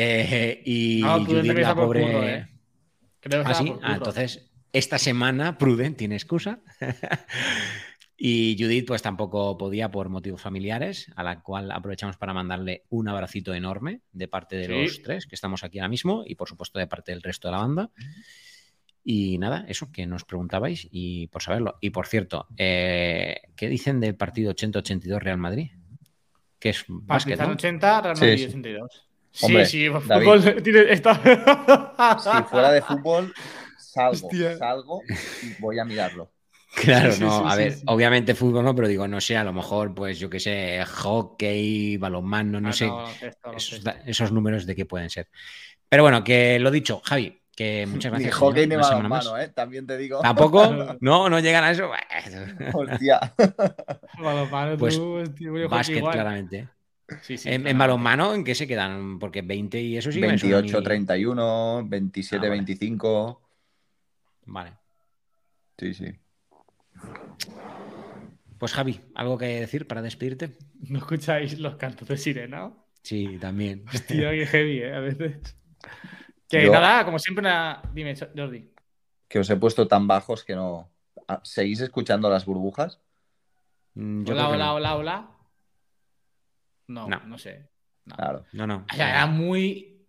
[0.00, 2.36] Eh, y no, Judith, la pobre.
[2.36, 2.46] ¿eh?
[3.44, 3.72] ¿Ah, sí?
[3.82, 6.60] ah, entonces, esta semana Pruden tiene excusa.
[8.16, 13.08] y Judith, pues tampoco podía por motivos familiares, a la cual aprovechamos para mandarle un
[13.08, 16.78] abracito enorme de parte de los tres que estamos aquí ahora mismo y, por supuesto,
[16.78, 17.90] de parte del resto de la banda.
[19.02, 21.76] Y nada, eso que nos preguntabais y por saberlo.
[21.80, 25.70] Y por cierto, eh, ¿qué dicen del partido 80-82 Real Madrid?
[26.60, 29.07] Que es básquet, 80, Real Madrid 82.
[29.38, 31.02] Sí, sí, fútbol tiene, si
[32.50, 33.32] fuera de fútbol,
[33.76, 34.28] salgo,
[34.58, 35.02] salgo
[35.42, 36.30] y voy a mirarlo.
[36.74, 40.18] Claro, no, a ver, obviamente fútbol no, pero digo, no sé, a lo mejor, pues
[40.18, 42.90] yo qué sé, hockey, balonmano, no, ah, sé,
[43.56, 45.28] esos, esos, números de qué pueden ser.
[45.88, 48.34] Pero bueno, que lo dicho, Javi, que muchas gracias.
[48.34, 49.48] Ni hockey ni balonmano, ¿eh?
[49.48, 50.20] También te digo.
[50.20, 50.96] ¿Tampoco?
[51.00, 51.90] No, no llegan a eso.
[52.72, 53.34] Hostia.
[54.78, 55.00] pues,
[55.68, 56.68] básquet, claramente.
[57.44, 59.18] En, balonmano, ¿en qué se quedan?
[59.18, 63.42] Porque 20 y eso sí 28, 31, 27, 25.
[64.46, 64.72] Vale.
[65.78, 66.18] Sí, sí.
[68.58, 70.58] Pues Javi, ¿algo que decir para despedirte?
[70.88, 72.72] ¿No escucháis los cantos de sirena?
[73.02, 73.84] Sí, también.
[73.92, 74.94] Hostia, qué heavy, ¿eh?
[74.94, 75.56] A veces.
[76.48, 77.46] Que nada, como siempre,
[77.92, 78.72] dime, Jordi.
[79.28, 80.90] Que os he puesto tan bajos que no.
[81.28, 83.02] Ah, ¿Seguís escuchando las burbujas?
[83.92, 85.37] Mm, hola, hola, hola, hola.
[86.88, 87.68] No, no, sé.
[88.04, 88.16] No.
[88.16, 88.44] Claro.
[88.52, 88.86] No, no.
[88.94, 90.06] era muy.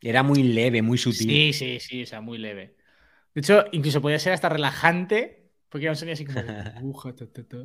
[0.00, 1.28] Era muy leve, muy sutil.
[1.28, 2.76] Sí, sí, sí, o sea, muy leve.
[3.34, 6.40] De hecho, incluso podía ser hasta relajante, porque era un sonido así como.
[6.80, 7.56] Burbuja, ta, ta, ta.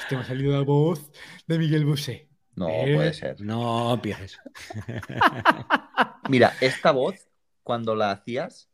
[0.00, 1.10] Este me ha salido la voz
[1.46, 2.28] de Miguel Bosé.
[2.54, 3.40] No, puede ser.
[3.40, 4.38] No pienses.
[6.28, 7.28] Mira, esta voz
[7.62, 8.70] cuando la hacías,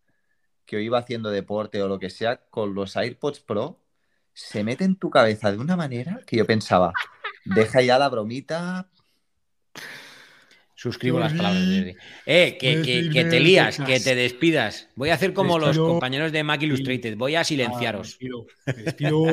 [0.64, 3.82] que yo iba haciendo deporte o lo que sea, con los AirPods Pro,
[4.32, 6.92] se mete en tu cabeza de una manera que yo pensaba,
[7.44, 8.88] deja ya la bromita.
[10.74, 11.96] Suscribo las palabras de
[12.26, 14.88] Eh, que, que, te lías, que te despidas.
[14.96, 17.16] Voy a hacer como los compañeros de Mac Illustrated.
[17.16, 18.18] Voy a silenciaros.
[18.66, 19.26] Ah, me despido.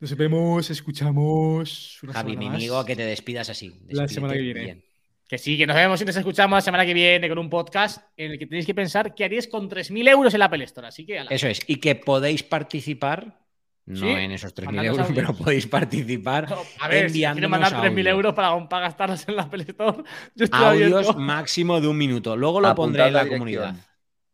[0.00, 2.00] Nos vemos, escuchamos.
[2.12, 3.72] Javi, mi amigo, que te despidas así.
[3.88, 4.84] la semana que viene.
[5.26, 8.02] Que sí, que nos vemos y nos escuchamos la semana que viene con un podcast
[8.14, 10.88] en el que tenéis que pensar qué haríais con 3.000 euros en la Apple Store.
[10.88, 11.24] Así que.
[11.30, 11.60] Eso es.
[11.66, 13.40] Y que podéis participar.
[13.86, 16.48] No en esos 3.000 euros, pero podéis participar
[16.80, 20.04] a ver, enviándonos si mandar 3.000 euros para, para, gastarlos en la Apple Store.
[20.52, 22.36] audios máximo de un minuto.
[22.36, 23.74] Luego lo pondré en la, comunidad.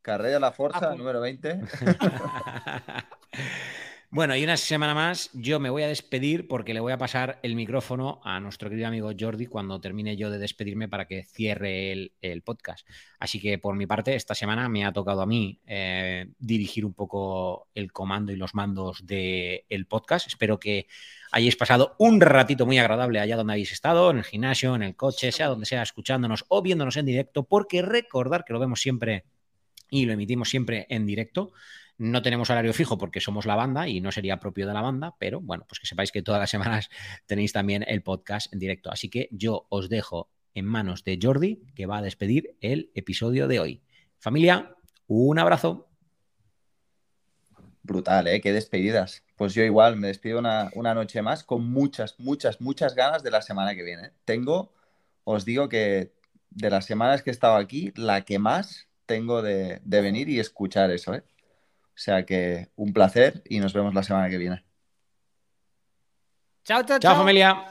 [0.03, 1.61] Carrera La Forza, número 20.
[4.13, 7.39] Bueno, y una semana más yo me voy a despedir porque le voy a pasar
[7.45, 11.93] el micrófono a nuestro querido amigo Jordi cuando termine yo de despedirme para que cierre
[11.93, 12.85] el, podcast.
[13.21, 16.93] Así que por mi parte, esta semana me ha tocado a mí eh, dirigir un
[16.93, 20.27] poco el comando y los mandos del podcast.
[20.27, 20.89] Espero que
[21.31, 24.97] hayáis pasado un ratito muy agradable allá donde habéis estado, en el gimnasio, en el
[24.97, 29.25] coche, sea donde sea, escuchándonos o viéndonos en directo, porque recordar que lo vemos siempre
[29.89, 31.53] y lo emitimos siempre en directo.
[32.01, 35.17] No tenemos horario fijo porque somos la banda y no sería propio de la banda,
[35.19, 36.89] pero bueno, pues que sepáis que todas las semanas
[37.27, 38.91] tenéis también el podcast en directo.
[38.91, 43.49] Así que yo os dejo en manos de Jordi, que va a despedir el episodio
[43.49, 43.83] de hoy.
[44.19, 44.75] Familia,
[45.09, 45.91] un abrazo.
[47.83, 48.41] Brutal, ¿eh?
[48.41, 49.23] Qué despedidas.
[49.37, 53.43] Pues yo igual me despido una, noche más con muchas, muchas, muchas ganas de la
[53.43, 54.13] semana que viene.
[54.25, 54.73] Tengo,
[55.25, 56.15] os digo que
[56.49, 60.41] de las semanas que he estado aquí, la que más tengo de, de venir y
[60.41, 61.25] escuchar eso, ¿eh?
[62.01, 64.65] O sea que un placer y nos vemos la semana que viene.
[66.65, 67.13] Chao, chao, chao.
[67.13, 67.63] Chao, familia.